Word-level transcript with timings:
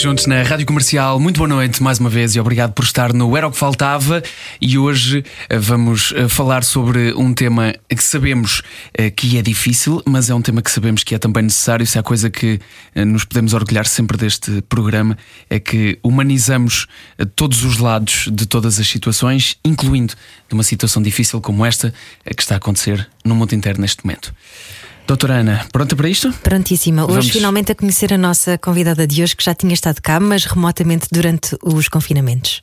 Juntos 0.00 0.24
na 0.24 0.42
Rádio 0.42 0.64
Comercial, 0.64 1.20
muito 1.20 1.36
boa 1.36 1.46
noite 1.46 1.82
mais 1.82 1.98
uma 1.98 2.08
vez 2.08 2.34
e 2.34 2.40
obrigado 2.40 2.72
por 2.72 2.86
estar 2.86 3.12
no 3.12 3.36
Era 3.36 3.46
o 3.46 3.50
que 3.50 3.58
Faltava. 3.58 4.22
E 4.58 4.78
hoje 4.78 5.22
eh, 5.46 5.58
vamos 5.58 6.14
eh, 6.16 6.26
falar 6.26 6.64
sobre 6.64 7.12
um 7.12 7.34
tema 7.34 7.74
que 7.86 8.02
sabemos 8.02 8.62
eh, 8.94 9.10
que 9.10 9.36
é 9.36 9.42
difícil, 9.42 10.02
mas 10.06 10.30
é 10.30 10.34
um 10.34 10.40
tema 10.40 10.62
que 10.62 10.70
sabemos 10.70 11.04
que 11.04 11.14
é 11.14 11.18
também 11.18 11.42
necessário. 11.42 11.86
Se 11.86 11.98
há 11.98 12.02
coisa 12.02 12.30
que 12.30 12.58
nos 12.94 13.26
podemos 13.26 13.52
orgulhar 13.52 13.86
sempre 13.86 14.16
deste 14.16 14.62
programa 14.70 15.18
é 15.50 15.60
que 15.60 15.98
humanizamos 16.02 16.86
todos 17.36 17.62
os 17.62 17.76
lados 17.76 18.26
de 18.32 18.46
todas 18.46 18.80
as 18.80 18.88
situações, 18.88 19.58
incluindo 19.62 20.14
de 20.48 20.54
uma 20.54 20.62
situação 20.62 21.02
difícil 21.02 21.42
como 21.42 21.62
esta 21.62 21.92
que 22.24 22.42
está 22.42 22.54
a 22.54 22.56
acontecer 22.56 23.06
no 23.22 23.34
mundo 23.34 23.54
inteiro 23.54 23.78
neste 23.78 24.02
momento. 24.02 24.32
Doutora 25.10 25.40
Ana, 25.40 25.66
pronta 25.72 25.96
para 25.96 26.08
isto? 26.08 26.32
Prontíssima. 26.34 27.02
Hoje, 27.02 27.14
Vamos... 27.14 27.30
finalmente, 27.30 27.72
a 27.72 27.74
conhecer 27.74 28.14
a 28.14 28.16
nossa 28.16 28.56
convidada 28.56 29.08
de 29.08 29.24
hoje, 29.24 29.34
que 29.34 29.42
já 29.42 29.52
tinha 29.52 29.74
estado 29.74 30.00
cá, 30.00 30.20
mas 30.20 30.44
remotamente 30.44 31.08
durante 31.10 31.56
os 31.64 31.88
confinamentos. 31.88 32.62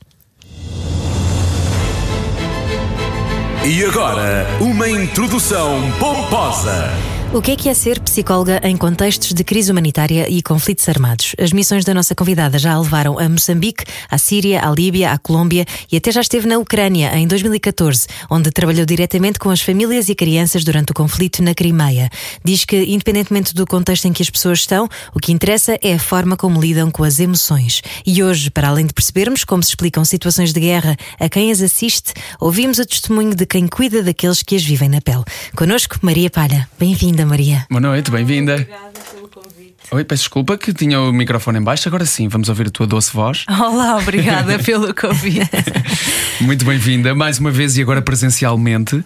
E 3.66 3.84
agora, 3.84 4.48
uma 4.62 4.88
introdução 4.88 5.92
pomposa. 6.00 7.16
O 7.34 7.41
que 7.41 7.52
é 7.52 7.55
que 7.58 7.67
é 7.67 7.73
ser 7.73 7.99
psicóloga 7.99 8.62
em 8.63 8.77
contextos 8.77 9.33
de 9.33 9.44
crise 9.44 9.70
humanitária 9.70 10.30
e 10.30 10.42
conflitos 10.42 10.88
armados? 10.88 11.36
As 11.38 11.52
missões 11.52 11.83
da 11.83 11.94
nossa 11.94 12.16
convidada 12.16 12.58
já 12.58 12.72
a 12.72 12.80
levaram 12.80 13.20
a 13.20 13.28
Moçambique, 13.28 13.83
à 14.09 14.17
Síria, 14.17 14.66
à 14.66 14.72
Líbia, 14.72 15.11
à 15.11 15.17
Colômbia 15.17 15.66
e 15.92 15.98
até 15.98 16.09
já 16.09 16.22
esteve 16.22 16.48
na 16.48 16.58
Ucrânia 16.58 17.14
em 17.17 17.28
2014, 17.28 18.08
onde 18.30 18.50
trabalhou 18.50 18.86
diretamente 18.86 19.39
com 19.39 19.50
as 19.50 19.59
famílias 19.61 20.08
e 20.08 20.16
crianças 20.16 20.64
durante 20.64 20.92
o 20.92 20.94
conflito 20.94 21.44
na 21.44 21.53
Crimeia. 21.53 22.09
Diz 22.45 22.64
que, 22.64 22.81
independentemente 22.86 23.53
do 23.53 23.67
contexto 23.67 24.05
em 24.05 24.14
que 24.14 24.23
as 24.23 24.30
pessoas 24.30 24.59
estão, 24.59 24.88
o 25.14 25.20
que 25.20 25.33
interessa 25.33 25.78
é 25.81 25.95
a 25.95 26.00
forma 26.00 26.38
como 26.38 26.61
lidam 26.61 26.89
com 26.89 27.03
as 27.03 27.20
emoções. 27.20 27.81
E 28.05 28.23
hoje, 28.23 28.50
para 28.50 28.70
além 28.70 28.86
de 28.86 28.94
percebermos 28.94 29.44
como 29.44 29.61
se 29.61 29.70
explicam 29.70 30.05
situações 30.05 30.53
de 30.53 30.61
guerra 30.61 30.95
a 31.20 31.28
quem 31.28 31.52
as 31.52 31.61
assiste, 31.61 32.14
ouvimos 32.39 32.80
o 32.80 32.86
testemunho 32.86 33.36
de 33.36 33.45
quem 33.45 33.67
cuida 33.67 34.02
daqueles 34.02 34.42
que 34.42 34.55
as 34.55 34.64
vivem 34.64 34.88
na 34.88 35.02
pele. 35.02 35.25
Conosco, 35.55 35.98
Maria 36.02 36.30
Palha. 36.30 36.70
Bem-vinda 36.80 37.27
Maria. 37.28 37.66
Boa 37.70 37.81
noite, 37.81 38.09
bem-vinda. 38.09 38.53
Obrigada 38.53 39.00
pelo 39.11 39.28
convite. 39.28 39.75
Oi, 39.89 40.03
peço 40.03 40.23
desculpa 40.23 40.58
que 40.58 40.73
tinha 40.73 41.00
o 41.00 41.14
microfone 41.14 41.59
em 41.59 41.61
baixo, 41.61 41.88
agora 41.88 42.06
sim, 42.06 42.28
vamos 42.28 42.50
ouvir 42.50 42.67
a 42.67 42.70
tua 42.70 42.86
doce 42.86 43.14
voz. 43.14 43.45
Olá, 43.47 43.95
obrigada 44.03 44.59
pelo 44.59 44.94
convite. 44.94 45.50
Muito 46.42 46.66
bem-vinda, 46.66 47.16
mais 47.16 47.39
uma 47.39 47.50
vez 47.50 47.78
e 47.78 47.81
agora 47.81 48.02
presencialmente, 48.02 48.98
uh, 48.98 49.05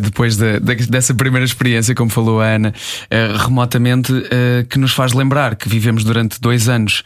depois 0.00 0.36
de, 0.36 0.60
de, 0.60 0.86
dessa 0.86 1.14
primeira 1.14 1.44
experiência, 1.44 1.94
como 1.94 2.10
falou 2.10 2.42
a 2.42 2.46
Ana, 2.46 2.74
uh, 2.74 3.38
remotamente, 3.38 4.12
uh, 4.12 4.66
que 4.68 4.78
nos 4.78 4.92
faz 4.92 5.14
lembrar 5.14 5.56
que 5.56 5.66
vivemos 5.68 6.04
durante 6.04 6.38
dois 6.40 6.68
anos 6.68 7.02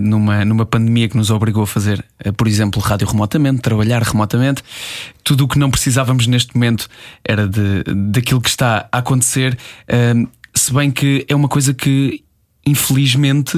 numa, 0.00 0.44
numa 0.44 0.66
pandemia 0.66 1.08
que 1.08 1.16
nos 1.16 1.30
obrigou 1.30 1.62
a 1.62 1.66
fazer, 1.66 2.04
por 2.36 2.48
exemplo, 2.48 2.80
rádio 2.80 3.06
remotamente, 3.06 3.60
trabalhar 3.60 4.02
remotamente. 4.02 4.62
Tudo 5.22 5.44
o 5.44 5.48
que 5.48 5.58
não 5.58 5.70
precisávamos 5.70 6.26
neste 6.26 6.54
momento 6.54 6.88
era 7.24 7.46
de, 7.46 7.84
daquilo 7.94 8.40
que 8.40 8.48
está 8.48 8.88
a 8.90 8.98
acontecer 8.98 9.56
se 10.54 10.72
bem 10.72 10.90
que 10.90 11.24
é 11.28 11.34
uma 11.34 11.48
coisa 11.48 11.72
que 11.74 12.24
infelizmente 12.66 13.56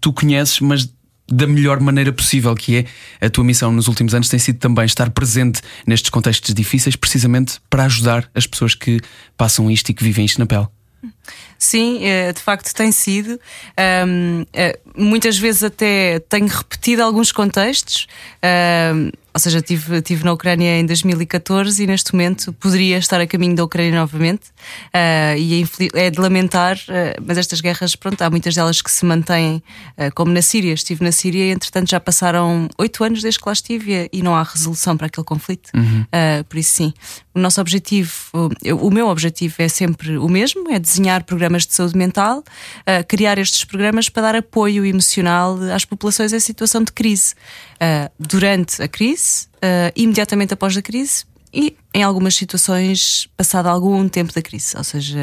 tu 0.00 0.12
conheces, 0.12 0.60
mas 0.60 0.88
da 1.30 1.46
melhor 1.46 1.78
maneira 1.78 2.12
possível, 2.12 2.54
que 2.54 2.86
é 3.20 3.26
a 3.26 3.30
tua 3.30 3.44
missão 3.44 3.70
nos 3.70 3.86
últimos 3.86 4.14
anos 4.14 4.28
tem 4.28 4.38
sido 4.38 4.58
também 4.58 4.86
estar 4.86 5.10
presente 5.10 5.60
nestes 5.86 6.10
contextos 6.10 6.54
difíceis, 6.54 6.96
precisamente 6.96 7.60
para 7.68 7.84
ajudar 7.84 8.28
as 8.34 8.46
pessoas 8.46 8.74
que 8.74 8.98
passam 9.36 9.70
isto 9.70 9.90
e 9.90 9.94
que 9.94 10.02
vivem 10.02 10.24
isto 10.24 10.38
na 10.38 10.46
pele. 10.46 10.66
Sim, 11.58 12.04
é, 12.04 12.32
de 12.32 12.40
facto 12.40 12.72
tem 12.72 12.90
sido. 12.90 13.38
É, 13.76 14.78
muitas 14.96 15.36
vezes 15.36 15.62
até 15.64 16.18
tenho 16.20 16.46
repetido 16.46 17.02
alguns 17.02 17.30
contextos. 17.30 18.06
Ou 19.38 19.40
seja, 19.40 19.58
estive 19.58 20.02
tive 20.02 20.24
na 20.24 20.32
Ucrânia 20.32 20.80
em 20.80 20.84
2014 20.84 21.80
e 21.80 21.86
neste 21.86 22.12
momento 22.12 22.52
poderia 22.54 22.98
estar 22.98 23.20
a 23.20 23.26
caminho 23.26 23.54
da 23.54 23.62
Ucrânia 23.62 24.00
novamente. 24.00 24.48
Uh, 24.88 25.38
e 25.38 25.62
é, 25.94 26.06
é 26.06 26.10
de 26.10 26.20
lamentar, 26.20 26.76
uh, 26.76 27.22
mas 27.24 27.38
estas 27.38 27.60
guerras, 27.60 27.94
pronto, 27.94 28.20
há 28.20 28.28
muitas 28.28 28.56
delas 28.56 28.82
que 28.82 28.90
se 28.90 29.04
mantêm, 29.04 29.62
uh, 29.96 30.12
como 30.12 30.32
na 30.32 30.42
Síria. 30.42 30.72
Estive 30.72 31.04
na 31.04 31.12
Síria 31.12 31.44
e, 31.44 31.50
entretanto, 31.52 31.88
já 31.88 32.00
passaram 32.00 32.68
oito 32.78 33.04
anos 33.04 33.22
desde 33.22 33.38
que 33.38 33.48
lá 33.48 33.52
estive 33.52 34.08
e 34.12 34.22
não 34.22 34.34
há 34.34 34.42
resolução 34.42 34.96
para 34.96 35.06
aquele 35.06 35.24
conflito. 35.24 35.70
Uhum. 35.72 36.04
por 36.48 36.58
isso, 36.58 36.72
sim, 36.72 36.92
o 37.32 37.38
nosso 37.38 37.60
objetivo, 37.60 38.12
o, 38.32 38.88
o 38.88 38.90
meu 38.90 39.06
objetivo 39.06 39.54
é 39.58 39.68
sempre 39.68 40.18
o 40.18 40.28
mesmo: 40.28 40.68
é 40.72 40.80
desenhar 40.80 41.22
programas 41.22 41.64
de 41.64 41.74
saúde 41.74 41.96
mental, 41.96 42.42
criar 43.06 43.38
estes 43.38 43.64
programas 43.64 44.08
para 44.08 44.22
dar 44.22 44.36
apoio 44.36 44.84
emocional 44.84 45.56
às 45.72 45.84
populações 45.84 46.32
em 46.32 46.40
situação 46.40 46.82
de 46.82 46.90
crise. 46.90 47.34
durante 48.18 48.82
a 48.82 48.88
crise, 48.88 49.27
crise, 49.28 49.48
uh, 49.56 49.92
imediatamente 49.94 50.54
após 50.54 50.76
a 50.76 50.82
crise 50.82 51.24
e 51.52 51.76
em 51.94 52.02
algumas 52.02 52.34
situações 52.34 53.28
passado 53.36 53.68
algum 53.68 54.08
tempo 54.08 54.32
da 54.32 54.42
crise, 54.42 54.76
ou 54.76 54.84
seja, 54.84 55.18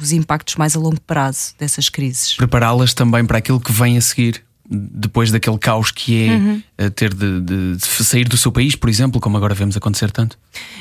os 0.00 0.12
impactos 0.12 0.56
mais 0.56 0.74
a 0.74 0.80
longo 0.80 1.00
prazo 1.00 1.54
dessas 1.58 1.88
crises. 1.88 2.34
Prepará-las 2.34 2.92
também 2.92 3.24
para 3.24 3.38
aquilo 3.38 3.60
que 3.60 3.72
vem 3.72 3.96
a 3.96 4.00
seguir 4.00 4.44
depois 4.70 5.32
daquele 5.32 5.58
caos 5.58 5.90
que 5.90 6.26
é 6.26 6.30
uhum. 6.30 6.62
Eh, 6.78 6.88
ter 6.88 7.12
de, 7.12 7.40
de, 7.40 7.76
de, 7.76 7.86
sair 8.04 8.26
do 8.26 8.36
seu 8.36 8.52
país, 8.52 8.74
por 8.76 8.88
exemplo, 8.88 9.20
como 9.20 9.36
agora 9.36 9.52
vemos 9.52 9.76
acontecer 9.76 10.10
tanto? 10.10 10.38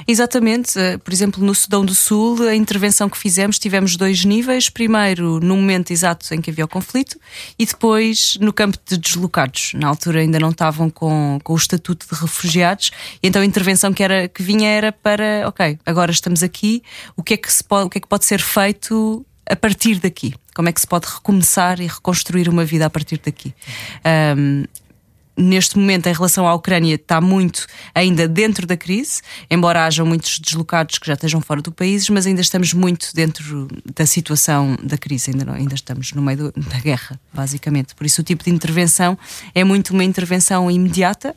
Exatamente. 0.08 0.80
Eh, 0.80 0.98
por 1.00 1.12
exemplo, 1.12 1.44
no 1.44 1.54
Sudão 1.56 1.84
do 1.84 1.96
Sul, 1.96 2.48
a 2.48 2.56
intervenção 2.56 3.10
que 3.10 3.18
fizemos, 3.18 3.58
tivemos 3.58 3.98
dois 3.98 4.24
níveis. 4.24 4.70
Primeiro, 4.70 5.40
no 5.40 5.56
momento 5.56 5.92
exato 5.92 6.34
em 6.34 6.40
que 6.40 6.52
havia 6.52 6.64
o 6.64 6.68
conflito, 6.68 7.20
e 7.58 7.66
depois 7.66 8.38
no 8.40 8.54
campo 8.54 8.78
de 8.86 8.98
deslocados. 8.98 9.72
Na 9.74 9.88
altura 9.88 10.22
ainda 10.22 10.40
não 10.40 10.52
estavam 10.52 10.90
com, 10.90 11.40
com 11.44 11.54
o 11.54 11.58
estatuto 11.58 12.06
de 12.10 12.22
refugiados, 12.22 12.92
e 13.22 13.28
então 13.28 13.42
a 13.42 13.46
intervenção 13.46 13.92
que, 13.92 14.04
era, 14.04 14.28
que 14.28 14.44
vinha 14.44 14.70
era 14.70 14.92
para, 14.92 15.48
ok, 15.48 15.80
agora 15.86 16.12
estamos 16.12 16.44
aqui, 16.44 16.84
o 17.18 17.24
que 17.24 17.34
é 17.34 17.38
que, 17.38 17.52
se 17.52 17.64
pode, 17.64 17.88
o 17.88 17.90
que, 17.90 17.98
é 17.98 18.02
que 18.02 18.08
pode 18.08 18.26
ser 18.26 18.40
feito 18.40 19.26
a 19.50 19.56
partir 19.56 20.00
daqui? 20.00 20.34
Como 20.54 20.70
é 20.70 20.74
que 20.74 20.80
se 20.80 20.88
pode 20.88 21.08
recomeçar 21.08 21.80
e 21.80 21.88
reconstruir 21.88 22.48
uma 22.48 22.64
vida 22.64 22.86
a 22.86 22.90
partir 22.90 23.20
daqui? 23.24 23.54
Um, 24.38 24.64
neste 25.40 25.78
momento, 25.78 26.08
em 26.08 26.14
relação 26.14 26.48
à 26.48 26.54
Ucrânia, 26.54 26.96
está 26.96 27.22
muito 27.22 27.66
ainda 27.96 28.28
dentro 28.28 28.68
da 28.68 28.76
crise, 28.76 29.22
embora 29.50 29.86
hajam 29.86 30.06
muitos 30.06 30.38
deslocados 30.40 31.00
que 31.00 31.08
já 31.08 31.14
estejam 31.14 31.40
fora 31.40 31.62
do 31.62 31.72
país, 31.72 32.10
mas 32.10 32.28
ainda 32.28 32.42
estamos 32.42 32.74
muito 32.74 33.14
dentro 33.14 33.68
da 33.96 34.06
situação 34.06 34.78
da 34.84 34.98
crise, 34.98 35.32
ainda, 35.32 35.46
não, 35.46 35.54
ainda 35.54 35.76
estamos 35.76 36.12
no 36.12 36.22
meio 36.22 36.52
do, 36.52 36.52
da 36.70 36.80
guerra, 36.80 37.20
basicamente. 37.34 37.96
Por 37.96 38.06
isso, 38.06 38.22
o 38.22 38.24
tipo 38.24 38.44
de 38.44 38.50
intervenção 38.50 39.18
é 39.56 39.64
muito 39.64 39.92
uma 39.92 40.04
intervenção 40.04 40.70
imediata, 40.70 41.36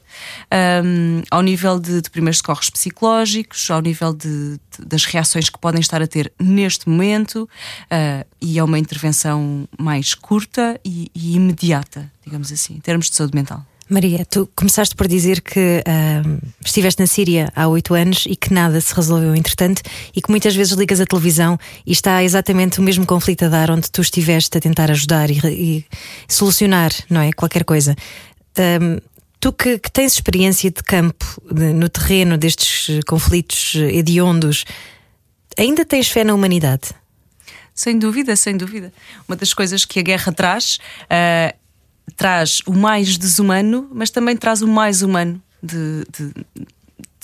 um, 0.85 1.23
ao 1.31 1.43
nível 1.43 1.79
de, 1.79 2.03
de, 2.03 2.11
primeiros 2.11 2.39
socorros 2.39 2.71
psicológicos, 2.71 3.71
ao 3.71 3.81
nível 3.81 4.13
de, 4.13 4.59
de, 4.79 4.85
das 4.85 5.05
reações 5.05 5.49
que 5.49 5.59
podem 5.59 5.81
estar 5.81 6.03
a 6.03 6.07
ter 6.07 6.33
neste 6.41 6.89
momento, 6.89 7.49
uh, 7.85 8.27
e 8.41 8.59
é 8.59 8.65
uma 8.65 8.79
intervenção 8.79 9.69
mais 9.79 10.15
curta 10.15 10.81
e, 10.85 11.11
e 11.15 11.37
imediata, 11.37 12.11
digamos 12.25 12.51
assim, 12.51 12.75
em 12.75 12.81
termos 12.81 13.09
de 13.09 13.15
saúde 13.15 13.35
mental. 13.35 13.65
Maria, 13.93 14.25
tu 14.25 14.49
começaste 14.57 14.95
por 14.95 15.07
dizer 15.07 15.43
que 15.43 15.85
uh, 15.87 16.49
estiveste 16.65 16.99
na 16.99 17.07
Síria 17.07 17.53
há 17.55 17.69
oito 17.69 17.93
anos 17.93 18.25
e 18.27 18.35
que 18.35 18.51
nada 18.51 18.81
se 18.81 18.95
resolveu 18.95 19.35
entretanto 19.37 19.83
e 20.17 20.23
que 20.23 20.31
muitas 20.31 20.57
vezes 20.57 20.73
ligas 20.73 20.99
a 20.99 21.05
televisão 21.05 21.59
e 21.87 21.93
está 21.93 22.25
exatamente 22.25 22.81
o 22.81 22.83
mesmo 22.83 23.05
conflito 23.05 23.45
a 23.45 23.49
dar 23.49 23.71
onde 23.71 23.91
tu 23.91 24.01
estiveste 24.01 24.57
a 24.57 24.61
tentar 24.63 24.91
ajudar 24.91 25.31
e, 25.31 25.39
e 25.45 25.85
solucionar, 26.27 26.91
não 27.11 27.21
é? 27.21 27.33
Qualquer 27.33 27.65
coisa. 27.65 27.95
Tu 29.39 29.53
que, 29.53 29.79
que, 29.79 29.91
tens 29.91 30.15
experiência 30.15 30.71
de 30.71 30.83
campo 30.83 31.27
de, 31.53 31.75
no 31.75 31.91
terreno 31.91 32.39
destes 32.39 32.99
conflitos 33.07 33.75
hediondos, 33.75 34.65
ainda 35.59 35.85
tens 35.85 36.09
fé 36.09 36.25
na 36.25 36.33
humanidade? 36.33 36.95
Sem 37.75 37.99
dúvida, 37.99 38.37
sem 38.37 38.57
dúvida. 38.57 38.93
Uma 39.29 39.37
das 39.37 39.53
coisas 39.53 39.85
que 39.85 39.99
a 39.99 40.03
guerra 40.03 40.33
traz 40.33 40.79
uh, 41.05 41.62
traz 42.17 42.61
o 42.67 42.73
mais 42.73 43.17
desumano, 43.17 43.89
mas 43.93 44.11
também 44.11 44.37
traz 44.37 44.63
o 44.63 44.69
mais 44.69 45.03
humano 45.03 45.41
de, 45.63 46.05
de, 46.11 46.67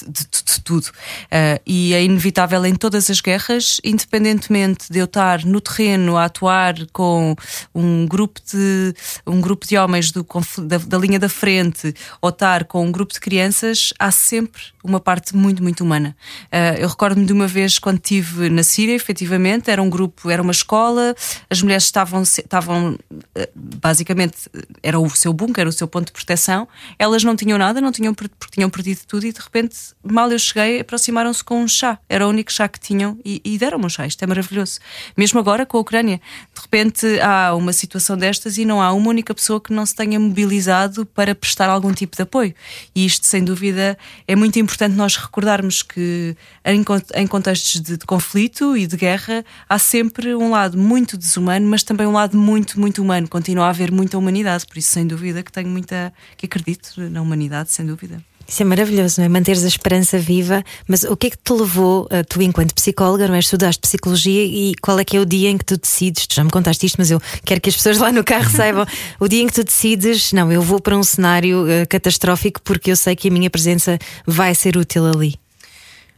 de, 0.07 0.25
de, 0.25 0.45
de 0.45 0.61
tudo. 0.63 0.87
Uh, 0.87 1.61
e 1.67 1.95
é 1.95 2.03
inevitável 2.03 2.65
em 2.67 2.75
todas 2.75 3.11
as 3.11 3.21
guerras, 3.21 3.81
independentemente 3.85 4.91
de 4.91 4.99
eu 4.99 5.05
estar 5.05 5.45
no 5.45 5.61
terreno 5.61 6.17
a 6.17 6.25
atuar 6.25 6.75
com 6.93 7.35
um 7.75 8.07
grupo 8.07 8.41
de, 8.45 8.95
um 9.27 9.41
grupo 9.41 9.67
de 9.67 9.77
homens 9.77 10.11
do, 10.11 10.27
da, 10.59 10.79
da 10.79 10.99
linha 10.99 11.19
da 11.19 11.29
frente 11.29 11.95
ou 12.21 12.31
estar 12.31 12.65
com 12.65 12.85
um 12.85 12.93
grupo 12.93 13.13
de 13.13 13.21
crianças, 13.21 13.93
há 13.99 14.11
sempre 14.11 14.63
uma 14.83 15.01
parte 15.01 15.37
muito, 15.37 15.63
muito 15.63 15.83
humana. 15.83 16.17
Uh, 16.45 16.81
eu 16.81 16.89
recordo-me 16.89 17.27
de 17.27 17.33
uma 17.33 17.47
vez 17.47 17.79
quando 17.79 17.97
estive 17.97 18.49
na 18.49 18.63
Síria, 18.63 18.95
efetivamente, 18.95 19.71
era 19.71 19.83
um 19.83 19.91
grupo, 19.91 20.31
era 20.31 20.43
uma 20.43 20.53
escola, 20.53 21.15
as 21.51 21.63
mulheres 21.63 21.85
estavam, 21.85 22.23
estavam 22.23 22.93
uh, 22.93 23.49
basicamente, 23.55 24.37
era 24.83 24.99
o 24.99 25.09
seu 25.11 25.33
bunker, 25.33 25.67
o 25.67 25.73
seu 25.73 25.87
ponto 25.87 26.07
de 26.07 26.13
proteção, 26.13 26.67
elas 26.99 27.23
não 27.25 27.37
tinham 27.37 27.59
nada, 27.59 27.81
não 27.81 27.93
tinham, 27.93 28.15
porque 28.15 28.35
tinham 28.51 28.71
perdido 28.71 29.01
tudo 29.07 29.27
e 29.27 29.33
de 29.33 29.41
repente, 29.41 29.77
mal 30.03 30.31
eu 30.31 30.39
cheguei, 30.39 30.81
aproximaram-se 30.81 31.43
com 31.43 31.63
um 31.63 31.69
chá, 31.69 31.99
era 32.09 32.27
o 32.27 32.31
único 32.31 32.53
chá 32.53 32.69
que 32.69 32.81
tinham 32.81 33.19
e, 33.25 33.41
e 33.45 33.59
deram-me 33.59 33.87
um 33.87 33.89
chá. 33.89 34.07
Isto 34.07 34.23
é 34.23 34.27
maravilhoso. 34.27 34.81
Mesmo 35.17 35.39
agora 35.39 35.67
com 35.67 35.77
a 35.77 35.81
Ucrânia, 35.81 36.21
de 36.55 36.61
repente 36.61 37.07
há 37.21 37.55
uma 37.55 37.73
situação 37.73 38.17
destas 38.17 38.59
e 38.59 38.65
não 38.65 38.81
há 38.81 38.93
uma 38.93 39.09
única 39.09 39.35
pessoa 39.35 39.61
que 39.61 39.73
não 39.73 39.85
se 39.85 39.95
tenha 39.95 40.19
mobilizado 40.19 41.07
para 41.07 41.35
prestar 41.35 41.69
algum 41.69 41.93
tipo 41.93 42.17
de 42.17 42.23
apoio. 42.23 42.55
E 42.95 43.05
isto, 43.05 43.27
sem 43.27 43.45
dúvida, 43.45 43.99
é 44.27 44.37
muito 44.37 44.59
importante 44.59 44.95
nós 44.95 45.17
recordarmos 45.17 45.83
que 45.83 46.37
em, 46.65 46.85
em 47.15 47.27
contextos 47.27 47.81
de, 47.81 47.97
de, 47.97 48.07
conflito 48.07 48.77
e 48.77 48.87
de 48.87 48.97
guerra 48.97 49.45
há 49.69 49.79
sempre 49.79 50.35
um 50.35 50.51
lado 50.51 50.79
muito 50.79 51.17
desumano, 51.17 51.67
mas 51.67 51.83
também 51.83 52.07
um 52.07 52.13
lado 52.13 52.37
muito, 52.37 52.79
muito 52.81 53.03
humano. 53.03 53.29
Continua 53.29 53.67
a 53.67 53.71
haver 53.71 53.91
muita 53.91 54.19
humanidade, 54.19 54.67
por 54.67 54.79
isso, 54.79 54.91
sem 54.91 55.07
dúvida, 55.07 55.43
que 55.43 55.53
tenho 55.53 55.69
muita. 55.69 56.13
que 56.37 56.47
acredito 56.47 57.01
na 57.11 57.21
humanidade, 57.23 57.71
sem 57.71 57.87
dúvida. 57.87 58.23
Isso 58.49 58.63
é 58.63 58.65
maravilhoso, 58.65 59.21
não 59.21 59.27
é? 59.27 59.29
Manteres 59.29 59.63
a 59.63 59.69
esperança 59.69 60.19
viva. 60.19 60.65
Mas 60.89 61.05
o 61.05 61.15
que 61.15 61.27
é 61.27 61.31
que 61.31 61.37
te 61.37 61.53
levou, 61.53 62.09
eh, 62.11 62.23
tu 62.23 62.41
enquanto 62.41 62.75
psicóloga, 62.75 63.29
não 63.29 63.35
é? 63.35 63.41
Estudaste 63.41 63.79
psicologia 63.79 64.43
e 64.43 64.75
qual 64.81 64.99
é 64.99 65.05
que 65.05 65.19
é 65.19 65.21
o 65.21 65.27
dia 65.27 65.51
em 65.51 65.59
que 65.59 65.67
tu 65.67 65.77
decides? 65.77 66.27
Tu 66.27 66.35
já 66.35 66.43
me 66.43 66.51
contaste 66.51 66.87
isto, 66.87 66.97
mas 66.97 67.11
eu 67.11 67.21
quero 67.45 67.61
que 67.61 67.69
as 67.69 67.77
pessoas 67.77 67.99
lá 67.99 68.11
no 68.11 68.25
carro 68.25 68.49
saibam. 68.51 68.87
o 69.21 69.29
dia 69.29 69.43
em 69.43 69.47
que 69.47 69.53
tu 69.53 69.65
decides, 69.65 70.33
não, 70.33 70.51
eu 70.51 70.63
vou 70.63 70.81
para 70.81 70.97
um 70.97 71.03
cenário 71.03 71.65
uh, 71.65 71.87
catastrófico 71.91 72.63
porque 72.63 72.91
eu 72.91 72.97
sei 72.97 73.15
que 73.15 73.29
a 73.29 73.31
minha 73.31 73.51
presença 73.51 73.99
vai 74.27 74.55
ser 74.55 74.79
útil 74.79 75.05
ali. 75.07 75.39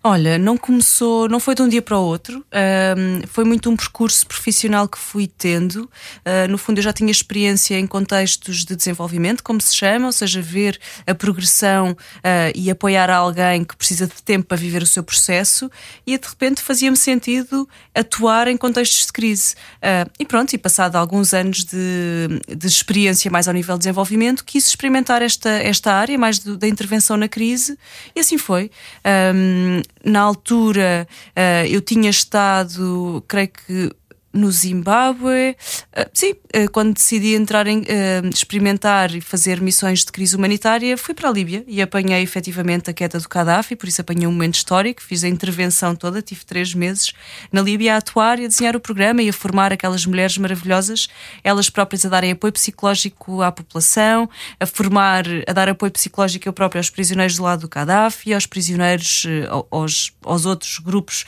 Olha, 0.03 0.39
não 0.39 0.57
começou, 0.57 1.29
não 1.29 1.39
foi 1.39 1.55
de 1.55 1.61
um 1.61 1.69
dia 1.69 1.83
para 1.83 1.99
o 1.99 2.03
outro, 2.03 2.43
foi 3.29 3.45
muito 3.45 3.69
um 3.69 3.77
percurso 3.77 4.27
profissional 4.27 4.89
que 4.89 4.99
fui 4.99 5.27
tendo. 5.27 5.83
Uh, 6.25 6.49
no 6.49 6.57
fundo, 6.57 6.79
eu 6.79 6.83
já 6.83 6.91
tinha 6.91 7.11
experiência 7.11 7.79
em 7.79 7.87
contextos 7.87 8.65
de 8.65 8.75
desenvolvimento, 8.75 9.43
como 9.43 9.61
se 9.61 9.77
chama, 9.77 10.07
ou 10.07 10.13
seja, 10.13 10.41
ver 10.41 10.81
a 11.07 11.15
progressão 11.15 11.91
uh, 11.91 12.53
e 12.55 12.71
apoiar 12.71 13.11
alguém 13.11 13.63
que 13.63 13.77
precisa 13.77 14.07
de 14.07 14.23
tempo 14.23 14.47
para 14.47 14.57
viver 14.57 14.83
o 14.83 14.87
seu 14.87 15.03
processo, 15.03 15.71
e 16.07 16.17
de 16.17 16.27
repente 16.27 16.63
fazia-me 16.63 16.97
sentido 16.97 17.69
atuar 17.95 18.49
em 18.49 18.57
contextos 18.57 19.05
de 19.05 19.13
crise. 19.13 19.55
Uh, 19.77 20.11
e 20.19 20.25
pronto, 20.25 20.55
e 20.55 20.59
passado 20.59 20.97
alguns 20.97 21.35
anos 21.35 21.63
de, 21.63 21.77
de, 22.49 22.67
experiência 22.67 23.31
mais 23.31 23.49
ao 23.49 23.53
nível 23.53 23.75
de 23.75 23.81
desenvolvimento, 23.81 24.47
quis 24.47 24.67
experimentar 24.67 25.21
esta, 25.21 25.51
esta 25.51 25.93
área 25.93 26.17
mais 26.17 26.39
do, 26.39 26.57
da 26.57 26.67
intervenção 26.67 27.19
na 27.19 27.29
crise, 27.29 27.79
e 28.17 28.21
assim 28.21 28.39
foi. 28.39 28.71
Um, 29.35 29.83
na 30.05 30.21
altura 30.21 31.07
uh, 31.37 31.67
eu 31.69 31.81
tinha 31.81 32.11
estado, 32.11 33.23
creio 33.29 33.49
que 33.49 33.93
no 34.33 34.51
Zimbábue. 34.51 35.57
Uh, 35.97 36.11
sim, 36.13 36.33
uh, 36.33 36.71
quando 36.71 36.95
decidi 36.95 37.35
entrar 37.35 37.67
em 37.67 37.81
uh, 37.81 38.29
experimentar 38.33 39.15
e 39.15 39.21
fazer 39.21 39.61
missões 39.61 40.05
de 40.05 40.13
crise 40.13 40.37
humanitária, 40.37 40.97
fui 40.97 41.15
para 41.15 41.29
a 41.29 41.33
Líbia 41.33 41.65
e 41.67 41.83
apanhei 41.83 42.23
efetivamente 42.23 42.91
a 42.91 42.93
queda 42.93 43.19
do 43.19 43.29
Gaddafi, 43.29 43.75
por 43.75 43.89
isso 43.89 44.01
apanhei 44.01 44.27
um 44.27 44.33
momento 44.33 44.55
histórico, 44.55 45.03
fiz 45.03 45.25
a 45.25 45.29
intervenção 45.29 45.95
toda, 45.97 46.23
tive 46.23 46.45
três 46.45 46.75
meses 46.75 47.13
na 47.53 47.61
Líbia 47.61 47.95
a 47.95 47.99
atuar 47.99 48.39
e 48.39 48.45
a 48.45 48.49
desenhar 48.49 48.77
o 48.77 48.81
programa 48.81 49.23
e 49.23 49.29
a 49.29 49.33
formar 49.33 49.73
aquelas 49.73 50.07
mulheres 50.07 50.39
maravilhosas, 50.39 51.09
elas 51.43 51.69
próprias 51.69 52.05
a 52.05 52.09
darem 52.09 52.33
apoio 52.33 52.53
psicológico 52.53 53.43
à 53.43 53.51
população, 53.51 54.29
a 54.59 54.67
formar, 54.67 55.25
a 55.47 55.53
dar 55.53 55.69
apoio 55.69 55.91
psicológico 55.91 56.49
eu 56.49 56.53
próprio 56.53 56.79
aos 56.79 56.91
prisioneiros 56.91 57.37
do 57.37 57.43
lado 57.43 57.63
do 57.63 57.69
Gaddafi, 57.69 58.33
aos 58.33 58.47
prisioneiros, 58.47 59.27
aos, 59.71 60.13
aos 60.25 60.47
outros 60.47 60.79
grupos 60.79 61.25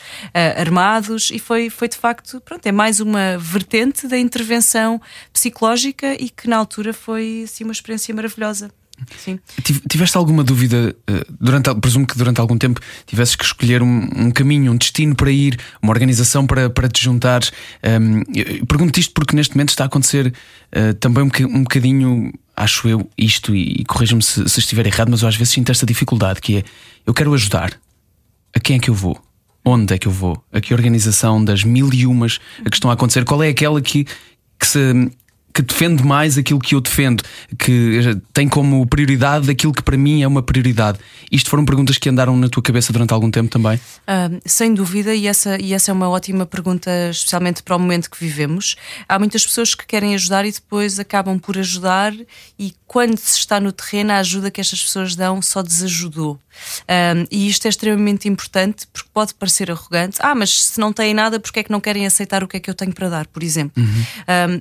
armados 0.57 1.29
e 1.31 1.39
foi, 1.39 1.69
foi 1.69 1.87
de 1.87 1.97
facto, 1.97 2.41
pronto, 2.41 2.65
é 2.65 2.71
mais 2.71 2.99
uma 2.99 3.37
vertente 3.37 4.07
da 4.07 4.17
intervenção 4.17 5.01
psicológica 5.31 6.13
e 6.19 6.29
que 6.29 6.47
na 6.47 6.57
altura 6.57 6.93
foi 6.93 7.43
assim, 7.45 7.63
uma 7.63 7.73
experiência 7.73 8.13
maravilhosa. 8.13 8.71
Sim. 9.17 9.39
Tiveste 9.89 10.17
alguma 10.17 10.43
dúvida 10.43 10.95
eh, 11.07 11.25
durante, 11.39 11.73
presumo 11.75 12.05
que 12.05 12.17
durante 12.17 12.39
algum 12.39 12.57
tempo 12.57 12.79
tivesses 13.05 13.35
que 13.35 13.43
escolher 13.43 13.81
um, 13.81 14.07
um 14.15 14.31
caminho, 14.31 14.71
um 14.71 14.77
destino 14.77 15.15
para 15.15 15.31
ir, 15.31 15.59
uma 15.81 15.91
organização 15.91 16.45
para, 16.45 16.69
para 16.69 16.87
te 16.87 17.03
juntares? 17.03 17.51
Um, 17.83 18.23
Pergunto 18.65 18.99
isto 18.99 19.13
porque 19.13 19.35
neste 19.35 19.55
momento 19.55 19.69
está 19.69 19.83
a 19.83 19.87
acontecer 19.87 20.27
uh, 20.27 20.93
também 20.95 21.23
um, 21.23 21.57
um 21.57 21.63
bocadinho, 21.63 22.31
acho 22.55 22.87
eu, 22.87 23.09
isto, 23.17 23.55
e, 23.55 23.81
e 23.81 23.85
corrijam-me 23.85 24.23
se, 24.23 24.47
se 24.47 24.59
estiver 24.59 24.85
errado, 24.85 25.09
mas 25.09 25.21
eu 25.21 25.27
às 25.27 25.35
vezes 25.35 25.53
sinto 25.53 25.71
esta 25.71 25.85
dificuldade 25.85 26.39
que 26.39 26.57
é 26.57 26.63
eu 27.05 27.13
quero 27.13 27.33
ajudar. 27.33 27.73
A 28.55 28.59
quem 28.59 28.77
é 28.77 28.79
que 28.79 28.89
eu 28.89 28.93
vou? 28.93 29.19
onde 29.65 29.93
é 29.93 29.97
que 29.97 30.07
eu 30.07 30.11
vou? 30.11 30.43
A 30.51 30.59
que 30.59 30.73
organização 30.73 31.43
das 31.43 31.63
mil 31.63 31.89
e 31.93 32.05
umas 32.05 32.37
que 32.37 32.75
estão 32.75 32.91
a 32.91 32.93
acontecer? 32.93 33.23
Qual 33.23 33.41
é 33.41 33.47
aquela 33.47 33.81
que, 33.81 34.05
que 34.59 34.67
se 34.67 35.11
que 35.53 35.61
defende 35.61 36.03
mais 36.03 36.35
aquilo 36.35 36.59
que 36.59 36.73
eu 36.73 36.81
defendo, 36.81 37.23
que 37.59 38.19
tem 38.33 38.49
como 38.49 38.83
prioridade 38.87 39.51
aquilo 39.51 39.71
que 39.71 39.83
para 39.83 39.95
mim 39.95 40.23
é 40.23 40.27
uma 40.27 40.41
prioridade. 40.41 40.97
Isto 41.31 41.49
foram 41.51 41.63
perguntas 41.63 41.99
que 41.99 42.09
andaram 42.09 42.35
na 42.35 42.49
tua 42.49 42.63
cabeça 42.63 42.91
durante 42.91 43.13
algum 43.13 43.29
tempo 43.29 43.51
também? 43.51 43.75
Uh, 43.77 44.41
sem 44.45 44.73
dúvida, 44.73 45.13
e 45.13 45.27
essa, 45.27 45.61
e 45.61 45.73
essa 45.73 45.91
é 45.91 45.93
uma 45.93 46.09
ótima 46.09 46.43
pergunta, 46.43 46.89
especialmente 47.11 47.61
para 47.61 47.75
o 47.75 47.79
momento 47.79 48.09
que 48.09 48.17
vivemos. 48.19 48.75
Há 49.07 49.19
muitas 49.19 49.45
pessoas 49.45 49.75
que 49.75 49.85
querem 49.85 50.15
ajudar 50.15 50.43
e 50.43 50.51
depois 50.51 50.97
acabam 50.97 51.37
por 51.37 51.55
ajudar, 51.59 52.13
e 52.57 52.73
quando 52.87 53.17
se 53.17 53.37
está 53.37 53.59
no 53.59 53.71
terreno, 53.71 54.11
a 54.11 54.17
ajuda 54.17 54.49
que 54.49 54.59
estas 54.59 54.81
pessoas 54.81 55.15
dão 55.15 55.39
só 55.39 55.61
desajudou. 55.61 56.39
Um, 56.83 57.25
e 57.31 57.47
isto 57.49 57.65
é 57.65 57.69
extremamente 57.69 58.27
importante 58.27 58.87
porque 58.87 59.09
pode 59.13 59.33
parecer 59.33 59.71
arrogante. 59.71 60.17
Ah, 60.21 60.35
mas 60.35 60.63
se 60.65 60.79
não 60.79 60.91
têm 60.91 61.13
nada, 61.13 61.39
porque 61.39 61.59
é 61.59 61.63
que 61.63 61.71
não 61.71 61.79
querem 61.79 62.05
aceitar 62.05 62.43
o 62.43 62.47
que 62.47 62.57
é 62.57 62.59
que 62.59 62.69
eu 62.69 62.73
tenho 62.73 62.93
para 62.93 63.09
dar, 63.09 63.27
por 63.27 63.43
exemplo? 63.43 63.81
Uhum. 63.81 64.03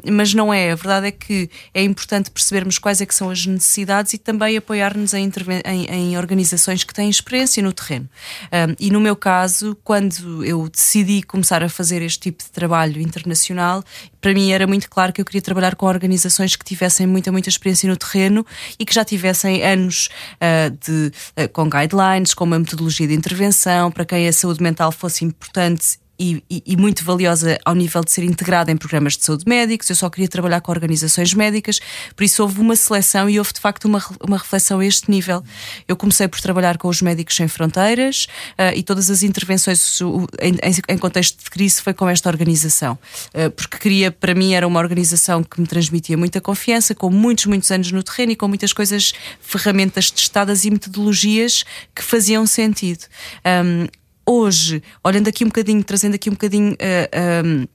Um, 0.06 0.12
mas 0.12 0.34
não 0.34 0.52
é. 0.52 0.72
A 0.72 0.74
verdade 0.74 1.08
é 1.08 1.10
que 1.10 1.50
é 1.74 1.82
importante 1.82 2.30
percebermos 2.30 2.78
quais 2.78 3.00
é 3.00 3.06
que 3.06 3.14
são 3.14 3.30
as 3.30 3.44
necessidades 3.46 4.12
e 4.14 4.18
também 4.18 4.56
apoiar-nos 4.56 5.14
em, 5.14 5.30
em, 5.64 5.86
em, 5.86 6.18
organizações 6.18 6.84
que 6.84 6.94
têm 6.94 7.08
experiência 7.08 7.62
no 7.62 7.72
terreno. 7.72 8.08
Um, 8.52 8.74
e 8.78 8.90
no 8.90 9.00
meu 9.00 9.16
caso, 9.16 9.76
quando 9.84 10.44
eu 10.44 10.68
decidi 10.68 11.22
começar 11.22 11.62
a 11.62 11.68
fazer 11.68 12.02
este 12.02 12.20
tipo 12.20 12.42
de 12.42 12.50
trabalho 12.50 13.00
internacional, 13.00 13.84
para 14.20 14.32
mim 14.32 14.52
era 14.52 14.66
muito 14.66 14.88
claro 14.88 15.12
que 15.12 15.20
eu 15.20 15.24
queria 15.24 15.42
trabalhar 15.42 15.74
com 15.74 15.86
organizações 15.86 16.54
que 16.54 16.64
tivessem 16.64 17.06
muita, 17.06 17.32
muita 17.32 17.48
experiência 17.48 17.88
no 17.88 17.96
terreno 17.96 18.46
e 18.78 18.84
que 18.84 18.94
já 18.94 19.04
tivessem 19.04 19.62
anos 19.64 20.08
uh, 20.36 20.70
de, 20.70 21.12
uh, 21.36 21.48
com 21.52 21.68
guidelines, 21.82 22.34
com 22.34 22.44
uma 22.44 22.58
metodologia 22.58 23.06
de 23.06 23.14
intervenção, 23.14 23.90
para 23.90 24.04
quem 24.04 24.28
a 24.28 24.32
saúde 24.32 24.62
mental 24.62 24.92
fosse 24.92 25.24
importante 25.24 25.98
e, 26.22 26.62
e, 26.64 26.76
muito 26.76 27.04
valiosa 27.04 27.58
ao 27.64 27.74
nível 27.74 28.02
de 28.04 28.12
ser 28.12 28.22
integrada 28.22 28.70
em 28.70 28.76
programas 28.76 29.16
de 29.16 29.24
saúde 29.24 29.44
médicos. 29.46 29.90
Eu 29.90 29.96
só 29.96 30.08
queria 30.08 30.28
trabalhar 30.28 30.60
com 30.60 30.70
organizações 30.70 31.34
médicas, 31.34 31.80
por 32.14 32.22
isso 32.22 32.42
houve 32.42 32.60
uma 32.60 32.76
seleção 32.76 33.28
e 33.28 33.38
houve 33.38 33.52
de 33.52 33.60
facto 33.60 33.86
uma, 33.86 34.02
uma 34.20 34.38
reflexão 34.38 34.78
a 34.78 34.86
este 34.86 35.10
nível. 35.10 35.42
Eu 35.88 35.96
comecei 35.96 36.28
por 36.28 36.40
trabalhar 36.40 36.78
com 36.78 36.88
os 36.88 37.02
Médicos 37.02 37.34
Sem 37.34 37.48
Fronteiras 37.48 38.28
uh, 38.52 38.76
e 38.76 38.82
todas 38.82 39.10
as 39.10 39.24
intervenções 39.24 40.00
em, 40.40 40.56
em, 40.88 40.98
contexto 40.98 41.42
de 41.42 41.50
crise 41.50 41.82
foi 41.82 41.92
com 41.92 42.08
esta 42.08 42.28
organização, 42.28 42.96
uh, 43.34 43.50
porque 43.50 43.78
queria, 43.78 44.12
para 44.12 44.34
mim, 44.34 44.54
era 44.54 44.66
uma 44.66 44.78
organização 44.78 45.42
que 45.42 45.60
me 45.60 45.66
transmitia 45.66 46.16
muita 46.16 46.40
confiança, 46.40 46.94
com 46.94 47.10
muitos, 47.10 47.46
muitos 47.46 47.70
anos 47.72 47.90
no 47.90 48.02
terreno 48.02 48.32
e 48.32 48.36
com 48.36 48.46
muitas 48.46 48.72
coisas, 48.72 49.12
ferramentas 49.40 50.10
testadas 50.10 50.64
e 50.64 50.70
metodologias 50.70 51.64
que 51.94 52.02
faziam 52.02 52.46
sentido. 52.46 53.04
Um, 53.44 54.01
hoje, 54.26 54.82
olhando 55.02 55.28
aqui 55.28 55.44
um 55.44 55.48
bocadinho, 55.48 55.82
trazendo 55.84 56.14
aqui 56.14 56.28
um 56.28 56.34
bocadinho. 56.34 56.72
Uh, 56.72 56.76
eh, 56.80 57.10
um, 57.44 57.60
ehm, 57.60 57.68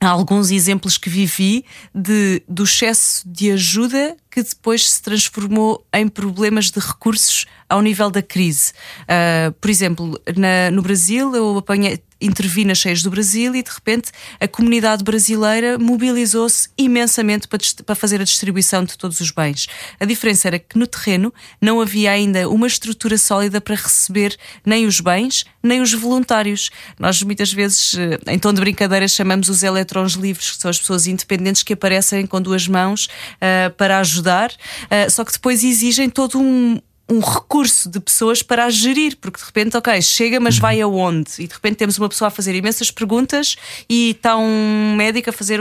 alguns 0.00 0.50
exemplos 0.50 0.96
que 0.96 1.10
vivi 1.10 1.64
de, 1.94 2.42
do 2.48 2.62
excesso 2.62 3.28
de 3.28 3.50
ajuda 3.50 4.16
que 4.30 4.42
depois 4.42 4.88
se 4.88 5.02
transformou 5.02 5.84
em 5.92 6.06
problemas 6.06 6.70
de 6.70 6.78
recursos 6.78 7.46
ao 7.68 7.82
nível 7.82 8.10
da 8.10 8.22
crise. 8.22 8.72
Uh, 9.02 9.52
por 9.52 9.70
exemplo, 9.70 10.20
na, 10.36 10.70
no 10.70 10.82
Brasil, 10.82 11.34
eu 11.34 11.58
apanhei, 11.58 12.00
intervi 12.20 12.64
nas 12.64 12.78
cheias 12.78 13.02
do 13.02 13.10
Brasil 13.10 13.54
e 13.54 13.62
de 13.62 13.70
repente 13.70 14.10
a 14.40 14.48
comunidade 14.48 15.04
brasileira 15.04 15.78
mobilizou-se 15.78 16.68
imensamente 16.76 17.46
para, 17.46 17.60
para, 17.84 17.94
fazer 17.94 18.20
a 18.20 18.24
distribuição 18.24 18.84
de 18.84 18.96
todos 18.98 19.20
os 19.20 19.30
bens. 19.30 19.68
A 20.00 20.04
diferença 20.04 20.48
era 20.48 20.58
que 20.58 20.76
no 20.78 20.86
terreno 20.86 21.32
não 21.60 21.80
havia 21.80 22.10
ainda 22.10 22.48
uma 22.48 22.66
estrutura 22.66 23.16
sólida 23.16 23.60
para 23.60 23.76
receber 23.76 24.36
nem 24.64 24.86
os 24.86 25.00
bens, 25.00 25.44
nem 25.62 25.80
os 25.80 25.92
voluntários. 25.92 26.70
Nós 26.98 27.22
muitas 27.22 27.52
vezes, 27.52 27.94
eh, 27.96 28.32
em 28.32 28.38
tom 28.38 28.52
de 28.52 28.60
brincadeira, 28.60 29.06
chamamos 29.06 29.48
os 29.48 29.62
eletrões 29.62 30.12
livres, 30.12 30.50
que 30.52 30.60
são 30.60 30.70
as 30.70 30.78
pessoas 30.78 31.06
independentes 31.06 31.62
que 31.62 31.72
aparecem 31.72 32.26
com 32.26 32.40
duas 32.40 32.66
mãos 32.66 33.06
uh, 33.06 33.70
para 33.76 33.98
ajudar, 34.00 34.50
uh, 34.50 35.10
só 35.10 35.24
que 35.24 35.32
depois 35.32 35.62
exigem 35.62 36.08
todo 36.10 36.38
um, 36.38 36.80
um 37.10 37.20
recurso 37.20 37.88
de 37.88 37.98
pessoas 37.98 38.42
para 38.42 38.66
a 38.66 38.70
gerir, 38.70 39.16
porque 39.18 39.38
de 39.40 39.46
repente, 39.46 39.76
ok, 39.76 40.02
chega, 40.02 40.38
mas 40.38 40.58
vai 40.58 40.80
aonde? 40.80 41.30
E 41.38 41.46
de 41.46 41.54
repente 41.54 41.76
temos 41.76 41.96
uma 41.96 42.08
pessoa 42.08 42.28
a 42.28 42.30
fazer 42.30 42.54
imensas 42.54 42.90
perguntas 42.90 43.56
e 43.88 44.10
está 44.10 44.36
um 44.36 44.94
médico 44.94 45.30
a 45.30 45.32
fazer 45.32 45.60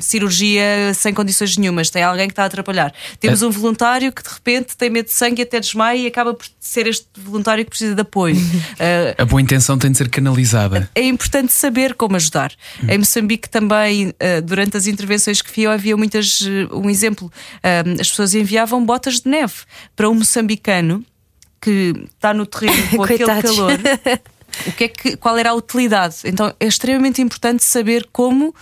cirurgia 0.00 0.92
sem 0.94 1.14
condições 1.14 1.56
nenhumas, 1.56 1.88
tem 1.88 2.02
alguém 2.02 2.26
que 2.26 2.32
está 2.32 2.42
a 2.42 2.46
atrapalhar. 2.46 2.92
Temos 3.20 3.42
é. 3.42 3.46
um 3.46 3.50
voluntário 3.50 4.12
que 4.12 4.22
de 4.22 4.28
repente 4.28 4.76
tem 4.76 4.90
medo 4.90 5.06
de 5.06 5.12
sangue 5.12 5.42
e 5.42 5.44
até 5.44 5.60
desmaia 5.60 5.98
e 5.98 6.06
acaba 6.08 6.34
por 6.34 6.46
ser 6.58 6.88
este 6.88 7.06
voluntário 7.16 7.64
que 7.64 7.70
precisa 7.70 7.94
de 7.94 8.00
apoio. 8.00 8.36
uh, 8.36 9.14
a 9.22 9.24
boa 9.24 9.40
intenção 9.40 9.78
tem 9.78 9.92
de 9.92 9.98
ser 9.98 10.08
canalizada. 10.08 10.90
É 10.94 11.02
importante 11.02 11.52
saber 11.52 11.94
como 11.94 12.16
ajudar. 12.16 12.52
Hum. 12.82 12.86
Em 12.90 12.98
Moçambique 12.98 13.48
também, 13.48 14.08
uh, 14.08 14.42
durante 14.42 14.76
as 14.76 14.88
intervenções 14.88 15.40
que 15.40 15.50
fiz, 15.50 15.66
havia 15.66 15.96
muitas. 15.96 16.40
Uh, 16.40 16.68
um 16.72 16.90
exemplo, 16.90 17.30
as 18.00 18.08
pessoas 18.08 18.34
enviavam 18.34 18.84
botas 18.84 19.20
de 19.20 19.28
neve 19.28 19.54
para 19.94 20.08
um 20.08 20.14
moçambicano 20.14 20.87
que 21.60 21.94
está 22.14 22.32
no 22.32 22.46
terreno 22.46 22.88
com 22.96 23.02
aquele 23.02 23.42
calor. 23.42 23.72
O 24.66 24.72
que 24.72 24.84
é 24.84 24.88
que, 24.88 25.16
qual 25.16 25.36
era 25.38 25.50
a 25.50 25.54
utilidade? 25.54 26.16
Então 26.24 26.52
é 26.58 26.66
extremamente 26.66 27.22
importante 27.22 27.64
saber 27.64 28.08
como 28.12 28.48
uh, 28.48 28.54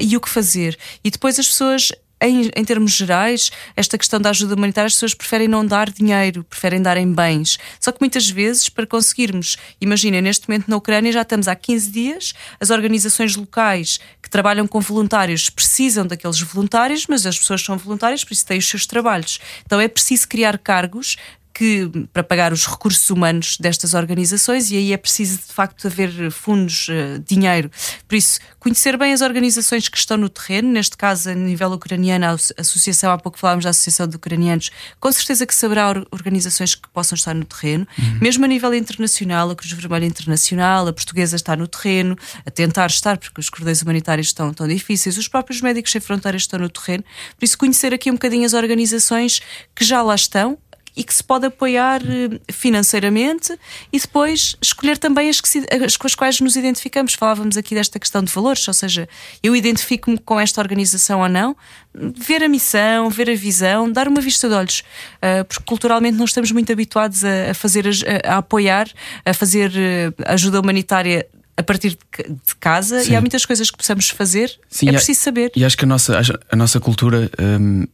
e 0.00 0.16
o 0.16 0.20
que 0.20 0.28
fazer. 0.28 0.78
E 1.02 1.10
depois 1.10 1.38
as 1.38 1.48
pessoas 1.48 1.90
em, 2.22 2.50
em, 2.54 2.64
termos 2.64 2.92
gerais, 2.92 3.50
esta 3.76 3.98
questão 3.98 4.20
da 4.20 4.30
ajuda 4.30 4.54
humanitária, 4.54 4.86
as 4.86 4.94
pessoas 4.94 5.12
preferem 5.12 5.48
não 5.48 5.66
dar 5.66 5.90
dinheiro, 5.90 6.44
preferem 6.44 6.80
dar 6.80 6.96
em 6.96 7.12
bens. 7.12 7.58
Só 7.80 7.90
que 7.90 7.98
muitas 8.00 8.30
vezes, 8.30 8.68
para 8.68 8.86
conseguirmos, 8.86 9.56
imaginem, 9.80 10.22
neste 10.22 10.48
momento 10.48 10.68
na 10.68 10.76
Ucrânia 10.76 11.10
já 11.10 11.22
estamos 11.22 11.48
há 11.48 11.56
15 11.56 11.90
dias, 11.90 12.32
as 12.60 12.70
organizações 12.70 13.34
locais 13.34 13.98
que 14.22 14.30
trabalham 14.30 14.68
com 14.68 14.80
voluntários 14.80 15.50
precisam 15.50 16.06
daqueles 16.06 16.40
voluntários, 16.40 17.06
mas 17.08 17.26
as 17.26 17.38
pessoas 17.38 17.60
são 17.60 17.76
voluntárias, 17.76 18.22
por 18.22 18.32
isso 18.32 18.46
têm 18.46 18.58
os 18.58 18.68
seus 18.68 18.86
trabalhos. 18.86 19.40
Então 19.66 19.80
é 19.80 19.88
preciso 19.88 20.28
criar 20.28 20.56
cargos 20.58 21.16
que, 21.54 21.90
para 22.12 22.22
pagar 22.22 22.52
os 22.52 22.66
recursos 22.66 23.08
humanos 23.10 23.56
destas 23.58 23.94
organizações 23.94 24.70
e 24.70 24.76
aí 24.76 24.92
é 24.92 24.96
preciso 24.96 25.38
de 25.38 25.52
facto 25.52 25.86
haver 25.86 26.30
fundos, 26.30 26.88
uh, 26.88 27.18
dinheiro. 27.26 27.70
Por 28.08 28.14
isso, 28.14 28.40
conhecer 28.58 28.96
bem 28.96 29.12
as 29.12 29.20
organizações 29.20 29.88
que 29.88 29.98
estão 29.98 30.16
no 30.16 30.28
terreno, 30.28 30.70
neste 30.70 30.96
caso 30.96 31.30
a 31.30 31.34
nível 31.34 31.72
ucraniano, 31.72 32.26
a 32.26 32.36
associação, 32.58 33.12
há 33.12 33.18
pouco 33.18 33.38
falámos 33.38 33.64
da 33.64 33.70
Associação 33.70 34.06
de 34.06 34.16
Ucranianos, 34.16 34.70
com 34.98 35.12
certeza 35.12 35.46
que 35.46 35.54
saberá 35.54 35.90
organizações 36.10 36.74
que 36.74 36.88
possam 36.88 37.16
estar 37.16 37.34
no 37.34 37.44
terreno, 37.44 37.86
uhum. 37.98 38.18
mesmo 38.20 38.44
a 38.44 38.48
nível 38.48 38.72
internacional, 38.74 39.50
a 39.50 39.56
Cruz 39.56 39.72
Vermelha 39.72 40.06
Internacional, 40.06 40.88
a 40.88 40.92
Portuguesa 40.92 41.36
está 41.36 41.56
no 41.56 41.66
terreno, 41.66 42.16
a 42.46 42.50
tentar 42.50 42.86
estar, 42.86 43.18
porque 43.18 43.40
os 43.40 43.50
cordões 43.50 43.82
humanitários 43.82 44.28
estão 44.28 44.52
tão 44.54 44.66
difíceis, 44.66 45.18
os 45.18 45.28
próprios 45.28 45.60
médicos 45.60 45.92
sem 45.92 46.00
fronteiras 46.00 46.42
estão 46.42 46.58
no 46.58 46.68
terreno, 46.68 47.04
por 47.38 47.44
isso 47.44 47.58
conhecer 47.58 47.92
aqui 47.92 48.10
um 48.10 48.14
bocadinho 48.14 48.46
as 48.46 48.54
organizações 48.54 49.40
que 49.74 49.84
já 49.84 50.02
lá 50.02 50.14
estão, 50.14 50.58
e 50.96 51.02
que 51.02 51.14
se 51.14 51.24
pode 51.24 51.46
apoiar 51.46 52.02
eh, 52.02 52.38
financeiramente 52.52 53.58
e 53.92 53.98
depois 53.98 54.56
escolher 54.60 54.98
também 54.98 55.28
as, 55.28 55.40
que 55.40 55.48
se, 55.48 55.66
as 55.84 55.96
com 55.96 56.06
as 56.06 56.14
quais 56.14 56.40
nos 56.40 56.56
identificamos. 56.56 57.14
Falávamos 57.14 57.56
aqui 57.56 57.74
desta 57.74 57.98
questão 57.98 58.22
de 58.22 58.32
valores, 58.32 58.66
ou 58.68 58.74
seja, 58.74 59.08
eu 59.42 59.56
identifico-me 59.56 60.18
com 60.18 60.38
esta 60.38 60.60
organização 60.60 61.20
ou 61.20 61.28
não, 61.28 61.56
ver 61.94 62.42
a 62.42 62.48
missão, 62.48 63.08
ver 63.08 63.30
a 63.30 63.34
visão, 63.34 63.90
dar 63.90 64.08
uma 64.08 64.20
vista 64.20 64.48
de 64.48 64.54
olhos, 64.54 64.80
uh, 65.16 65.44
porque 65.44 65.64
culturalmente 65.64 66.16
não 66.16 66.24
estamos 66.24 66.50
muito 66.50 66.70
habituados 66.72 67.22
a, 67.24 67.54
fazer, 67.54 67.86
a, 67.86 68.34
a, 68.34 68.36
apoiar, 68.38 68.88
a 69.24 69.34
fazer 69.34 69.70
uh, 69.70 70.14
ajuda 70.26 70.60
humanitária 70.60 71.26
a 71.56 71.62
partir 71.62 71.90
de 71.90 72.54
casa 72.58 73.02
Sim. 73.02 73.12
e 73.12 73.16
há 73.16 73.20
muitas 73.20 73.44
coisas 73.44 73.70
que 73.70 73.76
possamos 73.76 74.08
fazer, 74.08 74.58
Sim, 74.68 74.88
é 74.88 74.92
preciso 74.92 75.20
saber. 75.20 75.52
E 75.54 75.64
acho 75.64 75.76
que 75.76 75.84
a 75.84 75.88
nossa, 75.88 76.20
a 76.50 76.56
nossa 76.56 76.80
cultura. 76.80 77.30
Um 77.38 77.86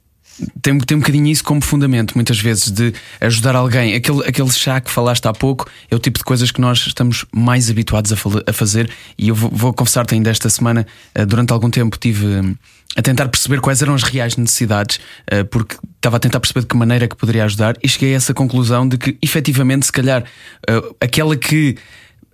tem, 0.62 0.78
tem 0.78 0.96
um 0.96 1.00
bocadinho 1.00 1.26
isso 1.26 1.42
como 1.42 1.60
fundamento, 1.60 2.14
muitas 2.14 2.38
vezes, 2.38 2.70
de 2.70 2.92
ajudar 3.20 3.56
alguém. 3.56 3.94
Aquele, 3.94 4.20
aquele 4.26 4.50
chá 4.50 4.80
que 4.80 4.90
falaste 4.90 5.26
há 5.26 5.32
pouco 5.32 5.68
é 5.90 5.96
o 5.96 5.98
tipo 5.98 6.18
de 6.18 6.24
coisas 6.24 6.50
que 6.50 6.60
nós 6.60 6.86
estamos 6.86 7.24
mais 7.32 7.70
habituados 7.70 8.12
a, 8.12 8.16
a 8.46 8.52
fazer. 8.52 8.90
E 9.16 9.28
eu 9.28 9.34
vou, 9.34 9.50
vou 9.52 9.72
confessar-te 9.72 10.14
ainda 10.14 10.30
esta 10.30 10.48
semana, 10.48 10.86
eh, 11.14 11.26
durante 11.26 11.52
algum 11.52 11.70
tempo, 11.70 11.98
tive 11.98 12.26
hum, 12.26 12.54
a 12.96 13.02
tentar 13.02 13.28
perceber 13.28 13.60
quais 13.60 13.82
eram 13.82 13.94
as 13.94 14.02
reais 14.02 14.36
necessidades, 14.36 15.00
eh, 15.26 15.44
porque 15.44 15.76
estava 15.96 16.16
a 16.16 16.20
tentar 16.20 16.40
perceber 16.40 16.60
de 16.60 16.66
que 16.66 16.76
maneira 16.76 17.04
é 17.04 17.08
que 17.08 17.16
poderia 17.16 17.44
ajudar, 17.44 17.76
e 17.82 17.88
cheguei 17.88 18.14
a 18.14 18.16
essa 18.16 18.32
conclusão 18.32 18.88
de 18.88 18.96
que, 18.96 19.18
efetivamente, 19.22 19.86
se 19.86 19.92
calhar, 19.92 20.24
eh, 20.68 20.82
aquela 21.00 21.36
que 21.36 21.76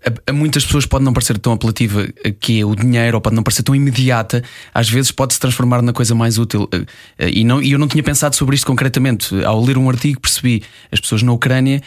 a, 0.04 0.30
a, 0.30 0.32
muitas 0.32 0.64
pessoas 0.64 0.84
pode 0.86 1.04
não 1.04 1.12
parecer 1.12 1.38
tão 1.38 1.52
apelativa 1.52 2.06
que 2.40 2.60
é 2.60 2.64
o 2.64 2.74
dinheiro, 2.74 3.16
ou 3.16 3.20
pode 3.20 3.34
não 3.34 3.42
parecer 3.42 3.62
tão 3.62 3.74
imediata, 3.74 4.42
às 4.72 4.88
vezes 4.88 5.10
pode 5.10 5.34
se 5.34 5.40
transformar 5.40 5.82
na 5.82 5.92
coisa 5.92 6.14
mais 6.14 6.38
útil. 6.38 6.68
Eh, 6.72 6.84
eh, 7.18 7.30
e, 7.30 7.44
não, 7.44 7.62
e 7.62 7.72
eu 7.72 7.78
não 7.78 7.88
tinha 7.88 8.02
pensado 8.02 8.36
sobre 8.36 8.54
isto 8.54 8.66
concretamente. 8.66 9.42
Ao 9.44 9.62
ler 9.62 9.78
um 9.78 9.88
artigo, 9.88 10.20
percebi 10.20 10.62
as 10.92 11.00
pessoas 11.00 11.22
na 11.22 11.32
Ucrânia 11.32 11.80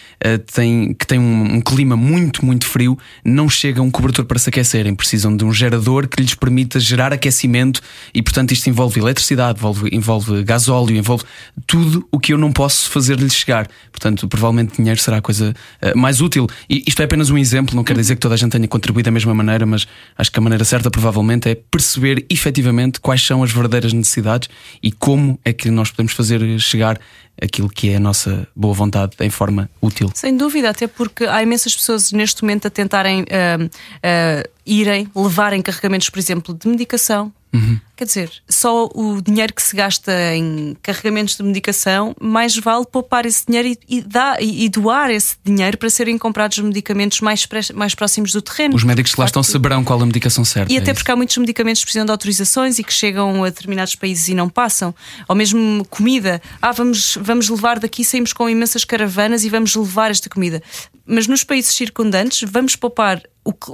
têm, 0.53 0.93
que 0.93 1.05
têm 1.05 1.19
um, 1.19 1.55
um, 1.55 1.61
clima 1.61 1.95
muito, 1.95 2.43
muito 2.45 2.65
frio, 2.65 2.97
não 3.23 3.47
chegam 3.47 3.85
um 3.85 3.91
cobertor 3.91 4.25
para 4.25 4.39
se 4.39 4.49
aquecerem, 4.49 4.95
precisam 4.95 5.35
de 5.35 5.45
um 5.45 5.53
gerador 5.53 6.07
que 6.07 6.21
lhes 6.21 6.33
permita 6.33 6.79
gerar 6.79 7.13
aquecimento 7.13 7.81
e, 8.13 8.21
portanto, 8.21 8.51
isto 8.51 8.67
envolve 8.67 8.99
eletricidade, 8.99 9.59
envolve, 9.59 9.89
envolve 9.91 10.43
gasóleo, 10.43 10.95
envolve 10.95 11.23
tudo 11.65 12.07
o 12.11 12.19
que 12.19 12.33
eu 12.33 12.37
não 12.37 12.51
posso 12.51 12.89
fazer-lhes 12.89 13.33
chegar. 13.33 13.67
Portanto, 13.91 14.27
provavelmente 14.27 14.77
dinheiro 14.77 14.99
será 14.99 15.17
a 15.17 15.21
coisa 15.21 15.53
mais 15.95 16.21
útil. 16.21 16.47
E 16.69 16.83
isto 16.87 17.01
é 17.01 17.05
apenas 17.05 17.29
um 17.29 17.37
exemplo, 17.37 17.75
não 17.75 17.83
quer 17.83 17.95
dizer 17.95 18.06
dizer 18.07 18.15
que 18.15 18.21
toda 18.21 18.35
a 18.35 18.37
gente 18.37 18.51
tenha 18.51 18.67
contribuído 18.67 19.07
da 19.07 19.11
mesma 19.11 19.33
maneira, 19.33 19.65
mas 19.65 19.87
acho 20.17 20.31
que 20.31 20.39
a 20.39 20.41
maneira 20.41 20.63
certa 20.63 20.89
provavelmente 20.89 21.49
é 21.49 21.55
perceber 21.55 22.25
efetivamente 22.29 22.99
quais 22.99 23.21
são 23.21 23.43
as 23.43 23.51
verdadeiras 23.51 23.93
necessidades 23.93 24.49
e 24.81 24.91
como 24.91 25.39
é 25.43 25.53
que 25.53 25.69
nós 25.69 25.91
podemos 25.91 26.13
fazer 26.13 26.59
chegar 26.59 26.99
aquilo 27.41 27.69
que 27.69 27.89
é 27.89 27.97
a 27.97 27.99
nossa 27.99 28.47
boa 28.55 28.73
vontade 28.73 29.15
em 29.19 29.29
forma 29.29 29.69
útil. 29.81 30.09
Sem 30.13 30.35
dúvida, 30.35 30.69
até 30.69 30.87
porque 30.87 31.25
há 31.25 31.43
imensas 31.43 31.75
pessoas 31.75 32.11
neste 32.11 32.41
momento 32.41 32.67
a 32.67 32.69
tentarem 32.71 33.21
uh, 33.21 33.65
uh, 33.65 34.49
irem, 34.65 35.07
levarem 35.15 35.61
carregamentos, 35.61 36.09
por 36.09 36.17
exemplo, 36.17 36.53
de 36.53 36.67
medicação, 36.67 37.31
Uhum. 37.53 37.79
Quer 37.95 38.05
dizer, 38.05 38.31
só 38.47 38.87
o 38.93 39.21
dinheiro 39.21 39.53
que 39.53 39.61
se 39.61 39.75
gasta 39.75 40.13
em 40.35 40.77
carregamentos 40.83 41.35
de 41.35 41.41
medicação, 41.41 42.15
mais 42.21 42.55
vale 42.55 42.85
poupar 42.85 43.25
esse 43.25 43.43
dinheiro 43.47 43.69
e, 43.69 43.97
e, 43.97 44.01
dar, 44.01 44.41
e, 44.41 44.65
e 44.65 44.69
doar 44.69 45.09
esse 45.09 45.35
dinheiro 45.43 45.77
para 45.77 45.89
serem 45.89 46.15
comprados 46.17 46.59
medicamentos 46.59 47.21
mais, 47.21 47.47
mais 47.73 47.95
próximos 47.95 48.31
do 48.31 48.41
terreno. 48.41 48.75
Os 48.75 48.83
médicos 48.83 49.15
que 49.15 49.19
lá 49.19 49.25
estão 49.25 49.41
saberão 49.41 49.83
qual 49.83 49.99
a 49.99 50.05
medicação 50.05 50.45
certa. 50.45 50.71
E 50.71 50.75
é 50.75 50.79
até 50.79 50.93
porque 50.93 51.11
há 51.11 51.15
muitos 51.15 51.35
medicamentos 51.37 51.81
que 51.81 51.87
precisam 51.87 52.05
de 52.05 52.11
autorizações 52.11 52.77
e 52.77 52.83
que 52.83 52.93
chegam 52.93 53.43
a 53.43 53.49
determinados 53.49 53.95
países 53.95 54.27
e 54.27 54.35
não 54.35 54.47
passam. 54.47 54.93
Ou 55.27 55.35
mesmo 55.35 55.83
comida. 55.89 56.39
Ah, 56.61 56.71
vamos, 56.71 57.17
vamos 57.19 57.49
levar 57.49 57.79
daqui, 57.79 58.03
saímos 58.03 58.31
com 58.31 58.47
imensas 58.47 58.85
caravanas 58.85 59.43
e 59.43 59.49
vamos 59.49 59.75
levar 59.75 60.11
esta 60.11 60.29
comida. 60.29 60.61
Mas 61.07 61.27
nos 61.27 61.43
países 61.43 61.73
circundantes, 61.73 62.47
vamos 62.49 62.75
poupar 62.75 63.21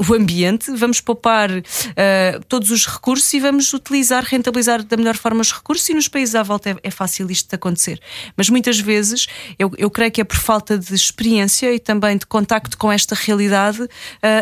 o, 0.09 0.13
ambiente, 0.13 0.71
vamos 0.71 1.01
poupar 1.01 1.49
uh, 1.49 1.63
todos 2.47 2.69
os 2.69 2.85
recursos 2.85 3.33
e 3.33 3.39
vamos 3.39 3.73
utilizar, 3.73 4.23
rentabilizar 4.23 4.83
da 4.83 4.95
melhor 4.95 5.15
forma 5.15 5.41
os 5.41 5.51
recursos 5.51 5.87
e 5.89 5.93
nos 5.93 6.07
países 6.07 6.35
à 6.35 6.43
volta 6.43 6.69
é, 6.69 6.75
é 6.83 6.91
fácil 6.91 7.29
isto 7.31 7.53
acontecer. 7.53 7.99
Mas 8.37 8.49
muitas 8.49 8.79
vezes 8.79 9.27
eu, 9.57 9.71
eu, 9.77 9.89
creio 9.89 10.11
que 10.11 10.21
é 10.21 10.23
por 10.23 10.37
falta 10.37 10.77
de 10.77 10.93
experiência 10.93 11.73
e 11.73 11.79
também 11.79 12.17
de 12.17 12.25
contacto 12.25 12.77
com 12.77 12.91
esta 12.91 13.15
realidade, 13.15 13.81
uh, 13.81 13.87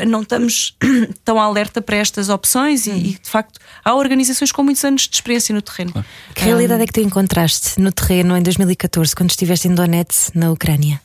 não 0.08 0.22
estamos 0.22 0.78
tão 1.24 1.40
alerta 1.40 1.82
para 1.82 1.96
estas 1.98 2.28
opções 2.28 2.86
e, 2.86 2.92
e, 2.92 3.20
de 3.22 3.30
facto 3.30 3.60
há 3.84 3.96
organizações 3.96 4.52
com 4.52 4.64
muitos 4.64 4.84
anos 4.84 5.08
de 5.08 5.16
experiência 5.16 5.56
no 5.56 5.62
terreno. 5.62 5.94
Que 6.36 6.44
realidade 6.44 6.84
é 6.84 6.86
que 6.86 6.94
tu 6.94 7.02
encontraste 7.02 7.80
no 7.80 7.92
terreno 7.92 8.36
em 8.36 8.44
2014, 8.44 9.16
quando 9.16 9.30
estiveste 9.30 9.68
em 9.68 9.76
Donetsk, 9.76 10.36
na 10.36 10.52
Ucrânia? 10.52 11.02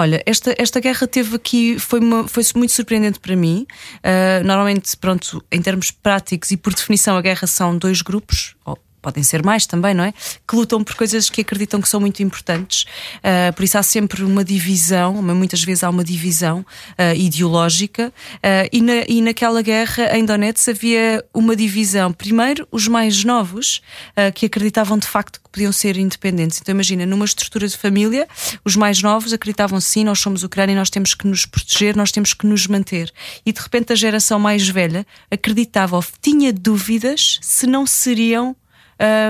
Olha, 0.00 0.22
esta, 0.24 0.54
esta 0.56 0.80
guerra 0.80 1.06
teve 1.06 1.36
aqui, 1.36 1.78
foi, 1.78 2.00
uma, 2.00 2.26
foi 2.26 2.42
muito 2.56 2.72
surpreendente 2.72 3.20
para 3.20 3.36
mim. 3.36 3.66
Uh, 3.96 4.42
normalmente, 4.46 4.96
pronto, 4.96 5.44
em 5.52 5.60
termos 5.60 5.90
práticos 5.90 6.50
e 6.50 6.56
por 6.56 6.72
definição, 6.72 7.18
a 7.18 7.20
guerra 7.20 7.46
são 7.46 7.76
dois 7.76 8.00
grupos, 8.00 8.56
podem 9.00 9.22
ser 9.22 9.44
mais 9.44 9.66
também, 9.66 9.94
não 9.94 10.04
é? 10.04 10.12
Que 10.46 10.56
lutam 10.56 10.82
por 10.84 10.94
coisas 10.94 11.30
que 11.30 11.40
acreditam 11.40 11.80
que 11.80 11.88
são 11.88 12.00
muito 12.00 12.22
importantes. 12.22 12.84
Uh, 13.16 13.52
por 13.54 13.64
isso 13.64 13.78
há 13.78 13.82
sempre 13.82 14.22
uma 14.22 14.44
divisão, 14.44 15.22
muitas 15.22 15.62
vezes 15.62 15.84
há 15.84 15.90
uma 15.90 16.04
divisão 16.04 16.60
uh, 16.60 17.16
ideológica. 17.16 18.12
Uh, 18.36 18.68
e, 18.72 18.80
na, 18.80 19.04
e 19.08 19.20
naquela 19.20 19.62
guerra 19.62 20.16
em 20.16 20.24
Donetsk 20.24 20.70
havia 20.70 21.24
uma 21.32 21.56
divisão. 21.56 22.12
Primeiro, 22.12 22.66
os 22.70 22.86
mais 22.88 23.24
novos, 23.24 23.80
que 24.34 24.46
acreditavam 24.46 24.98
de 24.98 25.06
facto 25.06 25.40
que 25.40 25.48
podiam 25.50 25.72
ser 25.72 25.96
independentes. 25.96 26.60
Então 26.60 26.74
imagina, 26.74 27.04
numa 27.06 27.24
estrutura 27.24 27.66
de 27.66 27.76
família, 27.76 28.26
os 28.64 28.76
mais 28.76 29.02
novos 29.02 29.32
acreditavam 29.32 29.80
sim, 29.80 30.04
nós 30.04 30.18
somos 30.20 30.42
Ucrânia, 30.42 30.74
nós 30.74 30.90
temos 30.90 31.14
que 31.14 31.26
nos 31.26 31.46
proteger, 31.46 31.96
nós 31.96 32.12
temos 32.12 32.34
que 32.34 32.46
nos 32.46 32.66
manter. 32.66 33.12
E 33.44 33.52
de 33.52 33.60
repente 33.60 33.92
a 33.92 33.96
geração 33.96 34.38
mais 34.38 34.68
velha 34.68 35.06
acreditava 35.30 35.96
ou 35.96 36.04
tinha 36.20 36.52
dúvidas 36.52 37.38
se 37.40 37.66
não 37.66 37.86
seriam 37.86 38.56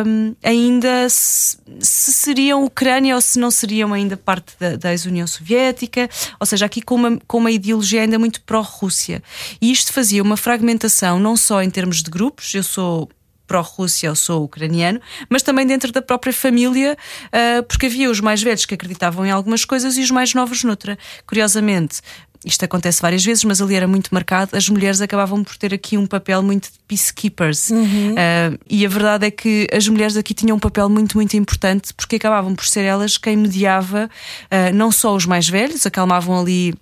um, 0.06 0.34
ainda 0.42 1.08
se, 1.08 1.56
se, 1.78 2.12
seriam 2.12 2.64
Ucrânia 2.64 3.14
ou 3.14 3.20
se 3.20 3.38
não 3.38 3.50
seriam 3.50 3.92
ainda 3.92 4.16
parte 4.16 4.52
da, 4.58 4.76
da 4.76 4.90
ex-União 4.90 5.26
Soviética, 5.26 6.08
ou 6.38 6.46
seja, 6.46 6.66
aqui 6.66 6.82
com 6.82 6.96
uma, 6.96 7.18
com 7.26 7.38
uma 7.38 7.50
ideologia 7.50 8.02
ainda 8.02 8.18
muito 8.18 8.40
pró-Rússia. 8.42 9.22
E 9.60 9.70
isto 9.70 9.92
fazia 9.92 10.22
uma 10.22 10.36
fragmentação, 10.36 11.20
não 11.20 11.36
só 11.36 11.62
em 11.62 11.70
termos 11.70 12.02
de 12.02 12.10
grupos, 12.10 12.52
eu 12.54 12.62
sou 12.62 13.08
pró-Rússia 13.50 14.10
ou 14.10 14.14
sou 14.14 14.44
ucraniano, 14.44 15.00
mas 15.28 15.42
também 15.42 15.66
dentro 15.66 15.90
da 15.90 16.00
própria 16.00 16.32
família, 16.32 16.96
uh, 17.26 17.62
porque 17.64 17.86
havia 17.86 18.08
os 18.08 18.20
mais 18.20 18.40
velhos 18.40 18.64
que 18.64 18.74
acreditavam 18.74 19.26
em 19.26 19.30
algumas 19.32 19.64
coisas 19.64 19.96
e 19.96 20.02
os 20.02 20.10
mais 20.12 20.34
novos 20.34 20.62
noutra. 20.62 20.96
Curiosamente, 21.26 22.00
isto 22.44 22.64
acontece 22.64 23.02
várias 23.02 23.24
vezes, 23.24 23.44
mas 23.44 23.60
ali 23.60 23.74
era 23.74 23.86
muito 23.86 24.08
marcado, 24.12 24.56
as 24.56 24.68
mulheres 24.68 25.00
acabavam 25.00 25.44
por 25.44 25.56
ter 25.56 25.74
aqui 25.74 25.98
um 25.98 26.06
papel 26.06 26.42
muito 26.42 26.64
de 26.64 26.78
peacekeepers. 26.88 27.70
Uhum. 27.70 28.12
Uh, 28.12 28.58
e 28.68 28.84
a 28.84 28.88
verdade 28.88 29.26
é 29.26 29.30
que 29.30 29.66
as 29.72 29.86
mulheres 29.88 30.16
aqui 30.16 30.32
tinham 30.32 30.56
um 30.56 30.60
papel 30.60 30.88
muito, 30.88 31.16
muito 31.16 31.36
importante, 31.36 31.92
porque 31.94 32.16
acabavam 32.16 32.54
por 32.54 32.64
ser 32.64 32.82
elas 32.82 33.18
quem 33.18 33.36
mediava 33.36 34.08
uh, 34.46 34.74
não 34.74 34.90
só 34.90 35.14
os 35.14 35.26
mais 35.26 35.48
velhos, 35.48 35.84
acalmavam 35.84 36.40
ali 36.40 36.74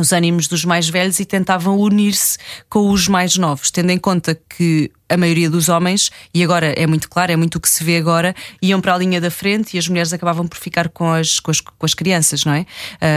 os 0.00 0.12
ânimos 0.12 0.48
dos 0.48 0.64
mais 0.64 0.88
velhos 0.88 1.20
e 1.20 1.24
tentavam 1.24 1.78
unir-se 1.78 2.38
com 2.68 2.90
os 2.90 3.08
mais 3.08 3.36
novos, 3.36 3.70
tendo 3.70 3.90
em 3.90 3.98
conta 3.98 4.38
que 4.48 4.90
a 5.08 5.16
maioria 5.16 5.48
dos 5.48 5.68
homens, 5.68 6.10
e 6.34 6.44
agora 6.44 6.66
é 6.66 6.86
muito 6.86 7.08
claro, 7.08 7.32
é 7.32 7.36
muito 7.36 7.56
o 7.56 7.60
que 7.60 7.68
se 7.68 7.82
vê 7.82 7.96
agora, 7.96 8.34
iam 8.60 8.80
para 8.80 8.94
a 8.94 8.98
linha 8.98 9.20
da 9.20 9.30
frente 9.30 9.74
e 9.74 9.78
as 9.78 9.88
mulheres 9.88 10.12
acabavam 10.12 10.46
por 10.46 10.58
ficar 10.58 10.88
com 10.90 11.10
as, 11.10 11.40
com 11.40 11.50
as, 11.50 11.60
com 11.60 11.86
as 11.86 11.94
crianças, 11.94 12.44
não 12.44 12.52
é? 12.52 12.66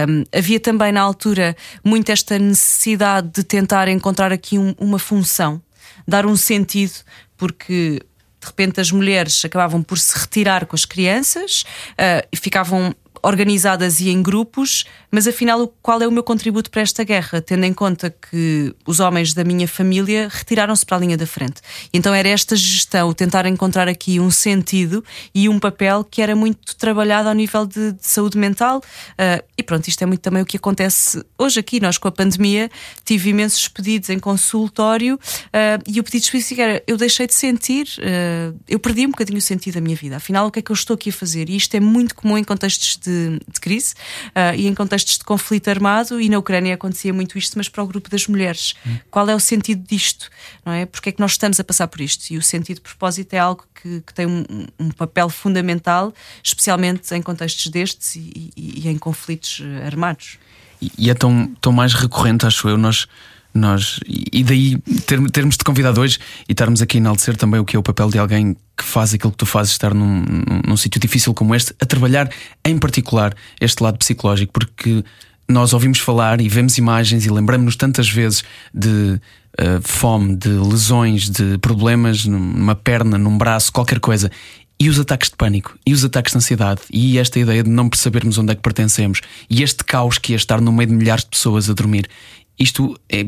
Um, 0.08 0.24
havia 0.32 0.60
também 0.60 0.92
na 0.92 1.02
altura 1.02 1.56
muito 1.84 2.12
esta 2.12 2.40
necessidade 2.40 3.30
de 3.34 3.44
tentar 3.44 3.88
encontrar 3.90 4.32
aqui 4.32 4.58
um, 4.58 4.74
uma 4.80 4.98
função, 4.98 5.62
dar 6.08 6.26
um 6.26 6.36
sentido, 6.36 6.94
porque 7.36 8.02
de 8.40 8.48
repente 8.48 8.80
as 8.80 8.92
mulheres 8.92 9.44
acabavam 9.46 9.84
por 9.84 10.00
se 10.00 10.18
retirar 10.18 10.66
com 10.66 10.76
as 10.76 10.86
crianças 10.86 11.64
uh, 11.92 12.28
e 12.32 12.38
ficavam 12.38 12.96
organizadas 13.24 14.00
e 14.00 14.10
em 14.10 14.22
grupos, 14.22 14.86
mas 15.12 15.28
afinal, 15.28 15.72
qual 15.82 16.02
é 16.02 16.08
o 16.08 16.12
meu 16.12 16.24
contributo 16.24 16.72
para 16.72 16.82
esta 16.82 17.04
guerra, 17.04 17.42
tendo 17.42 17.66
em 17.66 17.74
conta 17.74 18.10
que 18.10 18.74
os 18.86 19.00
homens 19.00 19.34
da 19.34 19.44
minha 19.44 19.68
família 19.68 20.28
retiraram-se 20.32 20.86
para 20.86 20.98
a 20.98 21.00
linha 21.00 21.18
da 21.18 21.28
frente. 21.28 21.62
Então 21.94 22.14
era 22.14 22.30
esta 22.30 22.56
gestão, 22.56 23.14
tentar 23.14 23.46
encontrar 23.46 23.88
aqui 23.88 24.20
um 24.20 24.32
sentido 24.32 25.04
e 25.36 25.48
um 25.50 25.60
papel 25.60 26.04
que 26.04 26.22
era 26.22 26.36
muito 26.36 26.76
trabalhado 26.76 27.30
ao 27.30 27.36
nível 27.36 27.66
de, 27.66 27.92
de 27.92 28.08
saúde 28.08 28.38
mental. 28.38 28.80
Uh, 28.80 29.44
e 29.58 29.64
pronto, 29.64 29.88
isto 29.88 30.02
é 30.02 30.06
muito 30.06 30.22
também 30.22 30.42
o 30.42 30.46
que 30.46 30.58
acontece 30.58 31.24
hoje 31.38 31.60
aqui. 31.60 31.80
Nós, 31.80 31.98
com 31.98 32.08
a 32.08 32.12
pandemia, 32.12 32.70
tive 33.06 33.30
imensos 33.30 33.68
pedidos 33.68 34.10
em 34.10 34.20
consultório 34.20 35.16
uh, 35.16 35.84
e 35.88 36.00
o 36.00 36.04
pedido 36.04 36.24
específico 36.24 36.62
era: 36.62 36.82
eu 36.88 36.98
deixei 36.98 37.28
de 37.28 37.34
sentir, 37.34 37.88
uh, 38.00 38.58
eu 38.68 38.80
perdi 38.80 39.06
um 39.06 39.12
bocadinho 39.12 39.38
o 39.38 39.42
sentido 39.42 39.76
da 39.76 39.82
minha 39.82 39.96
vida. 39.96 40.16
Afinal, 40.16 40.48
o 40.48 40.52
que 40.52 40.60
é 40.60 40.62
que 40.62 40.72
eu 40.72 40.74
estou 40.74 40.96
aqui 40.96 41.10
a 41.10 41.14
fazer? 41.14 41.50
E 41.50 41.56
isto 41.56 41.76
é 41.76 41.80
muito 41.80 42.16
comum 42.16 42.38
em 42.38 42.44
contextos 42.44 42.98
de 43.02 43.32
de, 43.52 43.60
crise 43.60 43.94
uh, 44.30 44.56
e 44.56 44.68
em 44.68 44.74
contextos 44.74 45.18
de 45.18 45.24
conflito 45.24 45.70
armado, 45.70 46.20
e 46.20 46.30
na 46.30 46.38
Ucrânia 46.38 46.74
acontecia 46.74 47.14
muito 47.14 47.38
isto, 47.38 47.58
mas 47.58 47.70
para 47.70 47.84
o 47.84 47.88
grupo 47.88 48.10
das 48.10 48.28
mulheres. 48.28 48.74
Hum. 48.86 48.98
Qual 49.10 49.30
é 49.30 49.36
o 49.36 49.40
sentido 49.40 49.86
disto? 49.88 50.30
Não 50.66 50.74
é? 50.74 50.86
Porque 50.86 51.10
é 51.10 51.12
que 51.12 51.20
nós 51.20 51.32
estamos 51.32 51.60
a 51.60 51.64
passar 51.64 51.88
por 51.88 52.02
isto? 52.02 52.32
E 52.32 52.38
o 52.38 52.42
sentido 52.42 52.78
de 52.78 52.82
propósito 52.82 53.34
é 53.34 53.40
algo 53.40 53.64
que, 53.82 54.02
que 54.02 54.14
tem 54.14 54.26
um, 54.26 54.44
um, 54.80 54.92
papel 54.92 55.30
fundamental, 55.30 56.14
especialmente 56.44 57.14
em 57.14 57.22
contextos 57.22 57.68
destes 57.68 58.16
e, 58.16 58.52
e, 58.56 58.82
e 58.86 58.88
em 58.88 58.98
conflitos 58.98 59.62
ah, 59.64 59.86
armados. 59.86 60.38
E, 60.82 60.92
e 60.98 61.10
é 61.10 61.14
tão, 61.14 61.54
tão 61.62 61.72
mais 61.72 61.94
recorrente, 61.94 62.46
acho 62.46 62.68
eu, 62.68 62.78
nós 62.78 63.08
nós, 63.54 64.00
e 64.08 64.44
daí 64.44 64.78
ter, 65.06 65.20
termos 65.32 65.58
te 65.58 65.64
convidado 65.64 66.02
hoje 66.02 66.20
e 66.48 66.54
estarmos 66.54 66.82
aqui 66.82 66.98
a 66.98 67.00
enaltecer 67.00 67.36
também 67.36 67.60
o 67.60 67.66
que 67.66 67.76
é 67.76 67.80
o 67.80 67.84
papel 67.84 68.10
de 68.10 68.18
alguém 68.18 68.56
que 68.78 68.84
faz 68.84 69.14
aquilo 69.14 69.32
que 69.32 69.38
tu 69.38 69.46
fazes, 69.46 69.74
estar 69.74 69.94
num, 69.94 70.22
num, 70.22 70.62
num 70.68 70.78
sítio 70.78 71.00
difícil 71.00 71.34
como 71.34 71.54
este, 71.54 71.74
a 71.82 71.86
trabalhar 71.86 72.30
em 72.66 72.78
particular 72.78 73.36
este 73.60 73.84
lado 73.84 73.98
psicológico, 73.98 74.54
porque 74.54 75.04
nós 75.48 75.74
ouvimos 75.74 76.00
falar 76.00 76.42
e 76.42 76.48
vemos 76.48 76.78
imagens 76.78 77.26
e 77.26 77.30
lembramos-nos 77.30 77.76
tantas 77.76 78.10
vezes 78.10 78.44
de 78.74 79.20
uh, 79.60 79.82
fome, 79.82 80.36
de 80.36 80.50
lesões, 80.50 81.30
de 81.30 81.58
problemas 81.58 82.26
numa 82.26 82.76
perna, 82.76 83.18
num 83.18 83.38
braço, 83.38 83.72
qualquer 83.72 84.00
coisa. 84.00 84.32
E 84.80 84.90
os 84.90 85.00
ataques 85.00 85.30
de 85.30 85.36
pânico, 85.36 85.78
e 85.86 85.94
os 85.94 86.04
ataques 86.04 86.32
de 86.32 86.38
ansiedade, 86.40 86.82
e 86.92 87.20
esta 87.20 87.40
ideia 87.40 87.62
de 87.62 87.70
não 87.70 87.88
percebermos 87.88 88.40
onde 88.40 88.54
é 88.54 88.56
que 88.56 88.64
pertencemos, 88.64 89.22
e 89.48 89.62
este 89.62 89.84
caos 89.84 90.18
que 90.18 90.34
é 90.34 90.36
estar 90.36 90.60
no 90.60 90.72
meio 90.72 90.90
de 90.90 90.96
milhares 90.96 91.24
de 91.24 91.30
pessoas 91.30 91.70
a 91.70 91.74
dormir. 91.74 92.10
Isto 92.58 93.00
é 93.08 93.28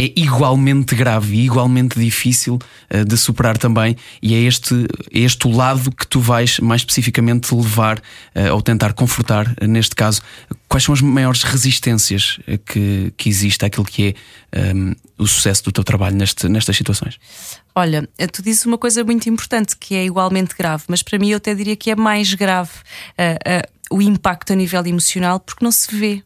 é 0.00 0.12
igualmente 0.16 0.94
grave 0.94 1.36
e 1.36 1.44
igualmente 1.44 2.00
difícil 2.00 2.58
uh, 2.90 3.04
de 3.04 3.16
superar 3.18 3.58
também, 3.58 3.94
e 4.22 4.34
é 4.34 4.38
este, 4.38 4.74
é 5.12 5.18
este 5.20 5.46
o 5.46 5.50
lado 5.50 5.90
que 5.90 6.06
tu 6.06 6.20
vais 6.20 6.58
mais 6.58 6.80
especificamente 6.80 7.54
levar 7.54 7.98
uh, 7.98 8.54
ou 8.54 8.62
tentar 8.62 8.94
confortar, 8.94 9.54
uh, 9.60 9.66
neste 9.66 9.94
caso. 9.94 10.22
Quais 10.66 10.84
são 10.84 10.94
as 10.94 11.02
maiores 11.02 11.42
resistências 11.42 12.38
que, 12.64 13.12
que 13.16 13.28
existe 13.28 13.64
àquilo 13.64 13.84
que 13.84 14.14
é 14.54 14.74
um, 14.74 14.94
o 15.18 15.26
sucesso 15.26 15.64
do 15.64 15.72
teu 15.72 15.82
trabalho 15.82 16.16
neste, 16.16 16.48
nestas 16.48 16.76
situações? 16.76 17.18
Olha, 17.74 18.08
tu 18.32 18.40
dizes 18.40 18.64
uma 18.64 18.78
coisa 18.78 19.02
muito 19.02 19.28
importante 19.28 19.76
que 19.76 19.96
é 19.96 20.04
igualmente 20.04 20.54
grave, 20.56 20.84
mas 20.86 21.02
para 21.02 21.18
mim 21.18 21.30
eu 21.30 21.38
até 21.38 21.56
diria 21.56 21.74
que 21.74 21.90
é 21.90 21.96
mais 21.96 22.34
grave 22.34 22.70
o 23.90 24.00
impacto 24.00 24.52
a 24.52 24.56
nível 24.56 24.86
emocional 24.86 25.40
porque 25.40 25.64
não 25.64 25.72
se 25.72 25.94
vê. 25.94 26.22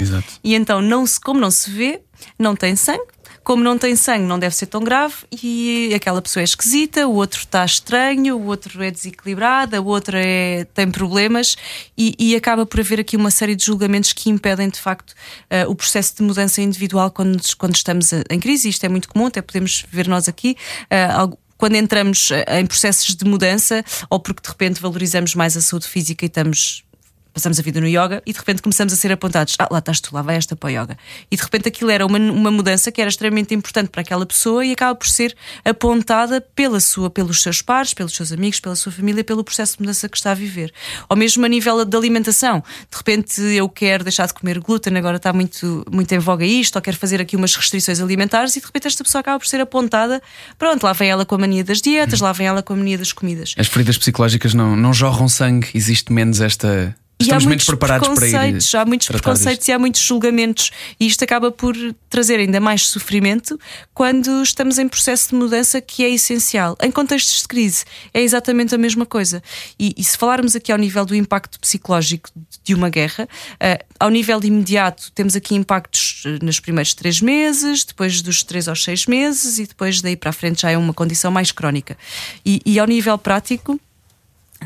Exato. 0.00 0.26
E 0.42 0.54
então, 0.54 0.80
não 0.80 1.06
se, 1.06 1.20
como 1.20 1.40
não 1.40 1.50
se 1.50 1.70
vê, 1.70 2.00
não 2.38 2.56
tem 2.56 2.76
sangue. 2.76 3.04
Como 3.42 3.64
não 3.64 3.78
tem 3.78 3.96
sangue, 3.96 4.26
não 4.26 4.38
deve 4.38 4.54
ser 4.54 4.66
tão 4.66 4.82
grave 4.84 5.14
e 5.42 5.92
aquela 5.94 6.20
pessoa 6.20 6.42
é 6.42 6.44
esquisita, 6.44 7.06
o 7.06 7.14
outro 7.14 7.40
está 7.40 7.64
estranho, 7.64 8.36
o 8.36 8.46
outro 8.46 8.82
é 8.82 8.90
desequilibrado, 8.90 9.74
a 9.74 9.80
outra 9.80 10.20
é, 10.22 10.64
tem 10.74 10.90
problemas 10.90 11.56
e, 11.96 12.14
e, 12.18 12.36
acaba 12.36 12.66
por 12.66 12.80
haver 12.80 13.00
aqui 13.00 13.16
uma 13.16 13.30
série 13.30 13.56
de 13.56 13.64
julgamentos 13.64 14.12
que 14.12 14.28
impedem 14.28 14.68
de 14.68 14.78
facto 14.78 15.12
uh, 15.12 15.70
o 15.70 15.74
processo 15.74 16.16
de 16.16 16.22
mudança 16.22 16.60
individual 16.60 17.10
quando, 17.10 17.40
quando 17.56 17.74
estamos 17.74 18.12
em 18.12 18.38
crise. 18.38 18.68
Isto 18.68 18.84
é 18.84 18.88
muito 18.90 19.08
comum, 19.08 19.26
até 19.26 19.40
podemos 19.40 19.86
ver 19.90 20.06
nós 20.06 20.28
aqui. 20.28 20.54
Uh, 20.84 21.36
quando 21.56 21.74
entramos 21.74 22.30
em 22.48 22.64
processos 22.66 23.14
de 23.14 23.24
mudança 23.24 23.84
ou 24.08 24.18
porque 24.18 24.42
de 24.42 24.48
repente 24.48 24.80
valorizamos 24.80 25.34
mais 25.34 25.56
a 25.56 25.60
saúde 25.60 25.86
física 25.86 26.24
e 26.24 26.28
estamos 26.28 26.84
passamos 27.32 27.58
a 27.58 27.62
vida 27.62 27.80
no 27.80 27.86
yoga 27.86 28.22
e 28.26 28.32
de 28.32 28.38
repente 28.38 28.62
começamos 28.62 28.92
a 28.92 28.96
ser 28.96 29.12
apontados. 29.12 29.54
Ah, 29.58 29.68
lá 29.70 29.78
estás 29.78 30.00
tu, 30.00 30.14
lá 30.14 30.22
vai 30.22 30.36
esta 30.36 30.56
para 30.56 30.68
o 30.68 30.70
yoga. 30.70 30.98
E 31.30 31.36
de 31.36 31.42
repente 31.42 31.68
aquilo 31.68 31.90
era 31.90 32.06
uma, 32.06 32.18
uma 32.18 32.50
mudança 32.50 32.90
que 32.90 33.00
era 33.00 33.08
extremamente 33.08 33.54
importante 33.54 33.88
para 33.88 34.02
aquela 34.02 34.26
pessoa 34.26 34.64
e 34.64 34.72
acaba 34.72 34.94
por 34.94 35.08
ser 35.08 35.36
apontada 35.64 36.40
pela 36.40 36.80
sua, 36.80 37.10
pelos 37.10 37.42
seus 37.42 37.62
pares, 37.62 37.94
pelos 37.94 38.14
seus 38.14 38.32
amigos, 38.32 38.60
pela 38.60 38.76
sua 38.76 38.92
família, 38.92 39.22
pelo 39.24 39.44
processo 39.44 39.76
de 39.76 39.82
mudança 39.82 40.08
que 40.08 40.16
está 40.16 40.32
a 40.32 40.34
viver. 40.34 40.72
Ou 41.08 41.16
mesmo 41.16 41.44
a 41.44 41.48
nível 41.48 41.84
da 41.84 41.98
alimentação. 41.98 42.62
De 42.90 42.96
repente 42.96 43.40
eu 43.40 43.68
quero 43.68 44.04
deixar 44.04 44.26
de 44.26 44.34
comer 44.34 44.58
glúten, 44.60 44.96
agora 44.96 45.16
está 45.16 45.32
muito, 45.32 45.84
muito 45.90 46.12
em 46.12 46.18
voga 46.18 46.44
isto, 46.44 46.76
ou 46.76 46.82
quero 46.82 46.96
fazer 46.96 47.20
aqui 47.20 47.36
umas 47.36 47.54
restrições 47.54 48.00
alimentares 48.00 48.56
e 48.56 48.60
de 48.60 48.66
repente 48.66 48.86
esta 48.86 49.04
pessoa 49.04 49.20
acaba 49.20 49.38
por 49.38 49.46
ser 49.46 49.60
apontada. 49.60 50.22
Pronto, 50.58 50.82
lá 50.84 50.92
vem 50.92 51.10
ela 51.10 51.24
com 51.24 51.34
a 51.34 51.38
mania 51.38 51.64
das 51.64 51.80
dietas, 51.80 52.20
lá 52.20 52.32
vem 52.32 52.46
ela 52.46 52.62
com 52.62 52.72
a 52.72 52.76
mania 52.76 52.98
das 52.98 53.12
comidas. 53.12 53.54
As 53.56 53.68
feridas 53.68 53.98
psicológicas 53.98 54.54
não, 54.54 54.76
não 54.76 54.92
jorram 54.92 55.28
sangue, 55.28 55.68
existe 55.74 56.12
menos 56.12 56.40
esta 56.40 56.94
Estamos 57.20 57.44
menos 57.44 57.64
preparados 57.64 58.08
para 58.08 58.26
ir. 58.26 58.58
Há 58.74 58.84
muitos 58.84 59.06
preconceitos 59.08 59.58
disto. 59.58 59.68
e 59.68 59.72
há 59.72 59.78
muitos 59.78 60.00
julgamentos, 60.00 60.70
e 60.98 61.06
isto 61.06 61.22
acaba 61.22 61.50
por 61.50 61.76
trazer 62.08 62.40
ainda 62.40 62.58
mais 62.60 62.86
sofrimento 62.86 63.58
quando 63.92 64.42
estamos 64.42 64.78
em 64.78 64.88
processo 64.88 65.30
de 65.30 65.34
mudança 65.34 65.80
que 65.80 66.02
é 66.02 66.10
essencial. 66.10 66.76
Em 66.82 66.90
contextos 66.90 67.42
de 67.42 67.48
crise, 67.48 67.84
é 68.14 68.22
exatamente 68.22 68.74
a 68.74 68.78
mesma 68.78 69.04
coisa. 69.04 69.42
E, 69.78 69.94
e 69.96 70.02
se 70.02 70.16
falarmos 70.16 70.56
aqui 70.56 70.72
ao 70.72 70.78
nível 70.78 71.04
do 71.04 71.14
impacto 71.14 71.60
psicológico 71.60 72.30
de 72.64 72.74
uma 72.74 72.88
guerra, 72.88 73.28
uh, 73.54 73.84
ao 73.98 74.08
nível 74.08 74.40
imediato, 74.42 75.12
temos 75.12 75.36
aqui 75.36 75.54
impactos 75.54 76.22
eh, 76.24 76.38
nos 76.42 76.58
primeiros 76.58 76.94
três 76.94 77.20
meses, 77.20 77.84
depois 77.84 78.22
dos 78.22 78.42
três 78.42 78.66
aos 78.66 78.82
seis 78.82 79.06
meses, 79.06 79.58
e 79.58 79.66
depois 79.66 80.00
daí 80.00 80.16
para 80.16 80.30
a 80.30 80.32
frente 80.32 80.62
já 80.62 80.70
é 80.70 80.78
uma 80.78 80.94
condição 80.94 81.30
mais 81.30 81.52
crónica. 81.52 81.96
E, 82.44 82.62
e 82.64 82.78
ao 82.78 82.86
nível 82.86 83.18
prático, 83.18 83.78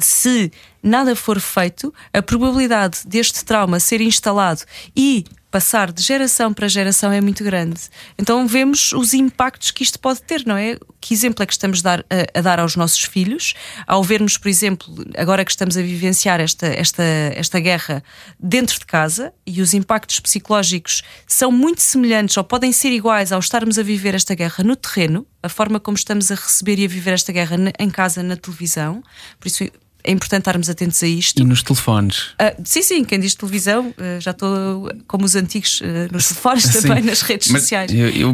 se 0.01 0.51
nada 0.83 1.17
for 1.17 1.41
feito, 1.41 1.93
a 2.13 2.21
probabilidade 2.21 3.01
deste 3.07 3.45
trauma 3.45 3.81
ser 3.81 4.01
instalado 4.01 4.63
e 4.95 5.25
passar 5.55 5.93
de 5.93 6.03
geração 6.03 6.53
para 6.53 6.67
geração 6.67 7.13
é 7.13 7.21
muito 7.21 7.45
grande. 7.45 7.81
Então 8.19 8.45
vemos 8.45 8.93
os 8.93 9.15
impactos 9.15 9.71
que 9.71 9.85
isto 9.85 10.01
pode 10.01 10.21
ter, 10.21 10.45
não 10.45 10.57
é? 10.57 10.77
Que 11.01 11.15
exemplo 11.15 11.45
é 11.45 11.47
que 11.47 11.53
estamos 11.53 11.79
a 11.79 11.83
dar, 11.83 12.01
a, 12.11 12.39
a 12.39 12.43
dar 12.43 12.59
aos 12.59 12.75
nossos 12.75 13.05
filhos 13.05 13.55
ao 13.87 14.03
vermos, 14.03 14.37
por 14.37 14.49
exemplo, 14.49 14.93
agora 15.17 15.45
que 15.45 15.53
estamos 15.53 15.77
a 15.77 15.81
vivenciar 15.81 16.41
esta, 16.41 16.67
esta, 16.67 17.05
esta 17.05 17.61
guerra 17.61 18.03
dentro 18.37 18.81
de 18.81 18.85
casa 18.85 19.33
e 19.47 19.63
os 19.63 19.75
impactos 19.75 20.19
psicológicos 20.19 21.05
são 21.25 21.53
muito 21.53 21.83
semelhantes 21.83 22.37
ou 22.37 22.43
podem 22.43 22.73
ser 22.73 22.91
iguais 22.91 23.31
ao 23.31 23.39
estarmos 23.39 23.79
a 23.79 23.83
viver 23.85 24.17
esta 24.17 24.35
guerra 24.35 24.65
no 24.65 24.75
terreno, 24.75 25.25
a 25.41 25.49
forma 25.49 25.79
como 25.79 25.97
estamos 25.97 26.33
a 26.33 26.35
receber 26.35 26.81
e 26.81 26.85
a 26.85 26.89
viver 26.89 27.13
esta 27.13 27.31
guerra 27.31 27.57
em 27.79 27.91
casa, 27.91 28.25
na 28.25 28.37
televisão. 28.37 29.05
Por 29.39 29.47
isso 29.47 29.69
é 30.07 30.13
importante 30.13 30.41
estarmos 30.41 30.69
atentos 30.69 31.03
a 31.03 31.07
isto. 31.07 31.41
E 31.41 31.45
nos 31.45 31.63
telefones? 31.63 32.35
Uh, 32.35 32.63
sim, 32.63 32.83
sim, 32.83 33.05
quem 33.05 33.19
diz 33.19 33.35
televisão, 33.35 33.89
uh, 33.89 34.21
já 34.21 34.33
estou 34.33 34.93
como 35.09 35.25
os 35.25 35.35
antigos 35.35 35.81
uh, 35.81 36.13
nos 36.13 36.29
telefones 36.29 36.69
também, 36.83 37.03
nas 37.03 37.23
redes 37.23 37.49
sociais. 37.49 37.91
Eu, 37.93 38.11
eu 38.11 38.33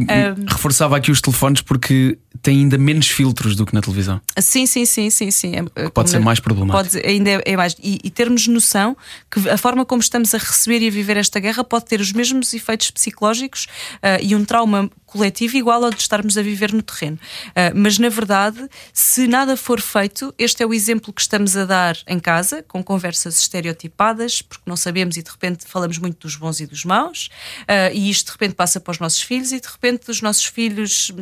reforçava 0.48 0.96
aqui 0.96 1.12
os 1.12 1.20
telefones 1.20 1.62
porque 1.62 2.18
têm 2.42 2.58
ainda 2.58 2.76
menos 2.76 3.08
filtros 3.08 3.54
do 3.54 3.64
que 3.64 3.72
na 3.72 3.80
televisão. 3.80 4.20
Sim, 4.38 4.66
sim, 4.66 4.84
sim, 4.84 5.10
sim, 5.10 5.30
sim. 5.30 5.52
É, 5.76 5.88
pode 5.90 6.10
ser 6.10 6.18
na, 6.18 6.24
mais 6.24 6.40
problemático. 6.40 6.92
Pode, 6.92 7.06
ainda 7.06 7.30
é, 7.30 7.42
é 7.46 7.56
mais. 7.56 7.76
E, 7.80 8.00
e, 8.02 8.10
termos 8.10 8.48
noção 8.48 8.96
que 9.30 9.48
a 9.48 9.56
forma 9.56 9.84
como 9.84 10.00
estamos 10.00 10.34
a 10.34 10.38
receber 10.38 10.82
e 10.82 10.88
a 10.88 10.90
viver 10.90 11.16
esta 11.16 11.38
guerra 11.38 11.62
pode 11.62 11.84
ter 11.84 12.00
os 12.00 12.12
mesmos 12.12 12.52
efeitos 12.52 12.90
psicológicos 12.90 13.68
e 14.20 14.34
um 14.34 14.44
trauma 14.44 14.90
coletivo 15.10 15.56
igual 15.56 15.84
ao 15.84 15.90
de 15.90 16.00
estarmos 16.00 16.38
a 16.38 16.42
viver 16.42 16.72
no 16.72 16.82
terreno. 16.82 17.18
Uh, 17.48 17.74
mas, 17.74 17.98
na 17.98 18.08
verdade, 18.08 18.68
se 18.92 19.26
nada 19.26 19.56
for 19.56 19.80
feito, 19.80 20.32
este 20.38 20.62
é 20.62 20.66
o 20.66 20.72
exemplo 20.72 21.12
que 21.12 21.20
estamos 21.20 21.56
a 21.56 21.64
dar 21.64 21.96
em 22.06 22.18
casa, 22.18 22.62
com 22.62 22.82
conversas 22.82 23.38
estereotipadas, 23.40 24.40
porque 24.40 24.64
não 24.66 24.76
sabemos 24.76 25.16
e 25.16 25.22
de 25.22 25.30
repente 25.30 25.66
falamos 25.66 25.98
muito 25.98 26.26
dos 26.26 26.36
bons 26.36 26.60
e 26.60 26.66
dos 26.66 26.84
maus, 26.84 27.28
uh, 27.62 27.92
e 27.92 28.08
isto 28.08 28.26
de 28.26 28.32
repente 28.32 28.54
passa 28.54 28.80
para 28.80 28.92
os 28.92 28.98
nossos 28.98 29.22
filhos, 29.22 29.52
e 29.52 29.60
de 29.60 29.68
repente 29.68 30.10
os 30.10 30.22
nossos 30.22 30.44
filhos 30.44 31.12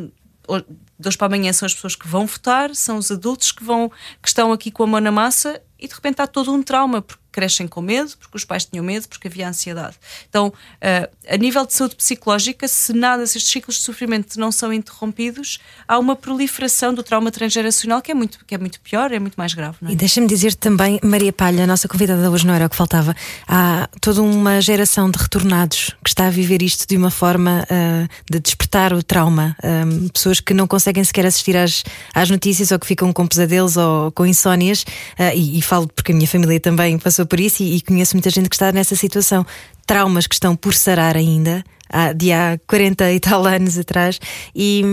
de 0.99 1.07
hoje 1.07 1.17
para 1.17 1.27
amanhã 1.27 1.53
são 1.53 1.65
as 1.65 1.73
pessoas 1.73 1.95
que 1.95 2.07
vão 2.07 2.25
votar, 2.25 2.73
são 2.75 2.97
os 2.97 3.11
adultos 3.11 3.51
que 3.51 3.63
vão 3.63 3.91
que 4.21 4.27
estão 4.27 4.51
aqui 4.51 4.71
com 4.71 4.83
a 4.83 4.87
mão 4.87 4.99
na 4.99 5.11
massa 5.11 5.61
e 5.79 5.87
de 5.87 5.93
repente 5.93 6.21
há 6.21 6.27
todo 6.27 6.51
um 6.53 6.61
trauma, 6.61 7.01
porque 7.01 7.29
crescem 7.31 7.67
com 7.67 7.81
medo, 7.81 8.11
porque 8.19 8.37
os 8.37 8.43
pais 8.43 8.65
tinham 8.65 8.83
medo, 8.83 9.07
porque 9.07 9.27
havia 9.27 9.47
ansiedade. 9.47 9.95
Então, 10.29 10.47
uh, 10.47 11.09
a 11.27 11.37
nível 11.37 11.65
de 11.65 11.73
saúde 11.73 11.95
psicológica, 11.95 12.67
se 12.67 12.93
nada, 12.93 13.25
se 13.25 13.37
estes 13.37 13.51
ciclos 13.51 13.77
de 13.77 13.83
sofrimento 13.83 14.39
não 14.39 14.51
são 14.51 14.73
interrompidos, 14.73 15.59
há 15.87 15.97
uma 15.97 16.15
proliferação 16.15 16.93
do 16.93 17.03
trauma 17.03 17.31
transgeracional 17.31 18.01
que 18.01 18.11
é 18.11 18.13
muito, 18.13 18.39
que 18.45 18.55
é 18.55 18.57
muito 18.57 18.79
pior, 18.81 19.11
é 19.11 19.19
muito 19.19 19.35
mais 19.35 19.53
grave. 19.53 19.77
É? 19.85 19.91
E 19.91 19.95
deixa-me 19.95 20.27
dizer 20.27 20.55
também, 20.55 20.99
Maria 21.03 21.31
Palha, 21.31 21.63
a 21.63 21.67
nossa 21.67 21.87
convidada 21.87 22.29
hoje 22.29 22.45
não 22.45 22.53
era 22.53 22.65
o 22.65 22.69
que 22.69 22.75
faltava, 22.75 23.15
há 23.47 23.87
toda 24.01 24.21
uma 24.21 24.59
geração 24.61 25.09
de 25.09 25.17
retornados 25.17 25.95
que 26.03 26.09
está 26.09 26.27
a 26.27 26.29
viver 26.29 26.61
isto 26.61 26.87
de 26.87 26.97
uma 26.97 27.11
forma 27.11 27.65
uh, 27.69 28.09
de 28.29 28.39
despertar 28.39 28.93
o 28.93 29.03
trauma. 29.03 29.55
Um, 29.63 29.69
eh, 29.69 30.09
pessoas 30.11 30.39
que 30.39 30.53
não 30.53 30.67
conseguem 30.67 31.03
sequer 31.03 31.25
assistir 31.25 31.55
às, 31.55 31.83
às 32.13 32.29
notícias 32.29 32.71
ou 32.71 32.79
que 32.79 32.87
ficam 32.87 33.11
com 33.13 33.27
pesadelos 33.27 33.77
ou 33.77 34.11
com 34.11 34.25
insónias, 34.25 34.83
uh, 34.83 35.35
e, 35.35 35.59
e 35.59 35.61
falo 35.69 35.87
porque 35.87 36.11
a 36.11 36.15
minha 36.15 36.27
família 36.27 36.59
também 36.59 36.97
passou 36.97 37.27
por 37.27 37.39
isso 37.39 37.61
e, 37.61 37.77
e 37.77 37.81
conheço 37.81 38.15
muita 38.15 38.31
gente 38.31 38.49
que 38.49 38.55
está 38.55 38.71
nessa 38.71 38.95
situação. 38.95 39.45
Traumas 39.85 40.25
que 40.25 40.33
estão 40.33 40.55
por 40.55 40.73
sarar 40.73 41.15
ainda, 41.15 41.63
há, 41.87 42.11
de 42.11 42.31
há 42.31 42.59
40 42.65 43.11
e 43.11 43.19
tal 43.19 43.45
anos 43.45 43.77
atrás, 43.77 44.19
e, 44.55 44.83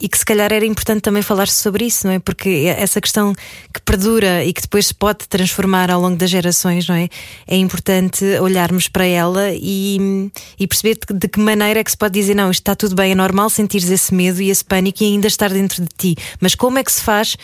e 0.00 0.08
que 0.08 0.16
se 0.16 0.24
calhar 0.24 0.52
era 0.52 0.64
importante 0.64 1.02
também 1.02 1.20
falar 1.20 1.48
sobre 1.48 1.86
isso, 1.86 2.06
não 2.06 2.14
é? 2.14 2.20
Porque 2.20 2.72
essa 2.78 3.00
questão 3.00 3.34
que 3.72 3.80
perdura 3.84 4.44
e 4.44 4.52
que 4.52 4.62
depois 4.62 4.86
se 4.86 4.94
pode 4.94 5.26
transformar 5.28 5.90
ao 5.90 6.00
longo 6.00 6.16
das 6.16 6.30
gerações, 6.30 6.86
não 6.86 6.94
é? 6.94 7.08
É 7.46 7.56
importante 7.56 8.24
olharmos 8.40 8.86
para 8.86 9.04
ela 9.04 9.50
e, 9.52 10.30
e 10.58 10.66
perceber 10.68 10.96
de, 10.96 11.18
de 11.18 11.28
que 11.28 11.40
maneira 11.40 11.80
é 11.80 11.84
que 11.84 11.90
se 11.90 11.96
pode 11.96 12.14
dizer: 12.14 12.36
não, 12.36 12.52
isto 12.52 12.60
está 12.60 12.76
tudo 12.76 12.94
bem, 12.94 13.10
é 13.10 13.14
normal 13.16 13.50
sentires 13.50 13.90
esse 13.90 14.14
medo 14.14 14.40
e 14.40 14.48
esse 14.48 14.64
pânico 14.64 15.02
e 15.02 15.06
ainda 15.06 15.26
estar 15.26 15.50
dentro 15.50 15.82
de 15.82 15.88
ti, 15.96 16.16
mas 16.40 16.54
como 16.54 16.78
é 16.78 16.84
que 16.84 16.92
se 16.92 17.02
faz 17.02 17.36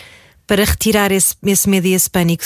para 0.50 0.64
retirar 0.64 1.12
esse, 1.12 1.36
esse 1.44 1.70
medo 1.70 1.86
e 1.86 1.92
esse 1.92 2.10
pânico 2.10 2.42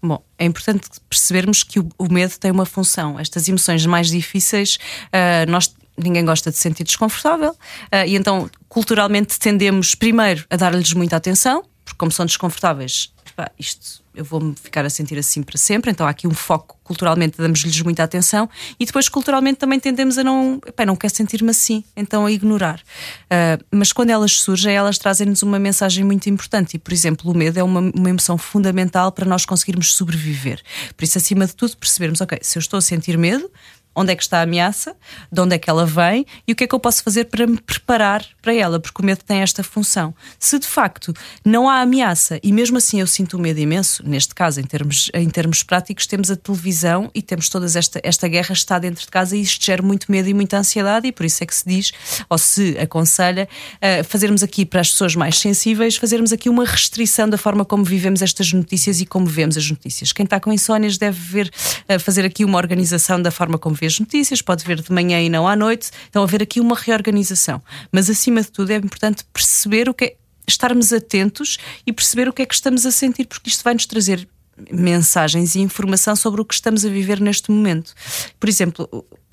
Bom, 0.00 0.22
é 0.38 0.44
importante 0.44 0.88
percebermos 1.10 1.64
que 1.64 1.80
o, 1.80 1.88
o 1.98 2.04
medo 2.12 2.38
tem 2.38 2.52
uma 2.52 2.64
função. 2.64 3.18
Estas 3.18 3.48
emoções 3.48 3.84
mais 3.86 4.08
difíceis, 4.08 4.78
uh, 5.06 5.50
nós 5.50 5.74
ninguém 5.98 6.24
gosta 6.24 6.48
de 6.48 6.56
se 6.56 6.62
sentir 6.62 6.84
desconfortável, 6.84 7.50
uh, 7.50 8.06
e 8.06 8.14
então 8.14 8.48
culturalmente 8.68 9.36
tendemos 9.36 9.96
primeiro 9.96 10.44
a 10.48 10.54
dar-lhes 10.54 10.92
muita 10.92 11.16
atenção, 11.16 11.64
porque 11.84 11.98
como 11.98 12.12
são 12.12 12.24
desconfortáveis, 12.24 13.12
pá, 13.36 13.50
isto 13.58 14.04
eu 14.14 14.24
vou-me 14.24 14.54
ficar 14.56 14.84
a 14.86 14.90
sentir 14.90 15.18
assim 15.18 15.42
para 15.42 15.58
sempre. 15.58 15.90
Então 15.90 16.06
há 16.06 16.10
aqui 16.10 16.26
um 16.26 16.32
foco, 16.32 16.78
culturalmente 16.82 17.36
damos-lhes 17.36 17.80
muita 17.82 18.02
atenção 18.02 18.48
e 18.80 18.86
depois 18.86 19.10
culturalmente 19.10 19.58
também 19.58 19.78
tendemos 19.78 20.16
a 20.16 20.24
não, 20.24 20.58
pá, 20.74 20.86
não 20.86 20.96
quer 20.96 21.10
sentir-me 21.10 21.50
assim, 21.50 21.84
então 21.94 22.24
a 22.24 22.32
ignorar. 22.32 22.80
Uh, 23.24 23.62
mas 23.70 23.92
quando 23.92 24.10
elas 24.10 24.32
surgem, 24.32 24.74
elas 24.74 24.96
trazem-nos 24.96 25.42
uma 25.42 25.58
mensagem 25.58 26.02
muito 26.02 26.30
importante 26.30 26.74
e, 26.74 26.78
por 26.78 26.94
exemplo, 26.94 27.30
o 27.30 27.36
medo 27.36 27.58
é 27.58 27.62
uma, 27.62 27.80
uma 27.94 28.08
emoção 28.08 28.38
fundamental 28.38 29.12
para 29.12 29.26
nós 29.26 29.44
conseguirmos 29.44 29.94
sobreviver. 29.94 30.62
Por 30.96 31.04
isso, 31.04 31.18
acima 31.18 31.46
de 31.46 31.54
tudo, 31.54 31.76
percebermos, 31.76 32.22
ok, 32.22 32.38
se 32.40 32.56
eu 32.56 32.60
estou 32.60 32.78
a 32.78 32.82
sentir 32.82 33.18
medo, 33.18 33.50
onde 33.96 34.12
é 34.12 34.16
que 34.16 34.22
está 34.22 34.40
a 34.40 34.42
ameaça, 34.42 34.94
de 35.32 35.40
onde 35.40 35.54
é 35.54 35.58
que 35.58 35.70
ela 35.70 35.86
vem 35.86 36.26
e 36.46 36.52
o 36.52 36.54
que 36.54 36.64
é 36.64 36.66
que 36.66 36.74
eu 36.74 36.78
posso 36.78 37.02
fazer 37.02 37.24
para 37.24 37.46
me 37.46 37.58
preparar 37.58 38.22
para 38.42 38.54
ela, 38.54 38.78
porque 38.78 39.00
o 39.00 39.04
medo 39.04 39.22
tem 39.24 39.40
esta 39.40 39.64
função. 39.64 40.14
Se 40.38 40.58
de 40.58 40.66
facto 40.66 41.14
não 41.42 41.68
há 41.68 41.80
ameaça 41.80 42.38
e 42.42 42.52
mesmo 42.52 42.76
assim 42.76 43.00
eu 43.00 43.06
sinto 43.06 43.38
um 43.38 43.40
medo 43.40 43.58
imenso, 43.58 44.06
neste 44.06 44.34
caso, 44.34 44.60
em 44.60 44.64
termos, 44.64 45.10
em 45.14 45.28
termos 45.30 45.62
práticos, 45.62 46.06
temos 46.06 46.30
a 46.30 46.36
televisão 46.36 47.10
e 47.14 47.22
temos 47.22 47.48
toda 47.48 47.66
esta, 47.66 47.98
esta 48.02 48.28
guerra 48.28 48.52
está 48.52 48.78
dentro 48.78 49.04
de 49.04 49.10
casa 49.10 49.36
e 49.36 49.40
isto 49.40 49.64
gera 49.64 49.82
muito 49.82 50.12
medo 50.12 50.28
e 50.28 50.34
muita 50.34 50.58
ansiedade, 50.58 51.08
e 51.08 51.12
por 51.12 51.24
isso 51.24 51.42
é 51.42 51.46
que 51.46 51.54
se 51.54 51.66
diz, 51.66 51.92
ou 52.28 52.36
se 52.36 52.76
aconselha, 52.78 53.48
uh, 53.76 54.04
fazermos 54.04 54.42
aqui 54.42 54.66
para 54.66 54.82
as 54.82 54.90
pessoas 54.90 55.14
mais 55.14 55.38
sensíveis, 55.38 55.96
fazermos 55.96 56.32
aqui 56.32 56.50
uma 56.50 56.66
restrição 56.66 57.28
da 57.28 57.38
forma 57.38 57.64
como 57.64 57.82
vivemos 57.82 58.20
estas 58.20 58.52
notícias 58.52 59.00
e 59.00 59.06
como 59.06 59.26
vemos 59.26 59.56
as 59.56 59.70
notícias. 59.70 60.12
Quem 60.12 60.24
está 60.24 60.38
com 60.38 60.52
insónias 60.52 60.98
deve 60.98 61.18
ver, 61.18 61.50
uh, 61.88 61.98
fazer 61.98 62.26
aqui 62.26 62.44
uma 62.44 62.58
organização 62.58 63.20
da 63.20 63.30
forma 63.30 63.56
como 63.58 63.74
vê 63.74 63.85
as 63.86 63.98
notícias, 63.98 64.42
pode 64.42 64.64
ver 64.64 64.80
de 64.80 64.92
manhã 64.92 65.20
e 65.20 65.28
não 65.28 65.46
à 65.46 65.56
noite. 65.56 65.90
Então, 66.08 66.22
haver 66.22 66.42
aqui 66.42 66.60
uma 66.60 66.76
reorganização. 66.76 67.62
Mas, 67.90 68.10
acima 68.10 68.42
de 68.42 68.50
tudo, 68.50 68.70
é 68.70 68.76
importante 68.76 69.24
perceber 69.32 69.88
o 69.88 69.94
que 69.94 70.04
é, 70.04 70.16
estarmos 70.46 70.92
atentos 70.92 71.58
e 71.86 71.92
perceber 71.92 72.28
o 72.28 72.32
que 72.32 72.42
é 72.42 72.46
que 72.46 72.54
estamos 72.54 72.84
a 72.86 72.90
sentir, 72.90 73.26
porque 73.26 73.50
isto 73.50 73.64
vai 73.64 73.74
nos 73.74 73.86
trazer 73.86 74.28
mensagens 74.70 75.54
e 75.54 75.60
informação 75.60 76.16
sobre 76.16 76.40
o 76.40 76.44
que 76.44 76.54
estamos 76.54 76.84
a 76.84 76.88
viver 76.88 77.20
neste 77.20 77.50
momento. 77.50 77.94
Por 78.40 78.48
exemplo, 78.48 78.88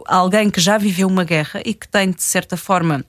alguém 0.06 0.50
que 0.50 0.60
já 0.60 0.78
viveu 0.78 1.08
uma 1.08 1.24
guerra 1.24 1.62
e 1.66 1.74
que 1.74 1.88
tem, 1.88 2.12
de 2.12 2.22
certa 2.22 2.58
forma, 2.58 3.06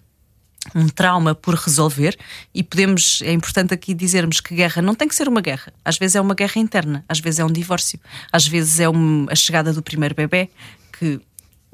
um 0.74 0.88
trauma 0.88 1.34
por 1.34 1.54
resolver 1.54 2.16
e 2.54 2.62
podemos, 2.62 3.20
é 3.22 3.32
importante 3.32 3.74
aqui 3.74 3.92
dizermos 3.92 4.40
que 4.40 4.54
guerra 4.54 4.80
não 4.80 4.94
tem 4.94 5.08
que 5.08 5.14
ser 5.14 5.28
uma 5.28 5.40
guerra. 5.40 5.72
Às 5.84 5.98
vezes 5.98 6.16
é 6.16 6.20
uma 6.20 6.34
guerra 6.34 6.58
interna, 6.60 7.04
às 7.08 7.18
vezes 7.18 7.40
é 7.40 7.44
um 7.44 7.52
divórcio, 7.52 7.98
às 8.32 8.46
vezes 8.46 8.80
é 8.80 8.88
um, 8.88 9.26
a 9.28 9.34
chegada 9.34 9.72
do 9.72 9.82
primeiro 9.82 10.14
bebê 10.14 10.48
que 10.98 11.20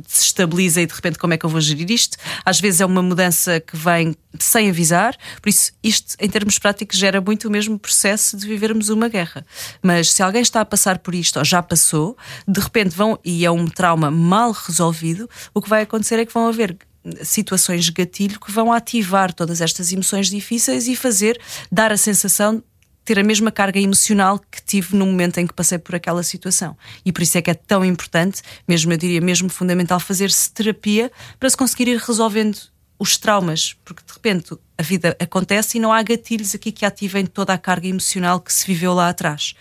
se 0.06 0.24
estabiliza 0.24 0.80
e 0.80 0.86
de 0.86 0.94
repente 0.94 1.18
como 1.18 1.34
é 1.34 1.38
que 1.38 1.44
eu 1.44 1.50
vou 1.50 1.60
gerir 1.60 1.90
isto. 1.90 2.16
Às 2.44 2.60
vezes 2.60 2.80
é 2.80 2.86
uma 2.86 3.02
mudança 3.02 3.60
que 3.60 3.76
vem 3.76 4.14
sem 4.38 4.70
avisar, 4.70 5.16
por 5.42 5.48
isso 5.48 5.72
isto 5.82 6.14
em 6.20 6.28
termos 6.28 6.58
práticos 6.58 6.96
gera 6.96 7.20
muito 7.20 7.48
o 7.48 7.50
mesmo 7.50 7.78
processo 7.78 8.36
de 8.36 8.46
vivermos 8.46 8.88
uma 8.88 9.08
guerra. 9.08 9.44
Mas 9.82 10.12
se 10.12 10.22
alguém 10.22 10.42
está 10.42 10.60
a 10.60 10.64
passar 10.64 10.98
por 10.98 11.14
isto 11.14 11.38
ou 11.38 11.44
já 11.44 11.62
passou, 11.62 12.16
de 12.46 12.60
repente 12.60 12.96
vão 12.96 13.18
e 13.24 13.44
é 13.44 13.50
um 13.50 13.66
trauma 13.66 14.10
mal 14.10 14.52
resolvido, 14.52 15.28
o 15.52 15.60
que 15.60 15.68
vai 15.68 15.82
acontecer 15.82 16.18
é 16.18 16.24
que 16.24 16.32
vão 16.32 16.48
haver 16.48 16.76
situações 17.22 17.84
de 17.84 17.92
gatilho 17.92 18.38
que 18.38 18.52
vão 18.52 18.72
ativar 18.72 19.32
todas 19.32 19.60
estas 19.60 19.92
emoções 19.92 20.28
difíceis 20.28 20.86
e 20.86 20.94
fazer 20.94 21.40
dar 21.72 21.92
a 21.92 21.96
sensação 21.96 22.62
ter 23.10 23.18
a 23.18 23.24
mesma 23.24 23.50
carga 23.50 23.80
emocional 23.80 24.38
que 24.38 24.62
tive 24.62 24.94
no 24.94 25.04
momento 25.04 25.38
em 25.38 25.44
que 25.44 25.52
passei 25.52 25.78
por 25.78 25.96
aquela 25.96 26.22
situação. 26.22 26.76
E 27.04 27.10
por 27.10 27.22
isso 27.22 27.36
é 27.36 27.42
que 27.42 27.50
é 27.50 27.54
tão 27.54 27.84
importante, 27.84 28.40
mesmo 28.68 28.92
eu 28.92 28.96
diria 28.96 29.20
mesmo 29.20 29.48
fundamental, 29.48 29.98
fazer-se 29.98 30.52
terapia 30.52 31.10
para 31.36 31.50
se 31.50 31.56
conseguir 31.56 31.88
ir 31.88 31.98
resolvendo 31.98 32.56
os 33.00 33.16
traumas, 33.16 33.74
porque 33.84 34.04
de 34.06 34.12
repente 34.12 34.56
a 34.80 34.82
vida 34.82 35.14
acontece 35.20 35.76
e 35.76 35.80
não 35.80 35.92
há 35.92 36.02
gatilhos 36.02 36.54
aqui 36.54 36.72
que 36.72 36.86
ativem 36.86 37.26
toda 37.26 37.52
a 37.52 37.58
carga 37.58 37.86
emocional 37.86 38.40
que 38.40 38.50
se 38.50 38.66
viveu 38.66 38.94
lá 38.94 39.10
atrás. 39.10 39.54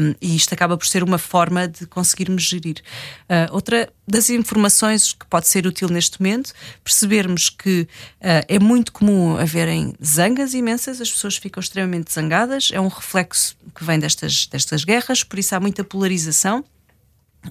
Um, 0.00 0.16
e 0.20 0.34
isto 0.34 0.52
acaba 0.52 0.76
por 0.76 0.84
ser 0.84 1.04
uma 1.04 1.16
forma 1.16 1.68
de 1.68 1.86
conseguirmos 1.86 2.42
gerir. 2.42 2.82
Uh, 3.30 3.54
outra 3.54 3.88
das 4.06 4.30
informações 4.30 5.12
que 5.12 5.24
pode 5.26 5.46
ser 5.46 5.64
útil 5.64 5.88
neste 5.88 6.20
momento, 6.20 6.52
percebermos 6.82 7.48
que 7.48 7.82
uh, 7.82 8.44
é 8.48 8.58
muito 8.58 8.90
comum 8.90 9.36
haverem 9.38 9.94
zangas 10.04 10.54
imensas, 10.54 11.00
as 11.00 11.08
pessoas 11.08 11.36
ficam 11.36 11.60
extremamente 11.60 12.12
zangadas, 12.12 12.70
é 12.72 12.80
um 12.80 12.88
reflexo 12.88 13.56
que 13.72 13.84
vem 13.84 14.00
destas, 14.00 14.48
destas 14.48 14.82
guerras, 14.82 15.22
por 15.22 15.38
isso 15.38 15.54
há 15.54 15.60
muita 15.60 15.84
polarização 15.84 16.64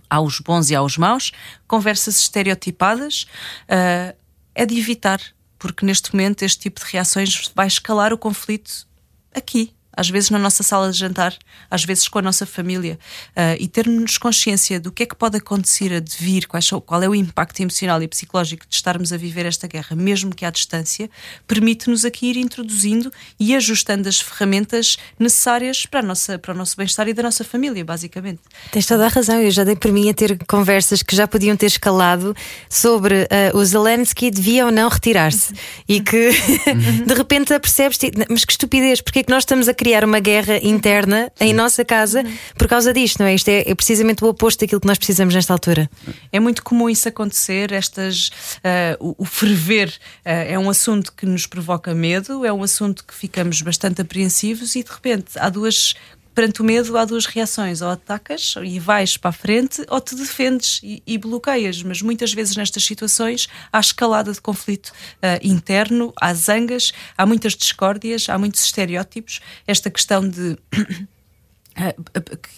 há 0.09 0.19
os 0.19 0.41
bons 0.41 0.69
e 0.69 0.75
há 0.75 0.81
os 0.81 0.97
maus, 0.97 1.31
conversas 1.65 2.19
estereotipadas. 2.19 3.23
Uh, 3.63 4.13
é 4.53 4.65
de 4.65 4.77
evitar, 4.77 5.21
porque 5.57 5.85
neste 5.85 6.13
momento 6.13 6.43
este 6.43 6.61
tipo 6.61 6.79
de 6.79 6.91
reações 6.91 7.51
vai 7.55 7.67
escalar 7.67 8.13
o 8.13 8.17
conflito 8.17 8.87
aqui, 9.33 9.73
às 9.97 10.09
vezes 10.09 10.29
na 10.29 10.37
nossa 10.37 10.61
sala 10.61 10.91
de 10.91 10.97
jantar, 10.97 11.35
às 11.69 11.83
vezes 11.83 12.07
com 12.07 12.19
a 12.19 12.21
nossa 12.21 12.45
família, 12.45 12.99
uh, 13.31 13.59
e 13.59 13.67
termos 13.67 14.19
consciência 14.19 14.79
do 14.79 14.91
que 14.91 15.03
é 15.03 15.05
que 15.07 15.15
pode 15.15 15.37
acontecer 15.37 15.91
a 15.91 15.99
devir, 15.99 16.47
qual 16.47 17.01
é 17.01 17.09
o 17.09 17.15
impacto 17.15 17.59
emocional 17.61 18.01
e 18.03 18.07
psicológico 18.07 18.67
de 18.69 18.75
estarmos 18.75 19.11
a 19.11 19.17
viver 19.17 19.47
esta 19.47 19.67
guerra, 19.67 19.95
mesmo 19.95 20.35
que 20.35 20.45
à 20.45 20.51
distância, 20.51 21.09
permite-nos 21.47 22.05
aqui 22.05 22.27
ir 22.27 22.37
introduzindo 22.37 23.11
e 23.39 23.55
ajustando 23.55 24.07
as 24.07 24.21
ferramentas 24.21 24.97
necessárias 25.17 25.85
para, 25.87 26.03
nossa, 26.03 26.37
para 26.37 26.53
o 26.53 26.57
nosso 26.57 26.77
bem-estar 26.77 27.07
e 27.07 27.13
da 27.13 27.23
nossa 27.23 27.43
família, 27.43 27.83
basicamente. 27.83 28.41
Tens 28.71 28.85
toda 28.85 29.05
a 29.05 29.09
razão, 29.09 29.41
eu 29.41 29.49
já 29.49 29.63
dei 29.63 29.75
por 29.75 29.91
mim 29.91 30.09
a 30.09 30.13
ter 30.13 30.37
conversas 30.45 31.01
que 31.01 31.15
já 31.15 31.27
podiam 31.27 31.57
ter 31.57 31.65
escalado 31.65 32.35
sobre 32.69 33.23
uh, 33.23 33.57
o 33.57 33.65
Zelensky 33.65 34.29
devia 34.29 34.65
ou 34.65 34.71
não 34.71 34.89
retirar-se. 34.89 35.53
E 35.87 36.01
que 36.01 36.29
de 37.05 37.13
repente 37.15 37.51
apercebes, 37.51 37.97
mas 38.29 38.45
que 38.45 38.51
estupidez, 38.51 39.01
porque 39.01 39.19
é 39.19 39.23
que 39.23 39.31
nós 39.31 39.41
estamos 39.41 39.67
a 39.67 39.73
criar 39.73 39.86
criar 39.87 40.03
uma 40.03 40.19
guerra 40.19 40.59
interna 40.61 41.31
em 41.39 41.53
nossa 41.53 41.85
casa 41.85 42.21
por 42.57 42.67
causa 42.67 42.91
disto, 42.91 43.19
não 43.19 43.25
é? 43.25 43.33
Isto 43.33 43.47
é, 43.47 43.69
é, 43.69 43.73
precisamente 43.73 44.21
o 44.21 44.27
oposto 44.27 44.59
daquilo 44.59 44.81
que 44.81 44.87
nós 44.87 44.97
precisamos 44.97 45.33
nesta 45.33 45.53
altura. 45.53 45.89
É 46.29 46.41
muito 46.41 46.61
comum 46.61 46.89
isso 46.89 47.07
acontecer, 47.07 47.71
estas, 47.71 48.27
uh, 48.27 48.97
o, 48.99 49.15
o, 49.19 49.23
ferver 49.23 49.87
uh, 49.87 49.93
é 50.25 50.59
um 50.59 50.69
assunto 50.69 51.13
que 51.13 51.25
nos 51.25 51.47
provoca 51.47 51.95
medo, 51.95 52.43
é 52.43 52.51
um 52.51 52.63
assunto 52.63 53.05
que 53.05 53.13
ficamos 53.13 53.61
bastante 53.61 54.01
apreensivos 54.01 54.75
e 54.75 54.83
de 54.83 54.91
repente 54.91 55.39
há 55.39 55.47
duas 55.47 55.95
perante 56.37 56.61
o 56.61 56.63
medo 56.63 56.95
há 56.95 57.03
duas 57.03 57.25
reações: 57.25 57.81
ou 57.81 57.89
atacas 57.89 58.53
e 58.63 58.79
vais 58.79 59.17
para 59.17 59.29
a 59.29 59.33
frente, 59.33 59.83
ou 59.89 59.99
te 59.99 60.13
defendes 60.13 60.79
e, 60.83 61.01
e 61.07 61.17
bloqueias. 61.17 61.81
Mas 61.81 62.03
muitas 62.03 62.31
vezes 62.31 62.55
nestas 62.55 62.85
situações 62.85 63.49
há 63.73 63.79
escalada 63.79 64.31
de 64.31 64.39
conflito 64.39 64.89
uh, 64.89 65.39
interno, 65.41 66.13
há 66.21 66.31
zangas, 66.35 66.93
há 67.17 67.25
muitas 67.25 67.55
discórdias, 67.55 68.29
há 68.29 68.37
muitos 68.37 68.63
estereótipos. 68.63 69.41
Esta 69.65 69.89
questão 69.89 70.29
de. 70.29 70.55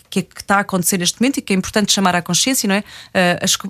que, 0.10 0.24
que, 0.24 0.42
está 0.42 0.58
a 0.58 0.60
acontecer 0.60 0.98
neste 0.98 1.22
momento 1.22 1.38
e 1.38 1.42
que 1.42 1.54
é 1.54 1.56
importante 1.56 1.92
chamar 1.94 2.15
à 2.15 2.22
consciência, 2.22 2.68
não 2.68 2.76
é? 2.76 2.84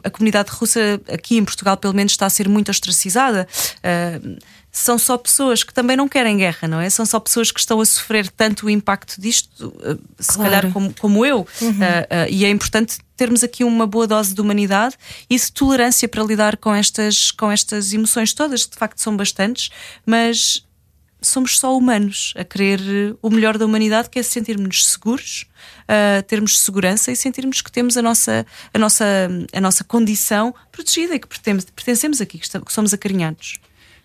A, 0.03 0.09
comunidade 0.09 0.49
russa 0.51 1.01
aqui 1.07 1.37
em 1.37 1.45
Portugal, 1.45 1.77
pelo 1.77 1.93
menos, 1.93 2.13
está 2.13 2.25
a 2.25 2.29
ser 2.29 2.49
muito 2.49 2.69
ostracizada. 2.69 3.47
São 4.71 4.97
só 4.97 5.17
pessoas 5.17 5.63
que 5.63 5.73
também 5.73 5.97
não 5.97 6.07
querem 6.07 6.37
guerra, 6.37 6.67
não 6.67 6.79
é? 6.79 6.89
São 6.89 7.05
só 7.05 7.19
pessoas 7.19 7.51
que 7.51 7.59
estão 7.59 7.81
a 7.81 7.85
sofrer 7.85 8.29
tanto 8.29 8.67
o 8.67 8.69
impacto 8.69 9.19
disto, 9.19 9.73
se 10.19 10.33
claro. 10.33 10.51
calhar 10.51 10.71
como, 10.71 10.93
como 10.93 11.25
eu. 11.25 11.47
Uhum. 11.61 11.79
E 12.29 12.45
é 12.45 12.49
importante 12.49 12.99
termos 13.17 13.43
aqui 13.43 13.63
uma 13.63 13.87
boa 13.87 14.07
dose 14.07 14.33
de 14.33 14.39
humanidade 14.39 14.95
e 15.29 15.37
de 15.37 15.51
tolerância 15.51 16.07
para 16.07 16.23
lidar 16.23 16.55
com 16.57 16.73
estas, 16.73 17.31
com 17.31 17.51
estas 17.51 17.91
emoções 17.93 18.33
todas, 18.33 18.65
que 18.65 18.71
de 18.71 18.77
facto 18.77 18.99
são 18.99 19.17
bastantes, 19.17 19.69
mas 20.05 20.63
somos 21.21 21.59
só 21.59 21.75
humanos 21.77 22.33
a 22.37 22.43
querer 22.43 22.79
o 23.21 23.29
melhor 23.29 23.57
da 23.57 23.65
humanidade, 23.65 24.09
que 24.09 24.19
é 24.19 24.23
sentirmos 24.23 24.85
seguros, 24.85 25.45
uh, 25.83 26.23
termos 26.23 26.59
segurança 26.59 27.11
e 27.11 27.15
sentirmos 27.15 27.61
que 27.61 27.71
temos 27.71 27.97
a 27.97 28.01
nossa, 28.01 28.45
a 28.73 28.79
nossa, 28.79 29.05
a 29.51 29.61
nossa 29.61 29.83
condição 29.83 30.53
protegida 30.71 31.15
e 31.15 31.19
que 31.19 31.27
pertencemos 31.27 32.21
aqui, 32.21 32.39
que 32.39 32.73
somos 32.73 32.93
acarinhados. 32.93 33.59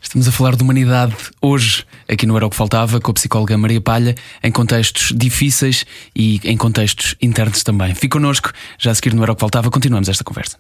Estamos 0.05 0.29
a 0.29 0.33
falar 0.33 0.55
de 0.55 0.63
humanidade 0.63 1.17
hoje, 1.41 1.85
aqui 2.09 2.27
no 2.27 2.37
Era 2.37 2.47
o 2.47 2.51
que 2.51 2.55
Faltava, 2.55 3.01
com 3.01 3.11
a 3.11 3.15
psicóloga 3.15 3.59
Maria 3.59 3.81
Palha, 3.81 4.15
em 4.43 4.53
contextos 4.53 5.13
difíceis 5.17 5.85
e 6.15 6.41
em 6.45 6.57
contextos 6.57 7.17
internos 7.21 7.65
também. 7.65 7.95
Fique 7.95 8.11
connosco, 8.11 8.53
já 8.79 8.93
a 8.93 8.95
seguir 8.95 9.15
no 9.15 9.23
Era 9.23 9.33
o 9.33 9.35
que 9.35 9.41
Faltava, 9.41 9.71
continuamos 9.71 10.09
esta 10.09 10.23
conversa. 10.23 10.59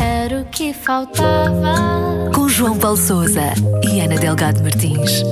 Era 0.00 0.40
o 0.40 0.44
que 0.46 0.72
faltava. 0.72 2.30
Com 2.34 2.48
João 2.48 2.78
Paulo 2.78 2.96
Souza 2.96 3.52
e 3.82 4.00
Ana 4.00 4.16
Delgado 4.16 4.62
Martins. 4.62 5.22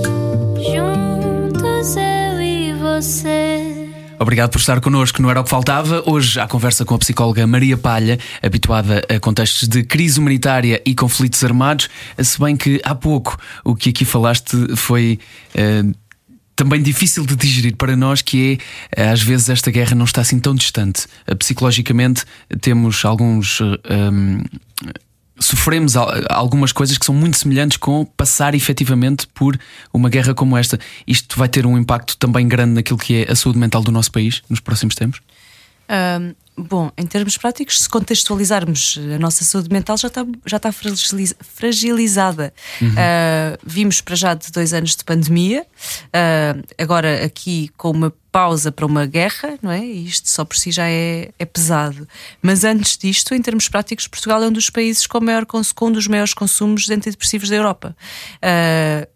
Juntos 0.60 1.96
eu 1.96 2.40
e 2.40 2.72
você. 2.74 3.45
Obrigado 4.18 4.50
por 4.50 4.58
estar 4.58 4.80
connosco, 4.80 5.20
não 5.20 5.30
era 5.30 5.40
o 5.40 5.44
que 5.44 5.50
faltava. 5.50 6.02
Hoje, 6.06 6.40
a 6.40 6.46
conversa 6.46 6.84
com 6.84 6.94
a 6.94 6.98
psicóloga 6.98 7.46
Maria 7.46 7.76
Palha, 7.76 8.18
habituada 8.42 9.04
a 9.08 9.20
contextos 9.20 9.68
de 9.68 9.84
crise 9.84 10.18
humanitária 10.18 10.82
e 10.86 10.94
conflitos 10.94 11.44
armados. 11.44 11.88
Se 12.18 12.40
bem 12.40 12.56
que 12.56 12.80
há 12.82 12.94
pouco 12.94 13.36
o 13.64 13.74
que 13.74 13.90
aqui 13.90 14.04
falaste 14.04 14.56
foi. 14.76 15.18
Uh, 15.54 15.94
também 16.56 16.82
difícil 16.82 17.26
de 17.26 17.36
digerir 17.36 17.76
para 17.76 17.94
nós, 17.94 18.22
que 18.22 18.58
é 18.96 19.02
eh, 19.02 19.10
às 19.10 19.22
vezes 19.22 19.50
esta 19.50 19.70
guerra 19.70 19.94
não 19.94 20.06
está 20.06 20.22
assim 20.22 20.40
tão 20.40 20.54
distante. 20.54 21.06
Eh, 21.26 21.34
psicologicamente 21.34 22.24
temos 22.62 23.04
alguns 23.04 23.60
um, 23.60 24.42
sofremos 25.38 25.94
algumas 26.30 26.72
coisas 26.72 26.96
que 26.96 27.04
são 27.04 27.14
muito 27.14 27.36
semelhantes 27.36 27.76
com 27.76 28.04
passar 28.04 28.54
efetivamente 28.54 29.26
por 29.28 29.58
uma 29.92 30.08
guerra 30.08 30.34
como 30.34 30.56
esta. 30.56 30.78
Isto 31.06 31.38
vai 31.38 31.48
ter 31.48 31.66
um 31.66 31.76
impacto 31.76 32.16
também 32.16 32.48
grande 32.48 32.72
naquilo 32.72 32.98
que 32.98 33.24
é 33.24 33.30
a 33.30 33.34
saúde 33.36 33.58
mental 33.58 33.82
do 33.82 33.92
nosso 33.92 34.10
país 34.10 34.42
nos 34.48 34.60
próximos 34.60 34.94
tempos? 34.94 35.20
Um, 35.88 36.34
bom, 36.56 36.90
em 36.96 37.06
termos 37.06 37.36
práticos, 37.36 37.82
se 37.82 37.88
contextualizarmos 37.88 38.98
a 39.14 39.18
nossa 39.18 39.44
saúde 39.44 39.68
mental, 39.70 39.96
já 39.96 40.08
está, 40.08 40.26
já 40.46 40.56
está 40.56 40.70
fragilizada. 40.72 42.52
Uhum. 42.80 42.88
Uh, 42.88 43.58
vimos 43.64 44.00
para 44.00 44.16
já 44.16 44.34
de 44.34 44.50
dois 44.50 44.72
anos 44.72 44.96
de 44.96 45.04
pandemia, 45.04 45.66
uh, 46.06 46.64
agora 46.78 47.24
aqui 47.24 47.70
com 47.76 47.90
uma 47.90 48.12
pausa 48.32 48.70
para 48.70 48.84
uma 48.84 49.06
guerra, 49.06 49.58
não 49.62 49.70
é? 49.70 49.84
E 49.84 50.06
isto 50.06 50.28
só 50.28 50.44
por 50.44 50.56
si 50.56 50.70
já 50.70 50.88
é, 50.88 51.30
é 51.38 51.44
pesado. 51.44 52.06
Mas 52.42 52.64
antes 52.64 52.98
disto, 52.98 53.34
em 53.34 53.40
termos 53.40 53.68
práticos, 53.68 54.06
Portugal 54.06 54.42
é 54.42 54.48
um 54.48 54.52
dos 54.52 54.68
países 54.68 55.06
com, 55.06 55.20
maior, 55.20 55.46
com 55.46 55.62
um 55.82 55.92
dos 55.92 56.06
maiores 56.06 56.34
consumos 56.34 56.84
de 56.84 56.92
antidepressivos 56.92 57.48
da 57.48 57.56
Europa. 57.56 57.96
Uh, 58.36 59.15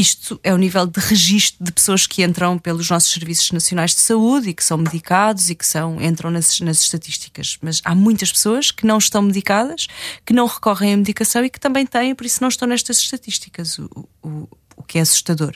isto 0.00 0.40
é 0.42 0.52
o 0.52 0.56
nível 0.56 0.86
de 0.86 0.98
registro 1.00 1.62
de 1.62 1.70
pessoas 1.72 2.06
que 2.06 2.22
entram 2.22 2.58
pelos 2.58 2.88
nossos 2.88 3.12
serviços 3.12 3.50
nacionais 3.52 3.94
de 3.94 4.00
saúde 4.00 4.50
e 4.50 4.54
que 4.54 4.64
são 4.64 4.78
medicados 4.78 5.50
e 5.50 5.54
que 5.54 5.66
são, 5.66 6.00
entram 6.00 6.30
nas, 6.30 6.60
nas 6.60 6.80
estatísticas. 6.80 7.58
Mas 7.60 7.80
há 7.84 7.94
muitas 7.94 8.32
pessoas 8.32 8.70
que 8.70 8.86
não 8.86 8.98
estão 8.98 9.22
medicadas, 9.22 9.86
que 10.24 10.32
não 10.32 10.46
recorrem 10.46 10.94
à 10.94 10.96
medicação 10.96 11.44
e 11.44 11.50
que 11.50 11.60
também 11.60 11.86
têm, 11.86 12.14
por 12.14 12.24
isso 12.24 12.38
não 12.40 12.48
estão 12.48 12.66
nestas 12.66 12.98
estatísticas. 12.98 13.78
O, 13.78 14.08
o, 14.22 14.48
o 14.76 14.82
que 14.82 14.98
é 14.98 15.02
assustador. 15.02 15.54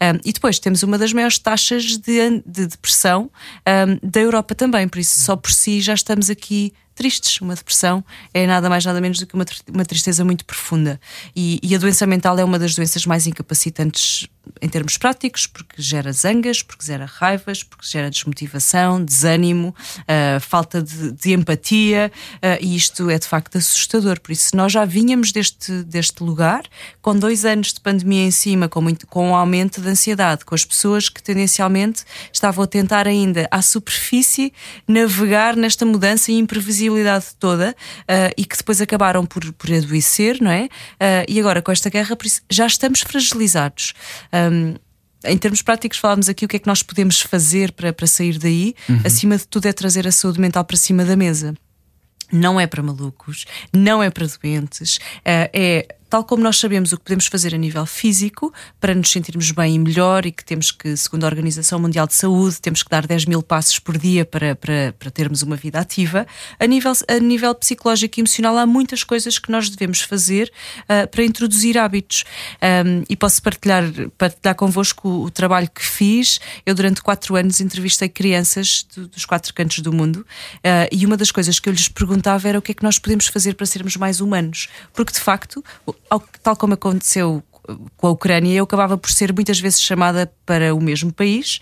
Um, 0.00 0.20
e 0.24 0.32
depois 0.32 0.58
temos 0.58 0.82
uma 0.82 0.98
das 0.98 1.12
maiores 1.12 1.38
taxas 1.38 1.96
de, 1.96 2.42
de 2.44 2.66
depressão 2.66 3.30
um, 3.66 4.08
da 4.08 4.20
Europa 4.20 4.54
também, 4.54 4.86
por 4.86 4.98
isso 4.98 5.18
só 5.20 5.34
por 5.34 5.50
si 5.50 5.80
já 5.80 5.94
estamos 5.94 6.28
aqui 6.28 6.74
tristes. 6.96 7.40
Uma 7.40 7.54
depressão 7.54 8.04
é 8.34 8.46
nada 8.46 8.68
mais, 8.68 8.84
nada 8.84 9.00
menos 9.00 9.20
do 9.20 9.26
que 9.26 9.34
uma, 9.34 9.44
uma 9.72 9.84
tristeza 9.84 10.24
muito 10.24 10.44
profunda. 10.44 10.98
E, 11.36 11.60
e, 11.62 11.74
a 11.74 11.78
doença 11.78 12.06
mental 12.06 12.36
é 12.38 12.44
uma 12.44 12.58
das 12.58 12.74
doenças 12.74 13.06
mais 13.06 13.26
incapacitantes 13.26 14.26
em 14.60 14.68
termos 14.68 14.96
práticos, 14.96 15.46
porque 15.46 15.80
gera 15.80 16.12
zangas, 16.12 16.62
porque 16.62 16.84
gera 16.84 17.04
raivas, 17.04 17.62
porque 17.62 17.86
gera 17.86 18.10
desmotivação, 18.10 19.04
desânimo, 19.04 19.74
uh, 20.00 20.40
falta 20.40 20.82
de, 20.82 21.12
de 21.12 21.32
empatia, 21.32 22.10
uh, 22.36 22.58
e 22.60 22.76
isto 22.76 23.10
é 23.10 23.18
de 23.18 23.26
facto 23.26 23.58
assustador. 23.58 24.20
Por 24.20 24.32
isso, 24.32 24.56
nós 24.56 24.72
já 24.72 24.84
vinhamos 24.84 25.32
deste, 25.32 25.82
deste 25.84 26.22
lugar, 26.22 26.62
com 27.02 27.16
dois 27.16 27.44
anos 27.44 27.72
de 27.72 27.80
pandemia 27.80 28.24
em 28.24 28.30
cima, 28.30 28.68
com, 28.68 28.80
muito, 28.80 29.06
com 29.06 29.30
um 29.30 29.34
aumento 29.34 29.80
de 29.80 29.88
ansiedade, 29.88 30.44
com 30.44 30.54
as 30.54 30.64
pessoas 30.64 31.08
que 31.08 31.22
tendencialmente 31.22 32.04
estavam 32.32 32.64
a 32.64 32.66
tentar 32.66 33.06
ainda 33.06 33.48
à 33.50 33.60
superfície 33.60 34.52
navegar 34.86 35.56
nesta 35.56 35.84
mudança 35.84 36.32
e 36.32 36.36
imprevisibilidade 36.36 37.26
toda, 37.38 37.70
uh, 38.02 38.32
e 38.36 38.44
que 38.44 38.56
depois 38.56 38.80
acabaram 38.80 39.26
por, 39.26 39.52
por 39.52 39.72
adoecer, 39.72 40.38
não 40.40 40.50
é? 40.50 40.68
e 41.28 41.38
agora, 41.38 41.60
com 41.60 41.70
esta 41.70 41.90
guerra, 41.90 42.16
já 42.50 42.66
estamos 42.66 43.00
fragilizados. 43.00 43.94
Um, 44.52 44.74
em 45.24 45.38
termos 45.38 45.62
práticos, 45.62 45.98
falámos 45.98 46.28
aqui 46.28 46.44
o 46.44 46.48
que 46.48 46.56
é 46.56 46.58
que 46.58 46.66
nós 46.66 46.82
podemos 46.82 47.20
fazer 47.20 47.72
para, 47.72 47.92
para 47.92 48.06
sair 48.06 48.38
daí. 48.38 48.74
Uhum. 48.88 49.00
Acima 49.04 49.36
de 49.36 49.46
tudo, 49.46 49.66
é 49.66 49.72
trazer 49.72 50.06
a 50.06 50.12
saúde 50.12 50.40
mental 50.40 50.64
para 50.64 50.76
cima 50.76 51.04
da 51.04 51.16
mesa. 51.16 51.54
Não 52.32 52.58
é 52.58 52.66
para 52.66 52.82
malucos, 52.82 53.44
não 53.72 54.02
é 54.02 54.10
para 54.10 54.26
doentes, 54.26 54.96
uh, 54.96 55.48
é 55.52 55.95
tal 56.08 56.24
como 56.24 56.42
nós 56.42 56.58
sabemos 56.58 56.92
o 56.92 56.96
que 56.96 57.04
podemos 57.04 57.26
fazer 57.26 57.54
a 57.54 57.58
nível 57.58 57.84
físico 57.86 58.52
para 58.80 58.94
nos 58.94 59.10
sentirmos 59.10 59.50
bem 59.50 59.74
e 59.74 59.78
melhor 59.78 60.24
e 60.26 60.32
que 60.32 60.44
temos 60.44 60.70
que, 60.70 60.96
segundo 60.96 61.24
a 61.24 61.26
Organização 61.26 61.78
Mundial 61.78 62.06
de 62.06 62.14
Saúde, 62.14 62.60
temos 62.60 62.82
que 62.82 62.90
dar 62.90 63.06
10 63.06 63.26
mil 63.26 63.42
passos 63.42 63.78
por 63.78 63.98
dia 63.98 64.24
para, 64.24 64.54
para, 64.54 64.94
para 64.98 65.10
termos 65.10 65.42
uma 65.42 65.56
vida 65.56 65.80
ativa, 65.80 66.26
a 66.58 66.66
nível, 66.66 66.92
a 67.08 67.18
nível 67.18 67.54
psicológico 67.54 68.18
e 68.18 68.20
emocional 68.20 68.56
há 68.58 68.66
muitas 68.66 69.02
coisas 69.02 69.38
que 69.38 69.50
nós 69.50 69.68
devemos 69.68 70.00
fazer 70.00 70.52
uh, 70.82 71.08
para 71.08 71.24
introduzir 71.24 71.78
hábitos. 71.78 72.24
Um, 72.62 73.04
e 73.08 73.16
posso 73.16 73.42
partilhar, 73.42 73.84
partilhar 74.16 74.54
convosco 74.54 75.08
o, 75.08 75.24
o, 75.24 75.30
trabalho 75.30 75.68
que 75.70 75.84
fiz. 75.84 76.40
Eu, 76.64 76.74
durante 76.74 77.02
quatro 77.02 77.36
anos, 77.36 77.60
entrevistei 77.60 78.08
crianças 78.08 78.86
do, 78.94 79.08
dos 79.08 79.24
quatro 79.24 79.52
cantos 79.52 79.80
do 79.80 79.92
mundo 79.92 80.26
uh, 80.58 80.88
e 80.90 81.04
uma 81.04 81.16
das 81.16 81.30
coisas 81.30 81.58
que 81.58 81.68
eu 81.68 81.72
lhes 81.72 81.88
perguntava 81.88 82.48
era 82.48 82.58
o 82.58 82.62
que 82.62 82.72
é 82.72 82.74
que 82.74 82.82
nós 82.82 82.98
podemos 82.98 83.26
fazer 83.26 83.54
para 83.54 83.66
sermos 83.66 83.96
mais 83.96 84.20
humanos. 84.20 84.68
Porque, 84.92 85.12
de 85.12 85.20
facto, 85.20 85.64
tal 86.42 86.56
como 86.56 86.74
aconteceu 86.74 87.42
com 87.96 88.06
a 88.06 88.10
Ucrânia, 88.10 88.54
eu 88.54 88.64
acabava 88.64 88.96
por 88.96 89.10
ser 89.10 89.32
muitas 89.32 89.58
vezes 89.58 89.80
chamada 89.80 90.30
para 90.44 90.74
o 90.74 90.80
mesmo 90.80 91.12
país, 91.12 91.58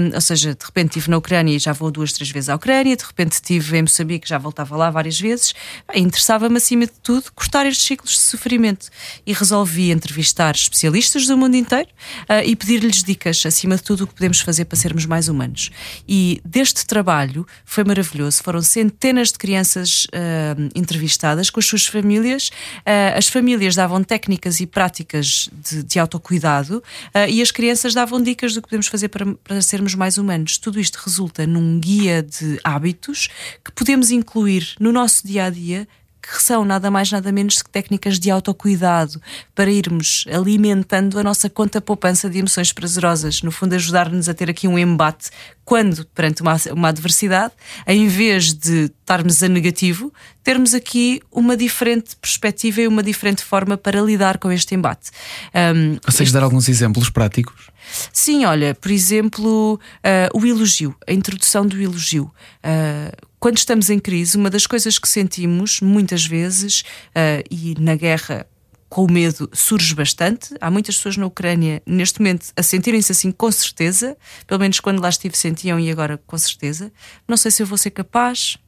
um, 0.00 0.14
ou 0.14 0.20
seja, 0.20 0.54
de 0.54 0.64
repente 0.64 0.90
estive 0.90 1.10
na 1.10 1.16
Ucrânia 1.16 1.54
e 1.54 1.58
já 1.58 1.72
vou 1.72 1.90
duas, 1.90 2.12
três 2.12 2.30
vezes 2.30 2.48
à 2.48 2.54
Ucrânia, 2.54 2.96
de 2.96 3.04
repente 3.04 3.32
estive 3.32 3.78
em 3.78 3.82
Moçambique 3.82 4.28
já 4.28 4.38
voltava 4.38 4.76
lá 4.76 4.90
várias 4.90 5.18
vezes. 5.18 5.54
Interessava-me, 5.94 6.56
acima 6.56 6.86
de 6.86 6.92
tudo, 7.02 7.30
cortar 7.34 7.66
estes 7.66 7.86
ciclos 7.86 8.12
de 8.12 8.20
sofrimento 8.20 8.88
e 9.26 9.32
resolvi 9.32 9.90
entrevistar 9.90 10.54
especialistas 10.54 11.26
do 11.26 11.36
mundo 11.36 11.56
inteiro 11.56 11.88
uh, 12.22 12.44
e 12.44 12.54
pedir-lhes 12.54 13.02
dicas, 13.02 13.44
acima 13.46 13.76
de 13.76 13.82
tudo, 13.82 14.04
o 14.04 14.06
que 14.06 14.14
podemos 14.14 14.40
fazer 14.40 14.64
para 14.66 14.76
sermos 14.76 15.06
mais 15.06 15.28
humanos. 15.28 15.70
E 16.08 16.40
deste 16.44 16.84
trabalho 16.86 17.46
foi 17.64 17.84
maravilhoso, 17.84 18.42
foram 18.42 18.60
centenas 18.62 19.32
de 19.32 19.38
crianças 19.38 20.04
uh, 20.06 20.68
entrevistadas 20.74 21.50
com 21.50 21.60
as 21.60 21.66
suas 21.66 21.86
famílias, 21.86 22.48
uh, 22.78 23.16
as 23.16 23.28
famílias 23.28 23.74
davam 23.74 24.02
técnicas 24.02 24.60
e 24.60 24.66
práticas 24.66 25.29
de, 25.52 25.82
de 25.82 25.98
autocuidado 25.98 26.82
e 27.28 27.40
as 27.40 27.50
crianças 27.50 27.94
davam 27.94 28.10
davam 28.10 28.22
dicas 28.22 28.54
do 28.54 28.60
que 28.60 28.68
podemos 28.68 28.88
fazer 28.88 29.08
para, 29.08 29.26
para 29.34 29.62
sermos 29.62 29.94
mais 29.94 30.18
humanos. 30.18 30.58
Tudo 30.58 30.80
isto 30.80 30.98
resulta 31.04 31.46
num 31.46 31.78
guia 31.78 32.22
de 32.22 32.58
hábitos 32.64 33.28
que 33.64 33.70
podemos 33.72 34.10
incluir 34.10 34.74
no 34.80 34.92
nosso 34.92 35.26
dia 35.26 35.44
a 35.44 35.50
dia 35.50 35.86
que 36.30 36.42
são 36.42 36.64
nada 36.64 36.90
mais 36.90 37.10
nada 37.10 37.32
menos 37.32 37.60
que 37.60 37.68
técnicas 37.68 38.18
de 38.18 38.30
autocuidado 38.30 39.20
para 39.54 39.70
irmos 39.70 40.24
alimentando 40.32 41.18
a 41.18 41.22
nossa 41.24 41.50
conta 41.50 41.80
poupança 41.80 42.30
de 42.30 42.38
emoções 42.38 42.72
prazerosas, 42.72 43.42
no 43.42 43.50
fundo 43.50 43.74
ajudar-nos 43.74 44.28
a 44.28 44.34
ter 44.34 44.48
aqui 44.48 44.68
um 44.68 44.78
embate 44.78 45.30
quando, 45.64 46.04
perante 46.06 46.42
uma, 46.42 46.56
uma 46.72 46.88
adversidade, 46.88 47.54
em 47.86 48.08
vez 48.08 48.52
de 48.52 48.90
estarmos 49.00 49.42
a 49.42 49.48
negativo, 49.48 50.12
termos 50.42 50.74
aqui 50.74 51.20
uma 51.30 51.56
diferente 51.56 52.16
perspectiva 52.16 52.80
e 52.80 52.88
uma 52.88 53.02
diferente 53.02 53.44
forma 53.44 53.76
para 53.76 54.00
lidar 54.00 54.38
com 54.38 54.50
este 54.50 54.74
embate. 54.74 55.10
Um, 55.54 55.96
Consegues 55.96 56.28
este... 56.28 56.32
dar 56.32 56.42
alguns 56.42 56.68
exemplos 56.68 57.10
práticos? 57.10 57.70
Sim, 58.12 58.44
olha, 58.44 58.74
por 58.74 58.90
exemplo, 58.90 59.74
uh, 59.74 60.38
o 60.38 60.46
elogio, 60.46 60.94
a 61.06 61.12
introdução 61.12 61.66
do 61.66 61.80
elogio. 61.80 62.30
Uh, 62.64 63.26
quando 63.38 63.58
estamos 63.58 63.88
em 63.90 63.98
crise, 63.98 64.36
uma 64.36 64.50
das 64.50 64.66
coisas 64.66 64.98
que 64.98 65.08
sentimos 65.08 65.80
muitas 65.80 66.26
vezes, 66.26 66.80
uh, 66.80 67.42
e 67.50 67.74
na 67.78 67.94
guerra 67.96 68.46
com 68.90 69.04
o 69.04 69.10
medo 69.10 69.48
surge 69.52 69.94
bastante. 69.94 70.54
Há 70.60 70.70
muitas 70.70 70.96
pessoas 70.96 71.16
na 71.16 71.24
Ucrânia 71.24 71.80
neste 71.86 72.20
momento 72.20 72.52
a 72.56 72.62
sentirem-se 72.62 73.12
assim 73.12 73.30
com 73.30 73.50
certeza, 73.50 74.16
pelo 74.46 74.60
menos 74.60 74.80
quando 74.80 75.00
lá 75.00 75.08
estive 75.08 75.36
sentiam 75.36 75.78
e 75.78 75.90
agora 75.90 76.20
com 76.26 76.36
certeza. 76.36 76.92
Não 77.26 77.36
sei 77.36 77.52
se 77.52 77.62
eu 77.62 77.66
vou 77.66 77.78
ser 77.78 77.90
capaz, 77.90 78.58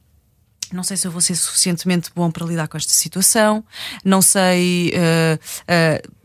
não 0.71 0.83
sei 0.83 0.97
se 0.97 1.07
eu 1.07 1.11
vou 1.11 1.21
ser 1.21 1.35
suficientemente 1.35 2.09
bom 2.15 2.29
para 2.31 2.45
lidar 2.45 2.67
com 2.67 2.77
esta 2.77 2.91
situação, 2.91 3.63
não 4.03 4.21
sei, 4.21 4.93
uh, 4.95 5.39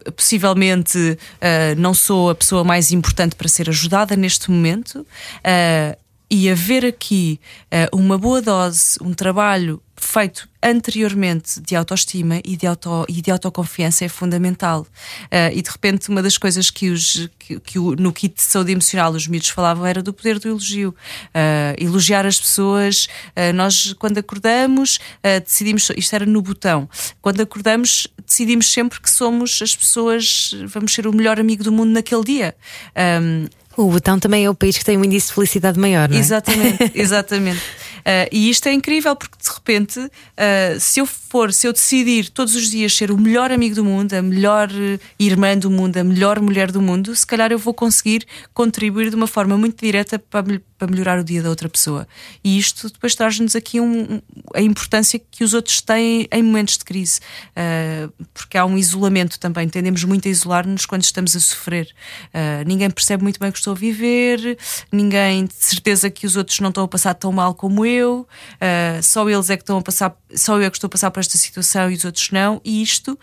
uh, 0.09 0.13
possivelmente 0.13 0.99
uh, 0.99 1.79
não 1.79 1.93
sou 1.93 2.31
a 2.31 2.35
pessoa 2.35 2.65
mais 2.65 2.91
importante 2.93 3.35
para 3.37 3.49
ser 3.49 3.69
ajudada 3.69 4.17
neste 4.17 4.51
momento. 4.51 5.07
e 6.31 6.51
haver 6.51 6.85
aqui 6.85 7.41
uma 7.91 8.19
boa 8.19 8.43
dose, 8.43 8.99
um 9.01 9.15
trabalho 9.15 9.81
feito 10.09 10.49
anteriormente 10.63 11.61
de 11.61 11.77
autoestima 11.77 12.41
e 12.43 12.57
de, 12.57 12.67
auto, 12.67 13.05
e 13.09 13.21
de 13.21 13.31
autoconfiança 13.31 14.07
é 14.07 14.09
fundamental. 14.09 14.87
Uh, 15.25 15.53
e 15.53 15.61
de 15.61 15.71
repente, 15.71 16.09
uma 16.09 16.23
das 16.23 16.39
coisas 16.39 16.71
que, 16.71 16.89
os, 16.89 17.29
que, 17.39 17.61
que 17.61 17.79
no 17.79 18.11
kit 18.11 18.35
de 18.35 18.43
saúde 18.43 18.73
emocional 18.73 19.13
os 19.13 19.29
miúdos 19.29 19.51
falavam 19.51 19.85
era 19.85 20.03
do 20.03 20.13
poder 20.13 20.39
do 20.39 20.49
elogio. 20.49 20.95
Uh, 21.29 21.77
elogiar 21.77 22.25
as 22.25 22.41
pessoas. 22.41 23.07
Uh, 23.37 23.53
nós, 23.55 23.93
quando 23.99 24.17
acordamos, 24.17 24.99
decidimos. 25.45 25.91
Isto 25.95 26.15
era 26.15 26.25
no 26.25 26.41
botão. 26.41 26.89
Quando 27.21 27.43
acordamos, 27.43 28.09
decidimos 28.27 28.67
sempre 28.73 29.01
que 29.01 29.11
somos 29.11 29.61
as 29.61 29.77
pessoas. 29.77 30.55
Vamos 30.67 30.95
ser 30.95 31.07
o 31.07 31.13
melhor 31.15 31.39
amigo 31.39 31.63
do 31.63 31.71
mundo 31.71 31.91
naquele 31.91 32.25
dia. 32.25 32.57
Um, 33.23 33.47
o 33.83 33.91
Botão 33.91 34.19
também 34.19 34.45
é 34.45 34.51
o 34.51 34.55
país 34.55 34.77
que 34.77 34.85
tem 34.85 34.99
um 34.99 35.05
índice 35.05 35.29
de 35.29 35.35
felicidade 35.35 35.79
maior, 35.79 36.09
não 36.09 36.17
é? 36.17 36.21
Exatamente, 36.21 36.91
exatamente. 36.99 37.61
Uh, 37.99 38.27
e 38.33 38.51
isto 38.51 38.67
é 38.67 38.73
incrível 38.73 39.15
porque 39.15 39.37
de 39.41 39.51
repente, 39.51 40.01
uh, 40.01 40.81
se 40.81 40.99
eu 40.99 41.07
for, 41.07 41.53
se 41.53 41.67
eu 41.67 41.73
decidir 41.73 42.31
todos 42.31 42.57
os 42.57 42.71
dias 42.71 42.93
ser 42.93 43.11
o 43.11 43.19
melhor 43.19 43.53
amigo 43.53 43.77
do 43.77 43.85
mundo, 43.85 44.15
a 44.15 44.23
melhor 44.23 44.69
eh, 44.73 44.99
irmã 45.19 45.57
do 45.57 45.71
mundo, 45.71 45.97
a 45.99 46.05
melhor 46.05 46.41
mulher 46.41 46.73
do 46.73 46.81
mundo, 46.81 47.15
se 47.15 47.27
calhar 47.27 47.53
eu 47.53 47.59
vou 47.59 47.75
conseguir 47.75 48.27
contribuir 48.55 49.11
de 49.11 49.17
uma 49.17 49.27
forma 49.27 49.59
muito 49.59 49.85
direta 49.85 50.19
para, 50.19 50.61
para 50.79 50.91
melhorar 50.91 51.19
o 51.19 51.25
dia 51.25 51.43
da 51.43 51.49
outra 51.49 51.69
pessoa. 51.69 52.07
E 52.43 52.59
isto 52.59 52.89
depois 52.89 53.15
traz-nos 53.15 53.57
aqui 53.57 53.81
um, 53.81 54.21
a 54.55 54.61
importância 54.61 55.19
que 55.19 55.43
os 55.43 55.55
outros 55.55 55.81
têm 55.81 56.29
em 56.31 56.43
momentos 56.43 56.79
de 56.79 56.85
crise, 56.85 57.21
uh, 57.51 58.13
porque 58.33 58.57
há 58.57 58.65
um 58.65 58.79
isolamento 58.79 59.39
também. 59.39 59.69
Tendemos 59.69 60.05
muito 60.05 60.29
a 60.29 60.31
isolar-nos 60.31 60.87
quando 60.87 61.03
estamos 61.03 61.35
a 61.35 61.41
sofrer. 61.41 61.93
ninguém 62.67 62.91
percebe 62.91 63.23
muito 63.23 63.39
bem 63.41 63.51
o 63.51 63.53
que 63.53 63.59
estou 63.59 63.73
a 63.73 63.77
viver, 63.77 64.59
ninguém 64.93 65.47
de 65.47 65.55
certeza 65.55 66.11
que 66.11 66.27
os 66.27 66.37
outros 66.37 66.61
não 66.61 66.69
estão 66.69 66.85
a 66.85 66.89
passar 66.89 67.15
tão 67.15 67.33
mal 67.33 67.55
como 67.55 67.85
eu 67.85 68.27
uh, 68.55 69.03
só 69.03 69.29
eles 69.29 69.51
é 69.51 69.57
que 69.57 69.63
estão 69.63 69.79
a 69.79 69.83
passar, 69.83 70.17
só 70.35 70.57
eu 70.57 70.63
é 70.63 70.71
que 70.71 70.77
estou 70.77 70.89
a 70.89 70.91
passar 70.91 71.11
por 71.11 71.21
esta 71.21 71.37
situação 71.37 71.91
e 71.91 71.95
os 71.95 72.05
outros 72.05 72.31
não, 72.31 72.61
e 72.65 72.83
isto 72.83 73.19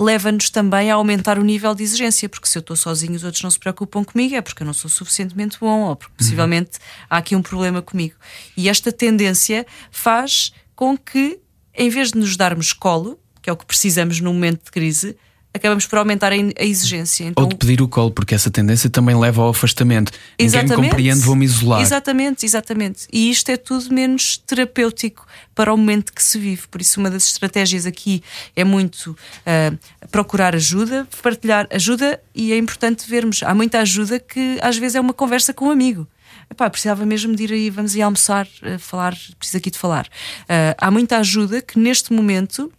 leva-nos 0.00 0.50
também 0.50 0.90
a 0.90 0.94
aumentar 0.94 1.38
o 1.38 1.44
nível 1.44 1.74
de 1.74 1.82
exigência, 1.82 2.28
porque 2.28 2.46
se 2.46 2.58
eu 2.58 2.60
estou 2.60 2.76
sozinho 2.76 3.14
os 3.14 3.24
outros 3.24 3.42
não 3.42 3.50
se 3.50 3.58
preocupam 3.58 4.04
comigo, 4.04 4.34
é 4.34 4.40
porque 4.40 4.62
eu 4.62 4.66
não 4.66 4.74
sou 4.74 4.90
suficientemente 4.90 5.58
bom, 5.60 5.82
ou 5.82 5.96
porque 5.96 6.14
possivelmente 6.16 6.78
uhum. 6.78 6.86
Há 7.08 7.18
aqui 7.18 7.34
um 7.34 7.42
problema 7.42 7.82
comigo. 7.82 8.14
E 8.56 8.68
esta 8.68 8.92
tendência 8.92 9.66
faz 9.90 10.52
com 10.74 10.96
que, 10.96 11.38
em 11.74 11.88
vez 11.88 12.12
de 12.12 12.18
nos 12.18 12.36
darmos 12.36 12.72
colo, 12.72 13.18
que 13.42 13.50
é 13.50 13.52
o 13.52 13.56
que 13.56 13.66
precisamos 13.66 14.20
num 14.20 14.32
momento 14.32 14.64
de 14.64 14.70
crise, 14.70 15.16
acabamos 15.52 15.86
por 15.86 15.98
aumentar 15.98 16.32
a 16.32 16.64
exigência. 16.64 17.24
Então, 17.24 17.44
Ou 17.44 17.48
de 17.48 17.56
pedir 17.56 17.82
o 17.82 17.88
colo, 17.88 18.10
porque 18.10 18.34
essa 18.34 18.50
tendência 18.50 18.88
também 18.88 19.16
leva 19.16 19.42
ao 19.42 19.50
afastamento. 19.50 20.12
Exatamente. 20.38 20.70
Ninguém 20.70 20.84
me 20.84 20.90
compreende, 20.90 21.20
vou-me 21.20 21.44
isolar. 21.44 21.80
Exatamente, 21.80 22.46
exatamente. 22.46 23.06
E 23.12 23.30
isto 23.30 23.50
é 23.50 23.56
tudo 23.56 23.92
menos 23.92 24.38
terapêutico 24.38 25.26
para 25.54 25.72
o 25.72 25.76
momento 25.76 26.12
que 26.12 26.22
se 26.22 26.38
vive. 26.38 26.66
Por 26.68 26.80
isso, 26.80 27.00
uma 27.00 27.10
das 27.10 27.24
estratégias 27.28 27.86
aqui 27.86 28.22
é 28.54 28.64
muito 28.64 29.10
uh, 29.10 30.06
procurar 30.08 30.54
ajuda, 30.54 31.06
partilhar 31.22 31.66
ajuda, 31.70 32.20
e 32.34 32.52
é 32.52 32.58
importante 32.58 33.08
vermos. 33.08 33.42
Há 33.42 33.54
muita 33.54 33.80
ajuda 33.80 34.18
que 34.18 34.58
às 34.62 34.76
vezes 34.76 34.94
é 34.96 35.00
uma 35.00 35.12
conversa 35.12 35.52
com 35.52 35.66
um 35.66 35.70
amigo. 35.70 36.06
Epá, 36.50 36.68
precisava 36.70 37.04
mesmo 37.04 37.34
de 37.36 37.44
ir 37.44 37.52
aí, 37.52 37.70
vamos 37.70 37.94
ir 37.94 38.02
almoçar, 38.02 38.46
uh, 38.62 38.78
falar, 38.78 39.16
preciso 39.38 39.58
aqui 39.58 39.70
de 39.70 39.78
falar. 39.78 40.06
Uh, 40.44 40.74
há 40.78 40.90
muita 40.90 41.18
ajuda 41.18 41.60
que 41.60 41.78
neste 41.78 42.12
momento 42.12 42.72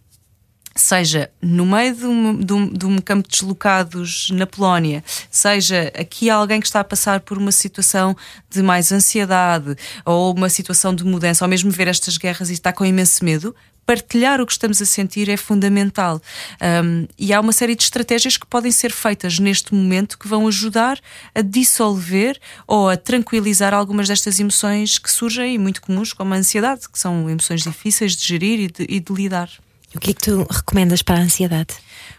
seja 0.74 1.30
no 1.42 1.66
meio 1.66 1.94
de 1.94 2.06
um, 2.06 2.36
de, 2.36 2.52
um, 2.52 2.68
de 2.68 2.86
um, 2.86 2.98
campo 2.98 3.28
de 3.28 3.36
deslocados 3.36 4.30
na 4.32 4.46
Polónia, 4.46 5.04
seja 5.30 5.92
aqui 5.98 6.30
alguém 6.30 6.60
que 6.60 6.66
está 6.66 6.80
a 6.80 6.84
passar 6.84 7.20
por 7.20 7.36
uma 7.36 7.52
situação 7.52 8.16
de 8.48 8.62
mais 8.62 8.92
ansiedade 8.92 9.76
ou 10.04 10.34
uma 10.34 10.48
situação 10.48 10.94
de 10.94 11.04
mudança, 11.04 11.44
ou 11.44 11.48
mesmo 11.48 11.70
ver 11.70 11.88
estas 11.88 12.16
guerras 12.16 12.50
e 12.50 12.54
está 12.54 12.72
com 12.72 12.84
imenso 12.84 13.24
medo, 13.24 13.54
partilhar 13.90 14.40
o 14.40 14.46
que 14.46 14.52
estamos 14.52 14.80
a 14.80 14.84
sentir 14.86 15.28
é 15.28 15.36
fundamental. 15.36 16.22
Um, 16.84 17.08
e 17.18 17.32
há 17.32 17.40
uma 17.40 17.50
série 17.50 17.74
de 17.74 17.82
estratégias 17.82 18.36
que 18.36 18.46
podem 18.46 18.70
ser 18.70 18.92
feitas 18.92 19.40
neste 19.40 19.74
momento 19.74 20.16
que 20.16 20.28
vão 20.28 20.46
ajudar 20.46 21.00
a 21.34 21.40
dissolver 21.40 22.38
ou 22.68 22.88
a 22.88 22.96
tranquilizar 22.96 23.74
algumas 23.74 24.06
destas 24.06 24.38
emoções 24.38 24.96
que 24.96 25.10
surgem, 25.10 25.58
muito 25.58 25.82
comuns, 25.82 26.12
como 26.12 26.32
a 26.32 26.36
ansiedade, 26.36 26.88
que 26.88 27.00
são 27.00 27.28
emoções 27.28 27.64
difíceis 27.64 28.14
de 28.14 28.24
gerir 28.24 28.60
e 28.60 28.68
de, 28.68 28.86
e 28.88 29.00
de 29.00 29.12
lidar. 29.12 29.50
O 29.94 29.98
que 29.98 30.12
é 30.12 30.14
que 30.14 30.20
tu 30.20 30.46
recomendas 30.48 31.02
para 31.02 31.18
a 31.18 31.22
ansiedade? 31.22 31.74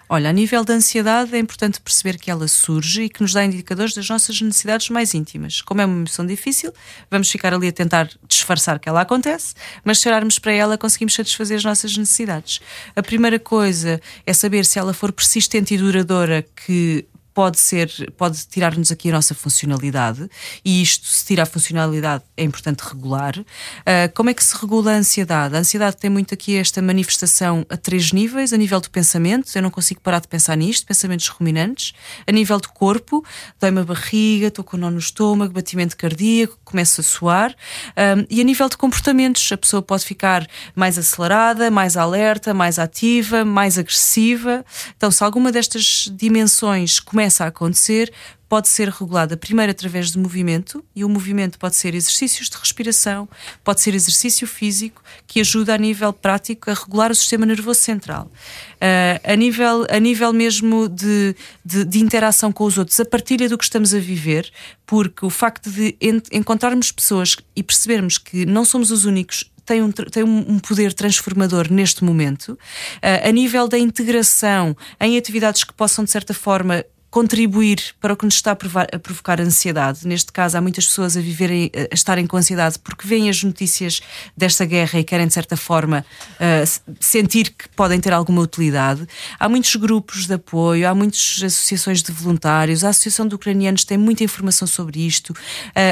Olha, 0.10 0.30
a 0.30 0.34
nível 0.34 0.66
da 0.66 0.74
ansiedade 0.74 1.34
é 1.34 1.40
importante 1.40 1.80
perceber 1.80 2.20
que 2.20 2.30
ela 2.30 2.46
surge 2.46 3.04
e 3.04 3.10
que 3.10 3.22
nos 3.22 3.32
dá 3.32 3.46
indicadores 3.46 3.94
das 3.94 4.10
nossas 4.10 4.42
necessidades 4.42 4.90
mais 4.90 5.14
íntimas. 5.14 5.62
Como 5.62 5.80
é 5.80 5.86
uma 5.86 6.02
missão 6.02 6.26
difícil, 6.26 6.74
vamos 7.10 7.32
ficar 7.32 7.54
ali 7.54 7.70
a 7.70 7.72
tentar 7.72 8.10
disfarçar 8.28 8.78
que 8.78 8.90
ela 8.90 9.00
acontece, 9.00 9.54
mas 9.86 10.00
se 10.00 10.10
olharmos 10.10 10.38
para 10.38 10.52
ela, 10.52 10.78
conseguimos 10.78 11.14
satisfazer 11.14 11.56
as 11.60 11.64
nossas 11.64 11.96
necessidades. 11.96 12.60
A 12.94 13.02
primeira 13.02 13.40
coisa 13.40 14.02
é 14.26 14.34
saber 14.34 14.66
se 14.66 14.78
ela 14.78 14.94
for 14.94 15.14
persistente 15.14 15.74
e 15.74 15.78
duradoura, 15.78 16.46
que 16.66 17.06
pode 17.34 17.60
ser, 17.60 17.90
pode 18.18 18.46
tirar-nos 18.48 18.92
aqui 18.92 19.10
a 19.10 19.14
nossa 19.14 19.34
funcionalidade 19.34 20.30
e 20.64 20.82
isto, 20.82 21.08
se 21.08 21.26
tira 21.26 21.44
a 21.44 21.46
funcionalidade, 21.46 22.24
é 22.36 22.44
importante 22.44 22.82
regular. 22.82 23.38
Uh, 23.40 24.14
como 24.14 24.30
é 24.30 24.34
que 24.34 24.44
se 24.44 24.56
regula 24.58 24.92
a 24.92 24.96
ansiedade? 24.96 25.56
A 25.56 25.60
ansiedade 25.60 25.98
tem 25.98 26.10
muito 26.10 26.34
aqui 26.34 26.58
esta 26.58 26.82
manifestação 26.82 27.66
a 27.70 27.78
três 27.78 28.12
níveis: 28.12 28.54
a 28.54 28.58
nível 28.58 28.80
do 28.80 28.90
pensamento, 28.90 29.50
eu 29.56 29.62
não 29.62 29.70
consigo 29.70 30.02
parar 30.02 30.20
de 30.20 30.28
pensar 30.28 30.56
nisto, 30.56 30.86
pensamentos 30.86 31.28
ruminantes, 31.28 31.94
a 32.28 32.32
nível 32.32 32.60
do 32.60 32.70
corpo, 32.70 33.26
dói-me 33.60 33.80
a 33.80 33.84
barriga, 33.84 34.48
estou 34.48 34.64
com 34.64 34.78
nó 34.78 34.90
no 34.90 35.00
estômago, 35.00 35.54
batimento 35.54 35.96
cardíaco, 35.96 36.58
começo 36.64 37.02
a 37.02 37.04
suar, 37.04 37.56
um, 37.98 38.26
e 38.30 38.42
a 38.42 38.44
nível 38.44 38.68
de 38.70 38.78
comportamentos, 38.78 39.52
a 39.52 39.58
pessoa 39.58 39.82
pode 39.82 40.06
ficar 40.06 40.48
mais 40.76 40.98
acelerada, 40.98 41.72
mais 41.72 41.96
alerta, 41.98 42.54
mais 42.54 42.80
ativa, 42.80 43.46
mais 43.46 43.78
agressiva. 43.78 44.66
Então, 44.98 45.12
se 45.12 45.24
alguma 45.24 45.52
destas 45.52 46.10
dimensões 46.12 47.00
começa 47.00 47.21
a 47.22 47.48
acontecer, 47.48 48.12
pode 48.52 48.68
ser 48.68 48.90
regulada 48.90 49.38
primeiro 49.38 49.72
através 49.72 50.12
de 50.12 50.20
movimento, 50.20 50.84
e 50.94 51.06
o 51.06 51.10
movimento 51.10 51.58
pode 51.58 51.78
ser 51.78 51.96
exercícios 51.96 52.50
de 52.50 52.58
respiração, 52.58 53.30
pode 53.64 53.80
ser 53.80 53.96
exercício 53.96 54.46
físico, 54.46 55.02
que 55.26 55.40
ajuda 55.40 55.74
a 55.74 55.78
nível 55.78 56.12
prático 56.12 56.70
a 56.70 56.74
regular 56.74 57.12
o 57.12 57.16
sistema 57.16 57.46
nervoso 57.46 57.80
central. 57.80 58.30
Uh, 58.76 59.22
a, 59.24 59.36
nível, 59.38 59.88
a 59.90 59.98
nível 60.00 60.34
mesmo 60.34 60.90
de, 60.90 61.34
de, 61.64 61.86
de, 61.86 62.00
interação 62.00 62.52
com 62.52 62.66
os 62.66 62.78
outros, 62.78 63.00
a 63.00 63.06
partilha 63.06 63.48
do 63.48 63.58
que 63.58 63.64
estamos 63.64 63.94
a 63.94 64.00
viver, 64.00 64.52
porque 64.86 65.26
o 65.26 65.30
facto 65.30 65.72
de 65.72 65.96
encontrarmos 66.30 66.92
pessoas 66.92 67.38
e 67.56 67.64
percebermos 67.64 68.18
que 68.18 68.46
não 68.46 68.66
somos 68.66 68.92
os 68.92 69.06
únicos 69.06 69.50
tem 69.66 69.82
um, 69.82 69.92
tem 69.92 70.24
um 70.24 70.60
poder 70.60 70.92
transformador 70.92 71.72
neste 71.72 72.04
momento. 72.04 72.50
Uh, 72.98 73.30
a 73.30 73.32
nível 73.32 73.70
da 73.70 73.80
integração 73.80 74.76
em 75.00 75.18
atividades 75.18 75.64
que 75.64 75.74
possam, 75.74 76.04
de 76.04 76.12
certa 76.12 76.34
forma, 76.34 76.84
contribuir 77.12 77.94
para 78.00 78.14
o 78.14 78.18
que 78.18 78.24
nos 78.24 78.36
está 78.36 78.52
a, 78.52 78.56
provocar 79.00 79.42
ansiedade. 79.42 80.08
Neste 80.08 80.32
caso, 80.32 80.58
há 80.58 80.62
muitas 80.62 80.86
pessoas 80.88 81.18
a 81.18 81.20
viverem, 81.20 81.70
a 81.92 81.94
estarem 81.94 82.26
com 82.26 82.38
ansiedade 82.38 82.80
porque 82.80 83.06
veem 83.06 83.30
as 83.30 83.44
notícias 83.44 84.02
desta 84.36 84.64
guerra 84.64 84.98
e 84.98 85.04
querem, 85.04 85.28
de 85.28 85.34
certa 85.34 85.58
forma, 85.58 86.06
uh, 86.36 86.96
sentir 87.02 87.50
que 87.50 87.68
podem 87.76 88.00
ter 88.00 88.14
alguma 88.14 88.42
utilidade. 88.42 89.06
Há 89.38 89.50
muitos 89.50 89.76
grupos 89.76 90.26
de 90.26 90.36
apoio, 90.36 90.88
há 90.88 90.96
muitas 90.96 91.42
associações 91.44 92.02
de 92.02 92.14
voluntários, 92.14 92.82
a 92.86 92.90
Associação 92.90 93.28
de 93.28 93.36
Ucranianos 93.36 93.84
tem 93.84 93.98
muita 93.98 94.24
informação 94.24 94.66
sobre 94.66 95.06
isto, 95.06 95.32
uh, 95.32 95.36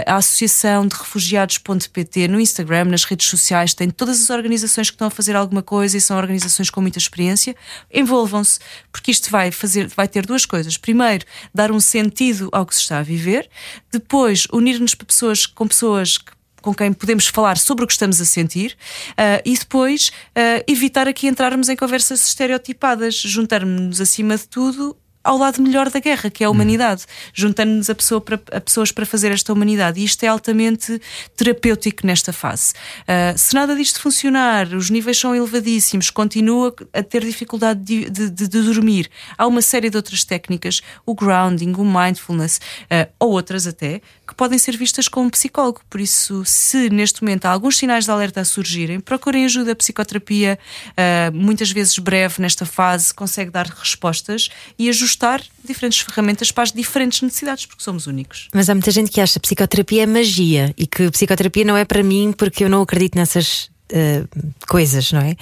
a 0.05 0.15
Associação 0.15 0.87
de 0.87 0.95
Refugiados.pt 0.95 2.29
no 2.29 2.39
Instagram, 2.39 2.85
nas 2.85 3.03
redes 3.03 3.27
sociais, 3.27 3.73
tem 3.73 3.89
todas 3.89 4.21
as 4.21 4.29
organizações 4.29 4.89
que 4.89 4.95
estão 4.95 5.09
a 5.09 5.11
fazer 5.11 5.35
alguma 5.35 5.61
coisa 5.61 5.97
e 5.97 6.01
são 6.01 6.15
organizações 6.17 6.69
com 6.69 6.79
muita 6.79 6.97
experiência. 6.97 7.53
Envolvam-se, 7.93 8.59
porque 8.89 9.11
isto 9.11 9.29
vai 9.29 9.51
fazer, 9.51 9.87
vai 9.87 10.07
ter 10.07 10.25
duas 10.25 10.45
coisas. 10.45 10.77
Primeiro, 10.77 11.08
primeiro, 11.09 11.25
dar 11.53 11.71
um 11.71 11.79
sentido 11.79 12.49
ao 12.51 12.65
que 12.65 12.75
se 12.75 12.81
está 12.81 12.99
a 12.99 13.03
viver, 13.03 13.49
depois, 13.91 14.45
unir-nos 14.51 14.93
pessoas, 14.93 15.45
com 15.45 15.67
pessoas 15.67 16.17
que 16.17 16.39
com 16.61 16.75
quem 16.75 16.91
podemos 16.91 17.25
falar 17.25 17.57
sobre 17.57 17.85
o 17.85 17.87
que 17.87 17.93
estamos 17.93 18.19
a 18.19 18.25
sentir 18.25 18.77
uh, 19.11 19.41
e 19.45 19.57
depois 19.57 20.09
uh, 20.09 20.61
evitar 20.67 21.07
aqui 21.07 21.25
entrarmos 21.25 21.69
em 21.69 21.75
conversas 21.77 22.27
estereotipadas, 22.27 23.15
juntarmos-nos 23.15 24.01
acima 24.01 24.35
de 24.35 24.45
tudo 24.45 24.97
ao 25.29 25.37
lado 25.37 25.61
melhor 25.61 25.91
da 25.91 25.99
guerra, 25.99 26.27
que 26.31 26.43
é 26.43 26.47
a 26.47 26.49
humanidade, 26.49 27.05
juntando-nos 27.35 27.87
a, 27.87 27.93
pessoa 27.93 28.19
para, 28.19 28.41
a 28.51 28.59
pessoas 28.59 28.91
para 28.91 29.05
fazer 29.05 29.31
esta 29.31 29.53
humanidade. 29.53 30.01
E 30.01 30.03
isto 30.03 30.23
é 30.23 30.27
altamente 30.27 30.99
terapêutico 31.37 32.07
nesta 32.07 32.33
fase. 32.33 32.73
Uh, 33.03 33.37
se 33.37 33.53
nada 33.53 33.75
disto 33.75 34.01
funcionar, 34.01 34.73
os 34.73 34.89
níveis 34.89 35.19
são 35.19 35.35
elevadíssimos, 35.35 36.09
continua 36.09 36.73
a 36.91 37.03
ter 37.03 37.23
dificuldade 37.23 37.79
de, 37.79 38.09
de, 38.09 38.27
de, 38.27 38.47
de 38.47 38.61
dormir. 38.63 39.07
Há 39.37 39.45
uma 39.45 39.61
série 39.61 39.91
de 39.91 39.97
outras 39.97 40.23
técnicas, 40.23 40.81
o 41.05 41.13
grounding, 41.13 41.73
o 41.73 41.85
mindfulness, 41.85 42.59
uh, 42.85 43.07
ou 43.19 43.33
outras 43.33 43.67
até, 43.67 44.01
que 44.29 44.35
podem 44.35 44.57
ser 44.57 44.77
vistas 44.77 45.07
com 45.07 45.23
um 45.23 45.29
psicólogo. 45.29 45.81
Por 45.89 45.99
isso, 45.99 46.43
se 46.45 46.89
neste 46.89 47.21
momento 47.21 47.45
há 47.45 47.51
alguns 47.51 47.77
sinais 47.77 48.05
de 48.05 48.11
alerta 48.11 48.41
a 48.41 48.45
surgirem, 48.45 48.99
procurem 48.99 49.45
ajuda. 49.45 49.75
Psicoterapia, 49.75 50.57
uh, 50.91 51.35
muitas 51.35 51.71
vezes 51.71 51.97
breve 51.99 52.41
nesta 52.41 52.65
fase, 52.65 53.13
consegue 53.13 53.51
dar 53.51 53.67
respostas 53.67 54.49
e 54.77 54.89
ajustar 54.89 55.09
ajustar 55.09 55.43
diferentes 55.63 55.99
ferramentas 55.99 56.51
para 56.51 56.63
as 56.63 56.71
diferentes 56.71 57.21
necessidades, 57.21 57.65
porque 57.65 57.83
somos 57.83 58.07
únicos. 58.07 58.47
Mas 58.53 58.69
há 58.69 58.75
muita 58.75 58.91
gente 58.91 59.11
que 59.11 59.19
acha 59.19 59.39
que 59.39 59.47
psicoterapia 59.47 60.03
é 60.03 60.05
magia 60.05 60.73
e 60.77 60.87
que 60.87 61.09
psicoterapia 61.11 61.65
não 61.65 61.75
é 61.75 61.83
para 61.83 62.03
mim 62.03 62.33
porque 62.35 62.63
eu 62.63 62.69
não 62.69 62.81
acredito 62.81 63.15
nessas 63.15 63.69
uh, 63.91 64.27
coisas, 64.67 65.11
não 65.11 65.21
é? 65.21 65.35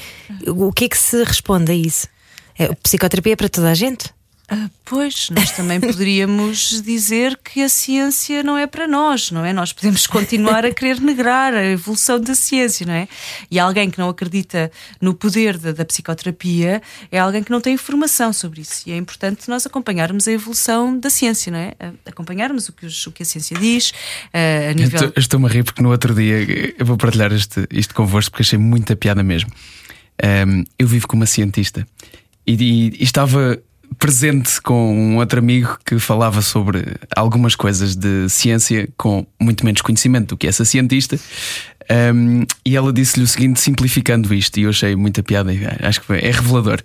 O 0.48 0.72
que 0.72 0.86
é 0.86 0.90
que 0.90 0.98
se 0.98 1.24
responde 1.24 1.72
a 1.72 1.76
isso? 1.76 2.08
É, 2.58 2.74
psicoterapia 2.76 3.34
é 3.34 3.36
para 3.36 3.50
toda 3.50 3.70
a 3.70 3.74
gente? 3.74 4.17
Ah, 4.50 4.70
pois, 4.86 5.30
nós 5.30 5.52
também 5.52 5.78
poderíamos 5.78 6.82
dizer 6.82 7.38
que 7.44 7.62
a 7.62 7.68
ciência 7.68 8.42
não 8.44 8.58
é 8.58 8.66
para 8.66 8.88
nós, 8.88 9.30
não 9.30 9.44
é? 9.44 9.52
Nós 9.52 9.74
podemos 9.74 10.08
continuar 10.08 10.66
a 10.66 10.74
querer 10.74 11.02
negrar 11.02 11.54
a 11.54 11.66
evolução 11.66 12.18
da 12.18 12.34
ciência, 12.34 12.86
não 12.86 12.94
é? 12.94 13.10
E 13.52 13.60
alguém 13.60 13.90
que 13.90 14.00
não 14.00 14.08
acredita 14.08 14.72
no 15.02 15.14
poder 15.14 15.58
da, 15.58 15.74
da 15.74 15.84
psicoterapia 15.84 16.82
é 17.12 17.20
alguém 17.20 17.44
que 17.44 17.52
não 17.52 17.60
tem 17.60 17.74
informação 17.74 18.32
sobre 18.32 18.62
isso. 18.62 18.84
E 18.88 18.94
é 18.94 18.98
importante 18.98 19.50
nós 19.50 19.66
acompanharmos 19.66 20.30
a 20.30 20.32
evolução 20.32 20.98
da 20.98 21.10
ciência, 21.10 21.52
não 21.52 21.60
é? 21.60 21.74
Acompanharmos 22.06 22.70
o 22.70 22.74
que, 22.74 22.86
o 22.86 23.12
que 23.12 23.24
a 23.24 23.26
ciência 23.26 23.58
diz 23.58 23.92
a 24.34 24.74
nível. 24.74 25.12
Estou-me 25.18 25.48
a 25.48 25.50
rir 25.50 25.66
porque 25.66 25.82
no 25.82 25.90
outro 25.90 26.16
dia 26.16 26.74
eu 26.80 26.86
vou 26.86 26.96
partilhar 26.96 27.34
este, 27.34 27.68
isto 27.70 27.94
convosco 27.94 28.32
porque 28.32 28.44
achei 28.44 28.58
muita 28.58 28.96
piada 28.96 29.22
mesmo. 29.22 29.52
Um, 30.24 30.64
eu 30.80 30.88
vivo 30.88 31.06
como 31.06 31.22
uma 31.22 31.28
cientista 31.28 31.86
e, 32.48 32.54
e, 32.54 32.88
e 33.02 33.04
estava 33.04 33.62
presente 33.98 34.62
com 34.62 34.96
um 34.96 35.18
outro 35.18 35.40
amigo 35.40 35.78
que 35.86 35.98
falava 36.00 36.42
sobre 36.42 36.84
algumas 37.16 37.56
coisas 37.56 37.96
de 37.96 38.30
ciência 38.30 38.88
com 38.98 39.26
muito 39.40 39.66
menos 39.66 39.82
conhecimento 39.82 40.30
do 40.30 40.38
que 40.38 40.48
essa 40.48 40.66
cientista. 40.66 41.20
Um, 41.90 42.46
e 42.66 42.76
ela 42.76 42.92
disse-lhe 42.92 43.24
o 43.24 43.28
seguinte, 43.28 43.62
simplificando 43.62 44.34
isto, 44.34 44.60
e 44.60 44.64
eu 44.64 44.70
achei 44.70 44.96
muita 44.96 45.24
piada, 45.24 45.52
acho 45.82 46.02
que 46.02 46.14
é 46.14 46.32
revelador. 46.32 46.82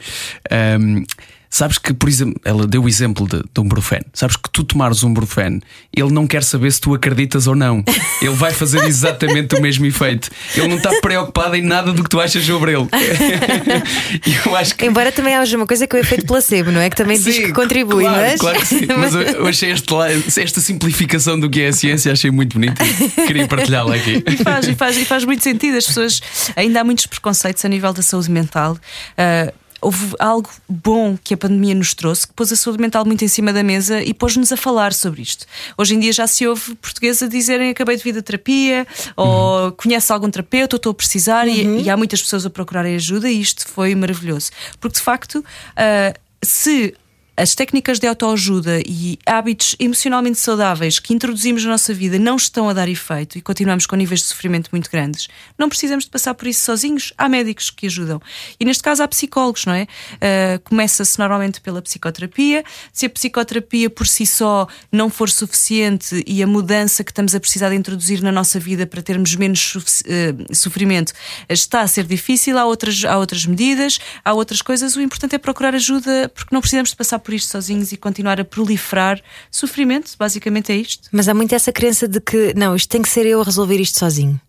Um, 0.81 1.05
Sabes 1.53 1.77
que, 1.77 1.93
por 1.93 2.09
exemplo, 2.09 2.41
ela 2.47 2.67
deu 2.67 2.83
o 2.83 2.89
exemplo 2.89 3.29
de, 3.29 3.37
de 3.37 3.61
um 3.61 3.69
brufeno. 3.69 4.07
Sabes 4.15 4.37
que 4.37 4.49
tu 4.49 4.65
tomares 4.65 5.05
um 5.05 5.13
brufeno, 5.13 5.61
ele 5.95 6.11
não 6.11 6.27
quer 6.27 6.43
saber 6.43 6.73
se 6.73 6.81
tu 6.81 6.95
acreditas 6.95 7.47
ou 7.47 7.55
não. 7.55 7.85
Ele 8.23 8.35
vai 8.35 8.55
fazer 8.55 8.83
exatamente 8.85 9.55
o 9.55 9.61
mesmo 9.61 9.85
efeito. 9.85 10.31
Ele 10.57 10.69
não 10.69 10.79
está 10.79 10.89
preocupado 11.03 11.55
em 11.55 11.61
nada 11.61 11.93
do 11.93 12.03
que 12.03 12.09
tu 12.09 12.19
achas 12.19 12.43
sobre 12.43 12.73
ele. 12.73 12.89
eu 14.47 14.57
acho 14.57 14.75
que... 14.75 14.87
Embora 14.87 15.13
também 15.13 15.37
haja 15.37 15.55
uma 15.55 15.67
coisa 15.67 15.87
que 15.87 15.95
é 15.95 15.99
o 15.99 16.03
efeito 16.03 16.25
placebo, 16.25 16.73
não 16.73 16.81
é? 16.81 16.89
Que 16.89 16.97
também 16.97 17.19
sim, 17.19 17.25
diz 17.25 17.39
que 17.41 17.53
contribui, 17.53 18.05
claro, 18.05 18.21
mas. 18.23 18.41
Claro 18.41 18.59
que 18.59 18.67
sim. 18.67 18.87
Mas 18.97 19.15
eu 19.15 19.47
achei 19.47 19.73
este, 19.73 19.95
esta 20.41 20.61
simplificação 20.61 21.39
do 21.39 21.51
que 21.51 21.61
é 21.61 21.69
a 21.69 21.73
ciência, 21.73 22.13
achei 22.13 22.31
muito 22.31 22.55
bonita. 22.55 22.83
Queria 23.27 23.47
partilhá-la 23.47 23.95
aqui. 23.95 24.25
E 24.27 24.37
faz, 24.43 24.69
e, 24.69 24.75
faz, 24.75 24.97
e 24.97 25.05
faz 25.05 25.25
muito 25.25 25.43
sentido. 25.43 25.77
As 25.77 25.87
pessoas 25.87 26.23
ainda 26.57 26.81
há 26.81 26.85
muitos 26.85 27.05
preconceitos 27.05 27.63
a 27.63 27.69
nível 27.69 27.93
da 27.93 28.01
saúde 28.01 28.31
mental. 28.31 28.79
Uh, 29.19 29.53
houve 29.83 30.15
algo 30.19 30.49
bom 30.69 31.19
que 31.23 31.35
a 31.35 31.37
pandemia 31.37 31.75
nos 31.75 31.93
trouxe, 31.93 32.27
que 32.27 32.33
pôs 32.33 32.53
a 32.53 32.57
saúde 32.57 32.81
mental 32.81 33.05
muito 33.05 33.25
em 33.25 33.29
cima 33.29 33.53
da 33.53 33.63
mesa 33.63 34.03
e 34.03 34.15
pôs-nos 34.15 34.53
a 34.53 34.57
falar 34.57 34.93
sobre 34.95 35.21
isto. 35.21 35.45
Hoje 35.77 35.95
em 35.95 35.99
dia 35.99 36.13
já 36.13 36.27
se 36.27 36.47
ouve 36.47 36.75
portugueses 36.77 37.23
a 37.23 37.27
dizerem 37.27 37.71
acabei 37.71 37.97
de 37.97 38.05
vir 38.05 38.13
da 38.13 38.23
terapia, 38.23 38.87
uhum. 39.17 39.25
ou 39.25 39.73
conhece 39.73 40.13
algum 40.13 40.31
terapeuta, 40.31 40.77
ou 40.77 40.79
estou 40.79 40.93
a 40.93 40.95
precisar, 40.95 41.47
uhum. 41.47 41.79
e, 41.79 41.83
e, 41.83 41.91
há 41.91 41.97
muitas 41.97 42.23
pessoas 42.23 42.47
a 42.47 42.51
procurarem 42.51 42.95
ajuda, 42.95 43.29
e 43.29 43.41
isto 43.41 43.67
foi 43.67 43.95
maravilhoso. 43.95 44.51
Porque 44.81 44.99
de 44.99 45.03
facto, 45.03 45.41
uh, 45.41 46.21
se 46.43 46.95
as 47.43 47.57
técnicas 47.57 47.99
de 47.99 48.07
autoajuda 48.07 48.81
e 48.87 49.19
hábitos 49.27 49.75
emocionalmente 49.81 50.39
saudáveis 50.39 51.01
que 51.01 51.13
introduzimos 51.13 51.65
na 51.65 51.73
nossa 51.73 51.93
vida 51.93 52.17
não 52.17 52.37
estão 52.37 52.69
a 52.69 52.73
dar 52.73 52.89
efeito 52.89 53.37
e 53.37 53.43
continuamos 53.43 53.85
com 53.85 53.97
níveis 53.97 54.21
de 54.21 54.27
sofrimento 54.27 54.69
muito 54.71 54.89
grandes, 54.89 55.27
não 55.59 55.69
precisamos 55.69 56.05
de 56.05 56.11
passar 56.11 56.35
por 56.35 56.47
isso 56.47 56.65
sozinhos. 56.65 57.13
Há 57.19 57.29
médicos 57.29 57.69
que 57.69 57.87
ajudam. 57.87 58.23
E 58.61 58.65
neste 58.65 58.81
caso 58.81 59.03
há 59.03 59.09
psicólogos, 59.09 59.67
não 59.67 59.75
é? 59.75 59.89
Uh, 60.15 60.61
Começa-se 60.63 61.19
normalmente 61.19 61.61
pela 61.61 61.83
psicoterapia. 61.83 62.63
Se 62.93 63.07
a 63.07 63.11
psicoterapia 63.11 63.91
por 63.91 64.07
si 64.07 64.25
só 64.25 64.69
não 64.93 65.11
for 65.11 65.29
suficiente 65.29 66.23
e 66.25 66.45
a 66.45 66.47
mudança 66.47 67.03
que 67.03 67.11
estamos 67.11 67.35
a 67.35 67.41
precisar 67.41 67.71
de 67.71 67.75
introduzir 67.75 68.23
na 68.23 68.31
nossa 68.31 68.61
vida 68.61 68.87
para 68.87 69.03
termos 69.03 69.35
menos 69.35 69.75
uh, 69.75 70.55
sofrimento 70.55 71.13
está 71.49 71.81
a 71.81 71.89
ser 71.89 72.05
difícil, 72.05 72.57
há 72.57 72.65
outras, 72.65 73.05
há 73.05 73.19
outras 73.19 73.45
medidas, 73.47 73.99
há 74.25 74.33
outras 74.33 74.63
coisas. 74.63 74.95
O 74.95 75.01
importante 75.01 75.35
é 75.35 75.39
procurar 75.39 75.75
ajuda 75.75 76.31
porque 76.33 76.55
não 76.55 76.61
precisamos 76.61 76.91
de 76.91 76.97
passar 76.97 77.19
por 77.19 77.32
isto 77.33 77.51
sozinhos 77.51 77.93
e 77.93 77.97
continuar 77.97 78.41
a 78.41 78.45
proliferar 78.45 79.21
sofrimento, 79.51 80.11
basicamente 80.19 80.73
é 80.73 80.77
isto. 80.77 81.09
Mas 81.13 81.29
há 81.29 81.35
muito 81.35 81.55
essa 81.55 81.73
crença 81.73 82.07
de 82.07 82.21
que 82.21 82.53
não, 82.55 82.75
isto 82.75 82.89
tem 82.89 83.03
que 83.03 83.09
ser 83.09 83.27
eu 83.27 83.41
a 83.41 83.45
resolver 83.45 83.81
isto 83.81 83.99
sozinho. 83.99 84.41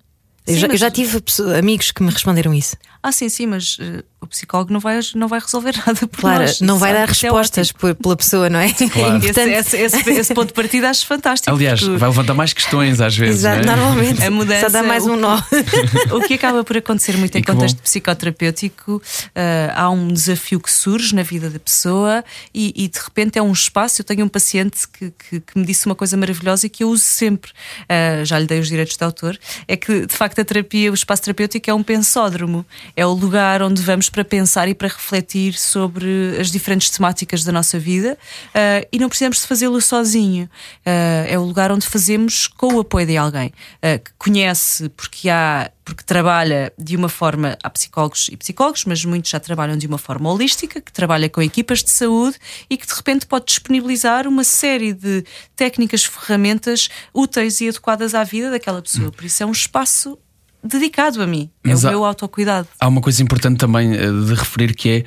Sim, 0.46 0.54
eu, 0.54 0.58
já, 0.58 0.68
mas... 0.68 0.74
eu 0.76 0.78
já 0.80 0.92
tive 0.92 1.24
amigos 1.58 1.92
que 1.92 2.04
me 2.04 2.12
responderam 2.12 2.54
isso. 2.54 2.76
Ah, 3.02 3.12
sim, 3.12 3.28
sim, 3.28 3.46
mas 3.46 3.78
uh, 3.80 4.02
o 4.22 4.28
psicólogo 4.28 4.72
não 4.72 4.80
vai, 4.80 4.98
não 5.14 5.28
vai 5.28 5.40
resolver 5.40 5.76
nada 5.86 6.08
por 6.08 6.22
claro, 6.22 6.42
nós. 6.42 6.62
Não 6.62 6.78
vai 6.78 6.94
dar 6.94 7.02
é 7.02 7.06
respostas 7.06 7.70
é 7.70 7.74
por, 7.78 7.94
pela 7.96 8.16
pessoa, 8.16 8.50
não 8.50 8.60
é? 8.60 8.72
Claro. 8.72 9.18
esse, 9.18 9.42
esse, 9.42 9.78
esse, 9.78 10.10
esse, 10.10 10.34
ponto 10.36 10.48
de 10.48 10.54
partida 10.54 10.90
acho 10.90 11.06
fantástico. 11.06 11.54
Aliás, 11.54 11.82
porque... 11.82 11.98
vai 11.98 12.08
levantar 12.08 12.34
mais 12.34 12.54
questões 12.54 13.02
às 13.02 13.16
vezes. 13.18 13.42
Exato, 13.42 13.60
é? 13.60 13.66
normalmente. 13.66 14.24
A 14.24 14.32
mudança, 14.32 14.62
Só 14.62 14.70
dá 14.70 14.84
mais 14.84 15.06
um 15.06 15.18
nó. 15.18 15.38
o 16.12 16.22
que 16.22 16.36
acaba 16.36 16.64
por 16.64 16.78
acontecer 16.78 17.18
muito 17.18 17.38
em 17.38 17.44
contexto 17.44 17.76
bom. 17.76 17.84
psicoterapêutico, 17.84 18.96
uh, 18.96 19.74
há 19.76 19.90
um 19.90 20.08
desafio 20.08 20.62
que 20.62 20.72
surge 20.72 21.14
na 21.14 21.24
vida 21.24 21.50
da 21.50 21.60
pessoa 21.60 22.24
e, 22.54 22.74
e, 22.76 22.88
de 22.88 23.00
repente 23.00 23.38
é 23.38 23.42
um 23.42 23.52
espaço. 23.52 24.00
Eu 24.00 24.06
tenho 24.06 24.24
um 24.26 24.30
paciente 24.30 24.88
que, 24.88 25.12
que, 25.12 25.40
que 25.42 25.60
me 25.60 25.66
disse 25.66 25.86
uma 25.86 25.96
coisa 25.96 26.16
maravilhosa 26.16 26.68
e 26.68 26.70
que 26.70 26.86
eu 26.86 26.90
uso 26.90 27.04
sempre, 27.04 27.52
uh, 27.52 28.24
já 28.24 28.40
lhe 28.40 28.48
dei 28.48 28.60
os 28.60 28.70
direitos 28.70 28.96
de 28.96 29.04
autor, 29.04 29.38
é 29.68 29.76
que 29.76 30.06
de 30.06 30.14
facto 30.16 30.33
a 30.42 30.46
terapia, 30.46 30.92
o 30.92 30.94
espaço 30.94 31.24
terapêutico 31.24 31.70
é 31.70 31.74
um 31.74 31.84
pensódromo, 31.84 32.66
é 32.96 33.06
o 33.06 33.12
lugar 33.12 33.34
lugar 33.34 33.64
onde 33.64 33.82
vamos 33.82 34.10
para 34.10 34.24
pensar 34.24 34.68
e 34.68 34.76
para 34.76 34.88
refletir 34.88 35.56
sobre 35.56 36.38
as 36.40 36.52
diferentes 36.52 36.90
temáticas 36.92 37.44
da 37.44 37.52
nossa 37.52 37.80
vida 37.80 38.18
uh, 38.50 38.88
e 38.92 39.00
não 39.00 39.10
precisamos 39.10 39.42
de 39.42 39.48
fazê-lo 39.48 39.82
sozinho. 39.82 40.46
Uh, 40.86 41.28
é 41.28 41.38
o 41.38 41.44
lugar 41.44 41.72
onde 41.72 41.86
fazemos 41.88 42.48
com 42.48 42.76
o 42.76 42.80
apoio 42.80 43.08
de 43.08 43.18
alguém 43.18 43.48
uh, 43.48 44.00
que 44.00 44.12
conhece, 44.18 44.88
porque 44.90 45.30
há 45.30 45.72
porque 45.84 46.04
trabalha 46.04 46.72
de 46.78 46.96
uma 46.96 47.10
forma, 47.10 47.58
há 47.62 47.70
psicólogos 47.70 48.30
e 48.32 48.38
psicólogos, 48.38 48.86
mas 48.86 49.04
muitos 49.04 49.32
já 49.32 49.40
trabalham 49.40 49.78
de 49.78 49.86
uma 49.86 49.98
forma 49.98 50.32
holística, 50.32 50.80
que 50.80 50.92
trabalha 50.92 51.30
com 51.30 51.42
equipas 51.42 51.84
de 51.84 51.90
saúde 51.90 52.38
e 52.70 52.78
que 52.78 52.88
de 52.88 52.94
repente 52.94 53.26
pode 53.26 53.46
disponibilizar 53.46 54.28
uma 54.28 54.44
série 54.44 54.94
de 54.94 55.24
técnicas, 55.56 56.06
ferramentas 56.06 56.90
úteis 57.14 57.60
e 57.62 57.68
adequadas 57.68 58.16
à 58.16 58.24
vida 58.24 58.50
daquela 58.50 58.82
pessoa. 58.82 59.12
Por 59.12 59.26
isso 59.26 59.44
é 59.44 59.46
um 59.46 59.52
espaço 59.52 60.18
dedicado 60.64 61.22
a 61.22 61.28
mim. 61.28 61.52
Mas 61.64 61.84
é 61.84 61.90
o 61.90 61.92
meu 61.92 62.06
autocuidado. 62.06 62.68
Há 62.80 62.88
uma 62.88 63.02
coisa 63.02 63.22
importante 63.22 63.58
também 63.58 63.94
eh, 63.94 64.12
de 64.12 64.34
referir 64.34 64.74
que 64.74 64.90
é 64.90 65.04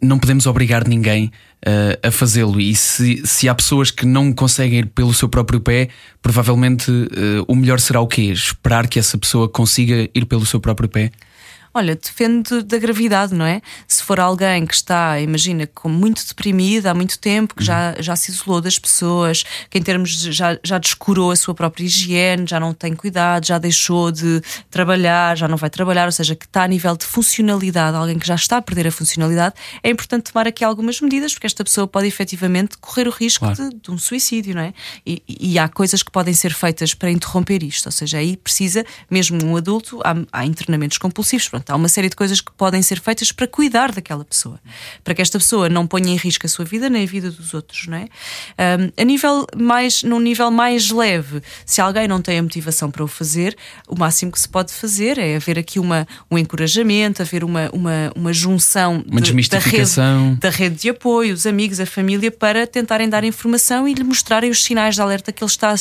não 0.00 0.18
podemos 0.18 0.46
obrigar 0.46 0.86
ninguém 0.86 1.32
uh, 1.66 2.06
a 2.06 2.10
fazê-lo. 2.10 2.60
E 2.60 2.74
se, 2.74 3.26
se 3.26 3.48
há 3.48 3.54
pessoas 3.54 3.90
que 3.90 4.06
não 4.06 4.32
conseguem 4.32 4.80
ir 4.80 4.86
pelo 4.86 5.12
seu 5.14 5.28
próprio 5.28 5.60
pé, 5.60 5.88
provavelmente 6.22 6.90
uh, 6.90 7.44
o 7.46 7.54
melhor 7.54 7.80
será 7.80 8.00
o 8.00 8.06
quê? 8.06 8.22
Esperar 8.22 8.88
que 8.88 8.98
essa 8.98 9.18
pessoa 9.18 9.48
consiga 9.48 10.08
ir 10.14 10.24
pelo 10.26 10.46
seu 10.46 10.60
próprio 10.60 10.88
pé? 10.88 11.10
Olha, 11.72 11.94
depende 11.94 12.62
da 12.62 12.78
gravidade, 12.78 13.32
não 13.32 13.44
é? 13.44 13.62
Se 13.86 14.02
for 14.02 14.18
alguém 14.18 14.66
que 14.66 14.74
está, 14.74 15.20
imagina, 15.20 15.68
como 15.68 15.94
muito 15.94 16.26
deprimido 16.26 16.86
há 16.88 16.94
muito 16.94 17.16
tempo, 17.16 17.54
que 17.54 17.62
já, 17.62 17.94
já 18.00 18.16
se 18.16 18.32
isolou 18.32 18.60
das 18.60 18.76
pessoas, 18.76 19.44
que 19.70 19.78
em 19.78 19.82
termos 19.82 20.10
de, 20.20 20.32
já, 20.32 20.58
já 20.64 20.78
descurou 20.78 21.30
a 21.30 21.36
sua 21.36 21.54
própria 21.54 21.84
higiene, 21.84 22.44
já 22.44 22.58
não 22.58 22.74
tem 22.74 22.96
cuidado, 22.96 23.46
já 23.46 23.56
deixou 23.56 24.10
de 24.10 24.42
trabalhar, 24.68 25.36
já 25.36 25.46
não 25.46 25.56
vai 25.56 25.70
trabalhar, 25.70 26.06
ou 26.06 26.12
seja, 26.12 26.34
que 26.34 26.44
está 26.44 26.64
a 26.64 26.68
nível 26.68 26.96
de 26.96 27.04
funcionalidade, 27.04 27.96
alguém 27.96 28.18
que 28.18 28.26
já 28.26 28.34
está 28.34 28.56
a 28.56 28.62
perder 28.62 28.88
a 28.88 28.92
funcionalidade, 28.92 29.54
é 29.80 29.90
importante 29.90 30.32
tomar 30.32 30.48
aqui 30.48 30.64
algumas 30.64 31.00
medidas, 31.00 31.34
porque 31.34 31.46
esta 31.46 31.62
pessoa 31.62 31.86
pode 31.86 32.08
efetivamente 32.08 32.78
correr 32.78 33.06
o 33.06 33.12
risco 33.12 33.44
claro. 33.44 33.70
de, 33.70 33.76
de, 33.76 33.90
um 33.92 33.98
suicídio, 33.98 34.56
não 34.56 34.62
é? 34.62 34.74
E, 35.06 35.22
e, 35.28 35.56
há 35.56 35.68
coisas 35.68 36.02
que 36.02 36.10
podem 36.10 36.34
ser 36.34 36.52
feitas 36.52 36.94
para 36.94 37.12
interromper 37.12 37.62
isto, 37.62 37.86
ou 37.86 37.92
seja, 37.92 38.18
aí 38.18 38.36
precisa, 38.36 38.84
mesmo 39.08 39.40
um 39.44 39.56
adulto, 39.56 40.00
há, 40.04 40.16
há 40.32 40.44
internamentos 40.44 40.98
compulsivos 40.98 41.48
pronto, 41.60 41.70
há 41.70 41.76
uma 41.76 41.88
série 41.88 42.08
de 42.08 42.16
coisas 42.16 42.40
que 42.40 42.50
podem 42.52 42.82
ser 42.82 43.00
feitas 43.00 43.30
para 43.30 43.46
cuidar 43.46 43.92
daquela 43.92 44.24
pessoa, 44.24 44.58
para 45.04 45.14
que 45.14 45.22
esta 45.22 45.38
pessoa 45.38 45.68
não 45.68 45.86
ponha 45.86 46.10
em 46.10 46.16
risco 46.16 46.46
a 46.46 46.48
sua 46.48 46.64
vida 46.64 46.88
nem 46.88 47.04
a 47.04 47.06
vida 47.06 47.30
dos 47.30 47.54
outros, 47.54 47.86
não 47.86 47.98
é? 47.98 48.08
Um, 48.78 48.90
a 48.96 49.04
nível 49.04 49.46
mais, 49.56 50.02
num 50.02 50.18
nível 50.18 50.50
mais 50.50 50.90
leve, 50.90 51.42
se 51.64 51.80
alguém 51.80 52.08
não 52.08 52.20
tem 52.20 52.38
a 52.38 52.42
motivação 52.42 52.90
para 52.90 53.04
o 53.04 53.06
fazer, 53.06 53.56
o 53.88 53.98
máximo 53.98 54.32
que 54.32 54.40
se 54.40 54.48
pode 54.48 54.72
fazer 54.72 55.18
é 55.18 55.36
haver 55.36 55.58
aqui 55.58 55.78
uma, 55.78 56.06
um 56.30 56.38
encorajamento, 56.38 57.22
haver 57.22 57.44
uma, 57.44 57.70
uma, 57.72 58.12
uma 58.16 58.32
junção 58.32 59.04
uma 59.06 59.20
de, 59.20 59.48
da, 59.48 59.58
rede, 59.58 59.90
da 60.38 60.50
rede 60.50 60.76
de 60.76 60.88
apoio, 60.88 61.34
os 61.34 61.46
amigos, 61.46 61.80
a 61.80 61.86
família, 61.86 62.30
para 62.30 62.66
tentarem 62.66 63.08
dar 63.08 63.24
informação 63.24 63.86
e 63.86 63.94
lhe 63.94 64.04
mostrarem 64.04 64.50
os 64.50 64.62
sinais 64.62 64.94
de 64.94 65.02
alerta 65.02 65.32
que 65.32 65.42
ele 65.42 65.50
está 65.50 65.72
a 65.72 65.74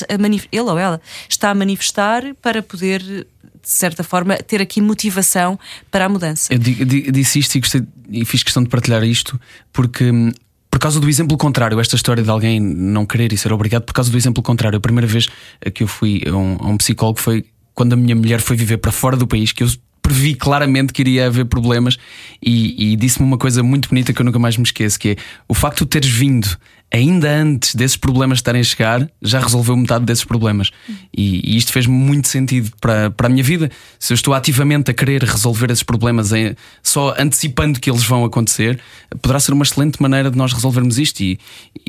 ele 0.52 0.62
ou 0.62 0.78
ela 0.78 1.02
está 1.28 1.50
a 1.50 1.56
manifestar 1.56 2.24
para 2.42 2.62
poder 2.62 3.26
de 3.62 3.70
certa 3.70 4.04
forma, 4.04 4.38
ter 4.38 4.62
aqui 4.62 4.82
motivação 4.82 5.60
para 5.92 6.06
a 6.06 6.10
mudança. 6.10 6.54
Eu 6.54 6.60
disse 6.60 7.40
isto 7.40 7.56
e, 7.56 7.60
gostei, 7.60 7.84
e 8.10 8.26
fiz 8.26 8.44
questão 8.44 8.64
de 8.64 8.70
partilhar 8.70 9.04
isto 9.04 9.40
porque 9.72 10.12
hum, 10.12 10.32
por 10.72 10.80
causa 10.80 11.00
do 11.00 11.10
exemplo 11.10 11.38
contrário, 11.38 11.80
esta 11.80 11.96
história 11.96 12.24
de 12.24 12.30
alguém 12.30 12.60
não 12.60 13.06
querer 13.06 13.34
e 13.34 13.38
ser 13.38 13.52
obrigado, 13.52 13.84
por 13.84 13.94
causa 13.94 14.12
do 14.12 14.18
exemplo 14.18 14.42
contrário, 14.44 14.78
a 14.78 14.80
primeira 14.80 15.08
vez 15.08 15.28
que 15.74 15.84
eu 15.84 15.88
fui 15.88 16.22
a 16.28 16.36
um, 16.36 16.58
a 16.60 16.68
um 16.68 16.78
psicólogo 16.78 17.20
foi 17.20 17.46
quando 17.74 17.94
a 17.94 17.96
minha 17.96 18.16
mulher 18.16 18.40
foi 18.40 18.56
viver 18.56 18.78
para 18.78 18.92
fora 18.92 19.18
do 19.18 19.26
país, 19.26 19.52
que 19.52 19.64
eu 19.64 19.70
previ 20.02 20.36
claramente 20.36 20.92
que 20.92 21.02
iria 21.02 21.28
haver 21.28 21.46
problemas 21.46 21.98
e, 22.42 22.94
e 22.94 22.96
disse-me 22.96 23.26
uma 23.28 23.38
coisa 23.38 23.62
muito 23.62 23.90
bonita 23.90 24.12
que 24.12 24.22
eu 24.22 24.26
nunca 24.26 24.40
mais 24.40 24.58
me 24.58 24.64
esqueço: 24.64 25.00
que 25.00 25.10
é 25.10 25.16
o 25.48 25.54
facto 25.54 25.86
de 25.86 25.88
teres 25.88 26.10
vindo 26.10 26.48
ainda 26.92 27.30
antes 27.30 27.76
desses 27.76 27.98
problemas 27.98 28.40
estarem 28.40 28.62
a 28.62 28.64
chegar, 28.64 29.10
já 29.22 29.40
resolveu 29.40 29.78
metade 29.78 30.06
desses 30.06 30.24
problemas. 30.24 30.72
E, 31.16 31.54
e 31.54 31.58
isto 31.58 31.72
fez 31.72 31.86
muito 31.86 32.28
sentido 32.28 32.72
para, 32.82 33.12
para 33.12 33.28
a 33.28 33.30
minha 33.30 33.44
vida. 33.44 33.70
Se 34.00 34.14
eu 34.14 34.16
estou 34.16 34.34
ativamente 34.34 34.90
a 34.90 34.94
querer 34.94 35.24
resolver 35.24 35.70
esses 35.72 35.84
problemas 35.84 36.32
em, 36.32 36.56
só 36.82 37.14
antecipando 37.18 37.80
que 37.80 37.90
eles 37.90 38.04
vão 38.04 38.26
acontecer, 38.26 38.80
poderá 39.22 39.40
ser 39.40 39.54
uma 39.54 39.64
excelente 39.64 40.02
maneira 40.02 40.32
de 40.32 40.38
nós 40.38 40.52
resolvermos 40.52 40.98
isto. 40.98 41.22
E, 41.22 41.40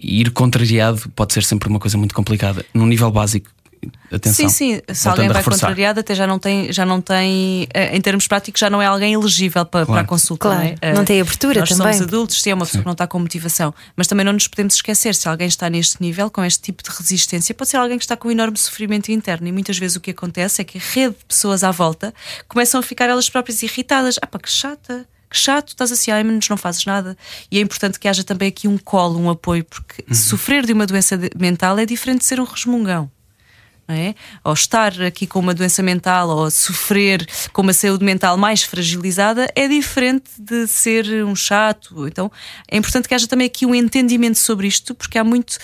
e 0.00 0.20
ir 0.20 0.30
contrariado 0.30 1.08
pode 1.16 1.32
ser 1.32 1.44
sempre 1.44 1.68
uma 1.68 1.78
coisa 1.78 1.96
muito 1.96 2.14
complicada, 2.14 2.64
num 2.74 2.86
nível 2.86 3.10
básico 3.10 3.50
atenção. 4.12 4.48
Sim, 4.48 4.76
sim. 4.76 4.94
Se 4.94 5.08
alguém 5.08 5.28
vai 5.28 5.42
contrariado, 5.42 6.00
até 6.00 6.14
já 6.14 6.26
não 6.26 6.38
tem, 6.38 6.72
já 6.72 6.84
não 6.84 7.00
tem, 7.00 7.66
eh, 7.72 7.96
em 7.96 8.00
termos 8.00 8.26
práticos, 8.26 8.60
já 8.60 8.68
não 8.68 8.80
é 8.80 8.86
alguém 8.86 9.14
elegível 9.14 9.64
para, 9.64 9.86
claro. 9.86 9.86
para 9.86 10.00
a 10.00 10.04
consulta. 10.04 10.48
Claro. 10.48 10.62
Não, 10.62 10.76
é? 10.80 10.92
não 10.92 11.04
tem 11.04 11.20
abertura 11.20 11.60
Nós 11.60 11.68
também. 11.68 11.92
somos 11.92 12.08
adultos, 12.08 12.42
sim, 12.42 12.50
é 12.50 12.54
uma 12.54 12.64
pessoa 12.64 12.78
sim. 12.78 12.82
que 12.82 12.86
não 12.86 12.92
está 12.92 13.06
com 13.06 13.18
motivação. 13.18 13.74
Mas 13.96 14.06
também 14.06 14.24
não 14.24 14.32
nos 14.32 14.48
podemos 14.48 14.74
esquecer, 14.74 15.14
se 15.14 15.28
alguém 15.28 15.48
está 15.48 15.70
neste 15.70 16.00
nível, 16.00 16.30
com 16.30 16.44
este 16.44 16.60
tipo 16.62 16.82
de 16.82 16.90
resistência, 16.90 17.54
pode 17.54 17.70
ser 17.70 17.76
alguém 17.76 17.98
que 17.98 18.04
está 18.04 18.16
com 18.16 18.28
um 18.28 18.30
enorme 18.30 18.56
sofrimento 18.58 19.10
interno. 19.10 19.46
E 19.48 19.52
muitas 19.52 19.78
vezes 19.78 19.96
o 19.96 20.00
que 20.00 20.10
acontece 20.10 20.60
é 20.60 20.64
que 20.64 20.78
a 20.78 20.80
rede 20.80 21.16
de 21.18 21.24
pessoas 21.24 21.64
à 21.64 21.70
volta 21.70 22.12
começam 22.48 22.80
a 22.80 22.82
ficar 22.82 23.08
elas 23.08 23.28
próprias 23.28 23.62
irritadas. 23.62 24.16
Ah, 24.20 24.26
pá, 24.26 24.38
que 24.38 24.50
chata 24.50 25.06
que 25.30 25.38
chato, 25.38 25.68
estás 25.68 25.92
assim, 25.92 26.10
ai, 26.10 26.24
menos 26.24 26.48
não 26.48 26.56
fazes 26.56 26.84
nada. 26.84 27.16
E 27.52 27.58
é 27.58 27.60
importante 27.60 28.00
que 28.00 28.08
haja 28.08 28.24
também 28.24 28.48
aqui 28.48 28.66
um 28.66 28.76
colo, 28.76 29.16
um 29.16 29.30
apoio, 29.30 29.64
porque 29.64 30.04
uhum. 30.08 30.14
sofrer 30.14 30.66
de 30.66 30.72
uma 30.72 30.84
doença 30.84 31.16
mental 31.38 31.78
é 31.78 31.86
diferente 31.86 32.22
de 32.22 32.24
ser 32.24 32.40
um 32.40 32.44
resmungão 32.44 33.08
é? 33.90 34.14
Ou 34.44 34.52
estar 34.52 35.00
aqui 35.02 35.26
com 35.26 35.38
uma 35.38 35.54
doença 35.54 35.82
mental 35.82 36.28
ou 36.28 36.50
sofrer 36.50 37.26
com 37.52 37.62
uma 37.62 37.72
saúde 37.72 38.04
mental 38.04 38.36
mais 38.36 38.62
fragilizada 38.62 39.50
é 39.54 39.68
diferente 39.68 40.30
de 40.38 40.66
ser 40.66 41.24
um 41.24 41.34
chato. 41.34 42.06
Então 42.06 42.30
é 42.70 42.76
importante 42.76 43.08
que 43.08 43.14
haja 43.14 43.26
também 43.26 43.46
aqui 43.46 43.66
um 43.66 43.74
entendimento 43.74 44.38
sobre 44.38 44.66
isto, 44.66 44.94
porque 44.94 45.18
há 45.18 45.24
muito. 45.24 45.58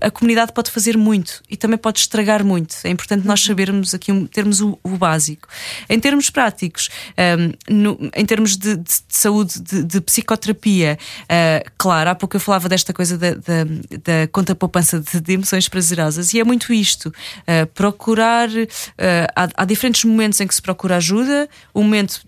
A 0.00 0.10
comunidade 0.10 0.52
pode 0.52 0.70
fazer 0.70 0.96
muito 0.96 1.42
e 1.48 1.56
também 1.56 1.78
pode 1.78 1.98
estragar 1.98 2.44
muito. 2.44 2.76
É 2.84 2.90
importante 2.90 3.26
nós 3.26 3.42
sabermos 3.42 3.94
aqui, 3.94 4.12
termos 4.28 4.60
o, 4.60 4.78
o 4.82 4.90
básico. 4.90 5.48
Em 5.88 5.98
termos 5.98 6.30
práticos, 6.30 6.88
um, 7.68 7.74
no, 7.74 8.10
em 8.14 8.24
termos 8.24 8.56
de, 8.56 8.76
de, 8.76 8.82
de 8.82 9.02
saúde, 9.08 9.60
de, 9.60 9.82
de 9.82 10.00
psicoterapia, 10.00 10.98
uh, 11.24 11.70
claro, 11.78 12.10
há 12.10 12.14
pouco 12.14 12.36
eu 12.36 12.40
falava 12.40 12.68
desta 12.68 12.92
coisa 12.92 13.16
da, 13.16 13.34
da, 13.34 13.64
da 13.64 14.28
conta 14.30 14.54
poupança 14.54 15.00
de, 15.00 15.20
de 15.20 15.32
emoções 15.32 15.68
prazerosas 15.68 16.32
e 16.34 16.40
é 16.40 16.44
muito 16.44 16.72
isto. 16.72 17.06
Uh, 17.40 17.66
procurar. 17.74 18.48
Uh, 18.48 18.66
há, 19.34 19.48
há 19.54 19.64
diferentes 19.64 20.04
momentos 20.04 20.40
em 20.40 20.46
que 20.46 20.54
se 20.54 20.62
procura 20.62 20.96
ajuda. 20.96 21.48
Um 21.74 21.82
momento 21.82 22.22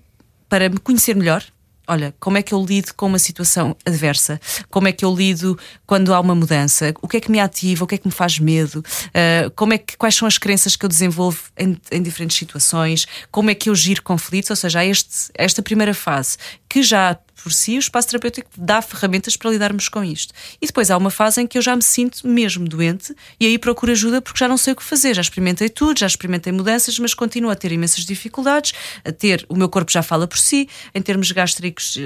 para 0.49 0.68
me 0.68 0.78
conhecer 0.78 1.16
melhor, 1.16 1.43
olha, 1.86 2.14
como 2.20 2.38
é 2.38 2.43
que 2.43 2.55
eu 2.55 2.64
lido 2.64 2.95
com 2.95 3.07
uma 3.07 3.18
situação 3.18 3.76
adversa? 3.84 4.40
Como 4.70 4.88
é 4.88 4.93
que 4.93 5.05
eu 5.05 5.14
lido 5.14 5.59
quando 5.86 6.12
há 6.14 6.20
uma 6.20 6.34
mudança? 6.34 6.95
O 7.03 7.09
que 7.09 7.16
é 7.16 7.20
que 7.20 7.30
me 7.30 7.40
ativa? 7.40 7.84
O 7.84 7.86
que 7.86 7.95
é 7.95 7.99
que 7.99 8.07
me 8.07 8.12
faz 8.12 8.38
medo? 8.38 8.78
Uh, 8.78 9.51
como 9.55 9.74
é 9.74 9.78
que, 9.78 9.97
quais 9.97 10.14
são 10.14 10.26
as 10.26 10.38
crenças 10.38 10.76
que 10.76 10.84
eu 10.84 10.88
desenvolvo 10.88 11.40
em, 11.57 11.78
em, 11.90 12.03
diferentes 12.03 12.36
situações? 12.36 13.07
Como 13.30 13.51
é 13.51 13.55
que 13.55 13.68
eu 13.68 13.74
giro 13.74 14.03
conflitos? 14.03 14.51
Ou 14.51 14.57
seja, 14.57 14.80
há 14.80 14.84
este, 14.84 15.30
esta 15.34 15.62
primeira 15.62 15.95
fase 15.95 16.36
que 16.68 16.82
já 16.82 17.16
por 17.43 17.53
si, 17.53 17.76
o 17.76 17.78
espaço 17.78 18.09
terapêutico 18.09 18.49
dá 18.57 18.80
ferramentas 18.80 19.36
para 19.36 19.51
lidarmos 19.51 19.88
com 19.88 20.05
isto. 20.05 20.32
E 20.61 20.66
depois 20.66 20.90
há 20.90 20.97
uma 20.97 21.11
fase 21.11 21.40
em 21.40 21.47
que 21.47 21.59
eu 21.59 21.62
já 21.62 21.74
me 21.74 21.82
sinto 21.82 22.26
mesmo 22.26 22.68
doente 22.68 23.14
e 23.40 23.47
aí 23.47 23.59
procuro 23.59 23.90
ajuda 23.93 24.22
porque 24.22 24.38
já 24.38 24.49
não 24.49 24.57
sei 24.57 24.72
o 24.72 24.76
que 24.76 24.82
fazer. 24.82 25.14
Já 25.14 25.20
experimentei 25.20 25.68
tudo, 25.68 25.99
já 25.99 26.07
experimentei 26.07 26.53
mudanças, 26.53 26.99
mas 26.99 27.14
continuo 27.14 27.51
a 27.51 27.57
ter 27.57 27.72
imensas 27.72 28.05
dificuldades. 28.05 28.72
A 29.05 29.11
ter, 29.11 29.45
o 29.49 29.57
meu 29.57 29.68
corpo 29.68 29.90
já 29.90 30.03
fala 30.03 30.26
por 30.26 30.38
si, 30.38 30.68
em 30.95 31.03
termos 31.03 31.32
gástricos 31.32 31.97
uh, 31.97 32.01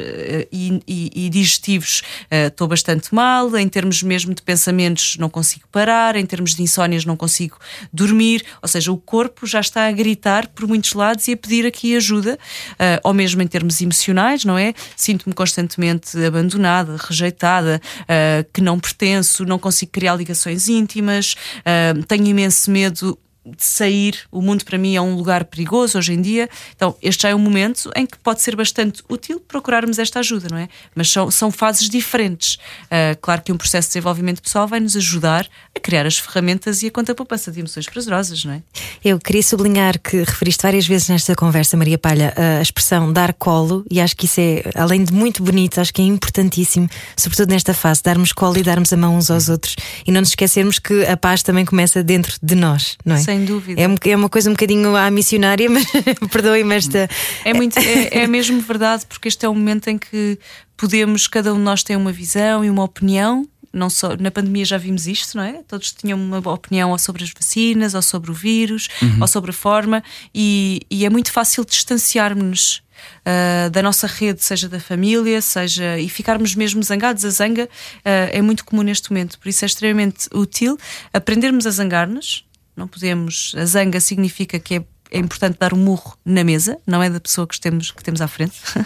e, 0.50 0.80
e, 1.14 1.28
digestivos 1.28 2.02
uh, 2.30 2.48
estou 2.48 2.66
bastante 2.66 3.14
mal, 3.14 3.54
em 3.56 3.68
termos 3.68 4.02
mesmo 4.02 4.34
de 4.34 4.42
pensamentos 4.42 5.16
não 5.18 5.28
consigo 5.28 5.66
parar, 5.70 6.16
em 6.16 6.24
termos 6.24 6.54
de 6.54 6.62
insónias 6.62 7.04
não 7.04 7.16
consigo 7.16 7.58
dormir. 7.92 8.44
Ou 8.62 8.68
seja, 8.68 8.90
o 8.90 8.96
corpo 8.96 9.46
já 9.46 9.60
está 9.60 9.86
a 9.86 9.92
gritar 9.92 10.48
por 10.48 10.66
muitos 10.66 10.94
lados 10.94 11.28
e 11.28 11.32
a 11.32 11.36
pedir 11.36 11.66
aqui 11.66 11.94
ajuda, 11.94 12.38
uh, 12.72 13.00
ou 13.04 13.12
mesmo 13.12 13.42
em 13.42 13.46
termos 13.46 13.80
emocionais, 13.80 14.44
não 14.44 14.56
é? 14.56 14.72
Sinto 14.96 15.25
sinto-me 15.26 15.34
constantemente 15.34 16.24
abandonada, 16.24 16.96
rejeitada, 16.96 17.80
uh, 18.02 18.46
que 18.52 18.60
não 18.60 18.78
pertenço, 18.78 19.44
não 19.44 19.58
consigo 19.58 19.90
criar 19.92 20.14
ligações 20.14 20.68
íntimas, 20.68 21.34
uh, 21.60 22.02
tenho 22.04 22.26
imenso 22.26 22.70
medo 22.70 23.18
sair. 23.58 24.18
O 24.30 24.40
mundo 24.40 24.64
para 24.64 24.78
mim 24.78 24.94
é 24.94 25.00
um 25.00 25.14
lugar 25.14 25.44
perigoso 25.44 25.98
hoje 25.98 26.12
em 26.12 26.20
dia. 26.20 26.48
Então, 26.74 26.96
este 27.02 27.22
já 27.22 27.28
é 27.30 27.34
um 27.34 27.38
momento 27.38 27.90
em 27.94 28.06
que 28.06 28.18
pode 28.18 28.42
ser 28.42 28.56
bastante 28.56 29.02
útil 29.08 29.40
procurarmos 29.40 29.98
esta 29.98 30.20
ajuda, 30.20 30.48
não 30.50 30.58
é? 30.58 30.68
Mas 30.94 31.10
são, 31.10 31.30
são 31.30 31.50
fases 31.50 31.88
diferentes. 31.88 32.54
Uh, 32.84 33.16
claro 33.20 33.42
que 33.42 33.52
um 33.52 33.56
processo 33.56 33.88
de 33.88 33.94
desenvolvimento 33.94 34.42
pessoal 34.42 34.66
vai 34.66 34.80
nos 34.80 34.96
ajudar 34.96 35.48
a 35.74 35.80
criar 35.80 36.06
as 36.06 36.18
ferramentas 36.18 36.82
e 36.82 36.86
a 36.86 36.90
conta 36.90 37.14
poupança 37.14 37.50
de 37.50 37.60
emoções 37.60 37.86
prazerosas, 37.86 38.44
não 38.44 38.54
é? 38.54 38.62
Eu 39.04 39.18
queria 39.18 39.42
sublinhar 39.42 39.98
que 39.98 40.18
referiste 40.18 40.62
várias 40.62 40.86
vezes 40.86 41.08
nesta 41.08 41.34
conversa, 41.34 41.76
Maria 41.76 41.98
Palha, 41.98 42.34
a 42.36 42.62
expressão 42.62 43.12
dar 43.12 43.32
colo, 43.34 43.84
e 43.90 44.00
acho 44.00 44.16
que 44.16 44.26
isso 44.26 44.40
é, 44.40 44.62
além 44.74 45.04
de 45.04 45.12
muito 45.12 45.42
bonito, 45.42 45.80
acho 45.80 45.92
que 45.92 46.02
é 46.02 46.04
importantíssimo, 46.04 46.88
sobretudo 47.16 47.50
nesta 47.50 47.72
fase, 47.74 48.02
darmos 48.02 48.32
colo 48.32 48.58
e 48.58 48.62
darmos 48.62 48.92
a 48.92 48.96
mão 48.96 49.16
uns 49.16 49.30
aos 49.30 49.48
outros 49.48 49.76
e 50.06 50.10
não 50.10 50.20
nos 50.20 50.30
esquecermos 50.30 50.78
que 50.78 51.04
a 51.06 51.16
paz 51.16 51.42
também 51.42 51.64
começa 51.64 52.02
dentro 52.02 52.36
de 52.42 52.54
nós, 52.54 52.96
não 53.04 53.16
é? 53.16 53.20
Sem 53.20 53.35
dúvida. 53.44 53.80
É, 53.80 54.10
é 54.10 54.16
uma 54.16 54.28
coisa 54.28 54.50
um 54.50 54.52
bocadinho 54.52 54.96
à 54.96 55.10
missionária, 55.10 55.68
mas 55.70 55.84
perdoem-me 56.30 56.74
esta. 56.74 57.08
É, 57.44 57.54
muito, 57.54 57.78
é, 57.78 58.22
é 58.22 58.26
mesmo 58.26 58.60
verdade, 58.60 59.04
porque 59.06 59.28
este 59.28 59.44
é 59.44 59.48
o 59.48 59.54
momento 59.54 59.88
em 59.88 59.98
que 59.98 60.38
podemos, 60.76 61.26
cada 61.26 61.52
um 61.52 61.56
de 61.56 61.62
nós 61.62 61.82
tem 61.82 61.96
uma 61.96 62.12
visão 62.12 62.64
e 62.64 62.70
uma 62.70 62.84
opinião 62.84 63.46
não 63.76 63.90
só 63.90 64.16
na 64.16 64.30
pandemia 64.30 64.64
já 64.64 64.78
vimos 64.78 65.06
isto, 65.06 65.36
não 65.36 65.44
é? 65.44 65.62
Todos 65.68 65.92
tinham 65.92 66.18
uma 66.18 66.38
opinião 66.50 66.90
ou 66.90 66.98
sobre 66.98 67.22
as 67.22 67.30
vacinas, 67.30 67.94
ou 67.94 68.00
sobre 68.00 68.30
o 68.30 68.34
vírus, 68.34 68.88
uhum. 69.02 69.18
ou 69.20 69.26
sobre 69.26 69.50
a 69.50 69.54
forma, 69.54 70.02
e, 70.34 70.80
e 70.90 71.04
é 71.04 71.10
muito 71.10 71.30
fácil 71.30 71.64
distanciarmos-nos 71.64 72.86
Uh, 73.26 73.68
da 73.70 73.82
nossa 73.82 74.06
rede, 74.06 74.42
seja 74.42 74.70
da 74.70 74.80
família, 74.80 75.42
seja 75.42 75.98
e 75.98 76.08
ficarmos 76.08 76.54
mesmo 76.54 76.82
zangados. 76.82 77.26
A 77.26 77.30
zanga 77.30 77.64
uh, 77.64 77.68
é 78.04 78.40
muito 78.40 78.64
comum 78.64 78.82
neste 78.82 79.10
momento, 79.10 79.38
por 79.38 79.48
isso 79.48 79.64
é 79.64 79.66
extremamente 79.66 80.28
útil 80.32 80.78
aprendermos 81.12 81.66
a 81.66 81.70
zangar-nos, 81.70 82.45
não 82.76 82.86
podemos. 82.86 83.54
A 83.56 83.64
zanga 83.64 84.00
significa 84.00 84.58
que 84.58 84.76
é 84.76 84.84
é 85.10 85.18
importante 85.18 85.56
dar 85.58 85.72
um 85.72 85.78
murro 85.78 86.16
na 86.24 86.42
mesa, 86.42 86.78
não 86.86 87.02
é 87.02 87.08
da 87.08 87.20
pessoa 87.20 87.46
que 87.46 87.58
temos, 87.60 87.90
que 87.90 88.02
temos 88.02 88.20
à 88.20 88.28
frente. 88.28 88.56
uh, 88.76 88.82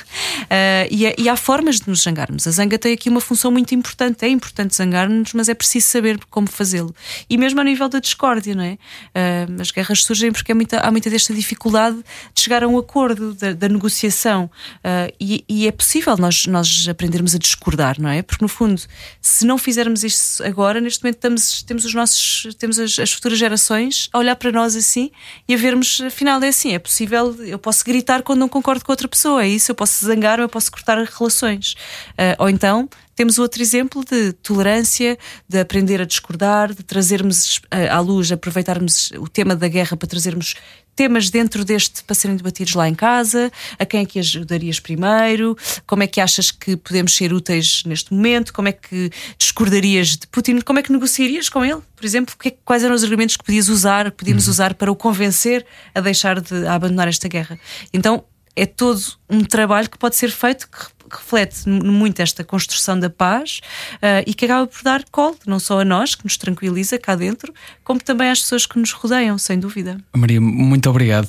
e, 0.91 1.07
é, 1.07 1.14
e, 1.18 1.29
há 1.29 1.37
formas 1.37 1.81
de 1.81 1.89
nos 1.89 2.03
zangarmos. 2.03 2.47
A 2.47 2.51
zanga 2.51 2.79
tem 2.79 2.93
aqui 2.93 3.09
uma 3.09 3.21
função 3.21 3.51
muito 3.51 3.75
importante. 3.75 4.25
É 4.25 4.29
importante 4.29 4.77
zangar-nos, 4.77 5.33
mas 5.33 5.49
é 5.49 5.55
preciso 5.55 5.87
saber 5.89 6.18
como 6.31 6.49
fazê-lo. 6.49 6.95
E 7.29 7.37
mesmo 7.39 7.61
a 7.61 7.64
nível 7.64 7.89
da 7.89 7.99
discórdia, 7.99 8.55
não 8.55 8.64
é? 8.64 8.79
Uh, 9.14 9.61
as 9.61 9.71
guerras 9.71 10.05
surgem 10.05 10.33
porque 10.33 10.53
há 10.53 10.55
muita, 10.55 10.81
há 10.81 10.91
muita 10.91 11.09
desta 11.09 11.33
dificuldade 11.33 11.97
de 12.35 12.41
chegar 12.41 12.62
a 12.62 12.68
um 12.68 12.79
acordo, 12.79 13.35
da, 13.35 13.53
da 13.53 13.68
negociação. 13.68 14.51
Uh, 14.77 15.12
e, 15.18 15.45
e, 15.49 15.66
é 15.66 15.73
possível 15.73 16.16
nós, 16.16 16.47
nós 16.47 16.87
aprendermos 16.89 17.35
a 17.35 17.39
discordar, 17.39 18.01
não 18.01 18.11
é? 18.11 18.23
Porque 18.23 18.45
no 18.45 18.49
fundo, 18.49 18.81
se 19.21 19.47
não 19.47 19.57
fizermos 19.57 20.05
isto 20.05 20.45
agora, 20.45 20.81
neste 20.81 21.03
momento 21.03 21.16
estamos, 21.16 21.62
temos 21.62 21.85
os 21.85 21.95
nossos, 21.95 22.55
temos 22.59 22.79
as, 22.79 22.99
as 22.99 23.12
futuras 23.12 23.39
gerações 23.39 24.09
a 24.12 24.18
olhar 24.18 24.37
para 24.37 24.53
nós 24.53 24.77
assim 24.77 25.11
e 25.49 25.55
a 25.55 25.57
vermos 25.57 26.01
afinal 26.11 26.43
é 26.43 26.49
assim, 26.49 26.75
é 26.75 26.79
possível, 26.79 27.35
eu 27.45 27.59
posso 27.59 27.85
gritar 27.85 28.23
quando 28.23 28.39
não 28.41 28.49
concordo 28.49 28.85
com 28.85 28.93
outra 28.93 29.09
pessoa, 29.09 29.43
é 29.43 29.49
isso, 29.49 29.71
eu 29.71 29.75
posso 29.75 30.05
zangar, 30.05 30.39
eu 30.39 30.49
posso 30.49 30.71
cortar 30.71 30.99
relações. 30.99 31.73
Uh, 32.13 32.37
ou 32.39 32.49
então 32.49 32.89
temos 33.21 33.39
outro 33.39 33.61
exemplo 33.61 34.03
de 34.03 34.33
tolerância, 34.33 35.19
de 35.47 35.61
aprender 35.61 36.01
a 36.01 36.07
discordar, 36.07 36.73
de 36.73 36.83
trazermos 36.83 37.61
à 37.71 38.01
luz, 38.01 38.33
aproveitarmos 38.33 39.11
o 39.19 39.29
tema 39.29 39.55
da 39.55 39.69
guerra 39.69 39.95
para 39.95 40.09
trazermos 40.09 40.55
temas 40.95 41.30
dentro 41.30 41.64
deste 41.64 42.03
para 42.05 42.14
serem 42.14 42.36
debatidos 42.36 42.74
lá 42.74 42.88
em 42.88 42.95
casa? 42.95 43.51
A 43.78 43.86
quem 43.86 44.01
é 44.01 44.05
que 44.05 44.18
ajudarias 44.18 44.80
primeiro? 44.80 45.57
Como 45.86 46.03
é 46.03 46.07
que 46.07 46.20
achas 46.20 46.51
que 46.51 46.76
podemos 46.76 47.14
ser 47.14 47.32
úteis 47.32 47.82
neste 47.86 48.12
momento? 48.12 48.53
Como 48.53 48.68
é 48.68 48.72
que 48.72 49.11
discordarias 49.38 50.16
de 50.16 50.26
Putin? 50.26 50.61
Como 50.61 50.78
é 50.78 50.82
que 50.82 50.93
negociarias 50.93 51.49
com 51.49 51.64
ele? 51.64 51.80
Por 51.97 52.05
exemplo, 52.05 52.34
é 52.45 52.51
quais 52.64 52.84
eram 52.84 52.95
os 52.95 53.05
argumentos 53.05 53.36
que 53.36 53.45
podias 53.45 53.68
usar, 53.68 54.11
podíamos 54.12 54.47
uhum. 54.47 54.51
usar 54.51 54.74
para 54.74 54.91
o 54.91 54.97
convencer 54.97 55.64
a 55.95 56.01
deixar 56.01 56.41
de 56.41 56.66
a 56.66 56.74
abandonar 56.74 57.09
esta 57.09 57.28
guerra? 57.28 57.59
Então 57.93 58.24
é 58.55 58.67
todo 58.67 59.01
um 59.29 59.43
trabalho 59.45 59.89
que 59.89 59.99
pode 59.99 60.17
ser 60.17 60.31
feito 60.31 60.69
que 60.69 61.17
reflete 61.17 61.69
muito 61.69 62.21
esta 62.21 62.45
construção 62.45 62.99
da 62.99 63.11
paz 63.11 63.61
uh, 63.97 64.23
e 64.27 64.33
que 64.33 64.45
acaba 64.45 64.67
por 64.67 64.83
dar 64.83 65.05
colo, 65.11 65.37
não 65.47 65.59
só 65.59 65.81
a 65.81 65.85
nós, 65.85 66.15
que 66.15 66.25
nos 66.25 66.37
tranquiliza 66.37 66.99
cá 66.99 67.15
dentro, 67.15 67.53
como 67.83 68.01
também 68.01 68.31
às 68.31 68.41
pessoas 68.41 68.67
que 68.67 68.79
nos 68.79 68.93
rodeiam, 68.93 69.37
sem 69.37 69.59
dúvida. 69.59 69.99
Maria, 70.15 70.41
muito 70.41 70.89
obrigado 70.89 71.29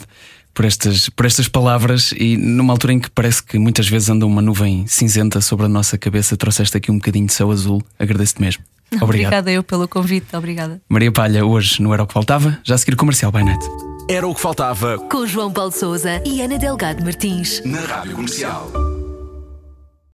por 0.54 0.66
estas, 0.66 1.10
por 1.10 1.26
estas 1.26 1.48
palavras 1.48 2.14
e 2.18 2.38
numa 2.38 2.74
altura 2.74 2.94
em 2.94 3.00
que 3.00 3.10
parece 3.10 3.42
que 3.42 3.58
muitas 3.58 3.88
vezes 3.88 4.10
anda 4.10 4.26
uma 4.26 4.42
nuvem 4.42 4.86
cinzenta 4.88 5.42
sobre 5.42 5.66
a 5.66 5.70
nossa 5.70 5.98
cabeça, 5.98 6.38
trouxeste 6.38 6.78
aqui 6.78 6.92
um 6.92 6.96
bocadinho 6.96 7.26
de 7.26 7.34
céu 7.34 7.52
azul. 7.52 7.82
Agradeço-te 7.98 8.42
mesmo. 8.42 8.64
Obrigado. 9.02 9.32
Obrigada 9.34 9.52
eu 9.52 9.64
pelo 9.64 9.88
convite, 9.88 10.36
obrigada. 10.36 10.82
Maria 10.90 11.12
Palha, 11.12 11.46
hoje 11.46 11.82
não 11.82 11.94
era 11.94 12.04
o 12.04 12.08
que 12.08 12.14
faltava, 12.14 12.60
já 12.64 12.76
a 12.76 12.78
seguir 12.78 12.98
comercial 12.98 13.32
by 13.32 13.44
night. 13.44 13.91
Era 14.12 14.28
o 14.28 14.36
que 14.36 14.42
faltava 14.42 14.98
com 15.10 15.26
João 15.26 15.54
Paulo 15.54 15.72
Souza 15.72 16.22
e 16.26 16.42
Ana 16.42 16.58
Delgado 16.58 17.02
Martins 17.02 17.64
na 17.64 17.80
Rádio 17.80 18.14
Comercial. 18.14 18.91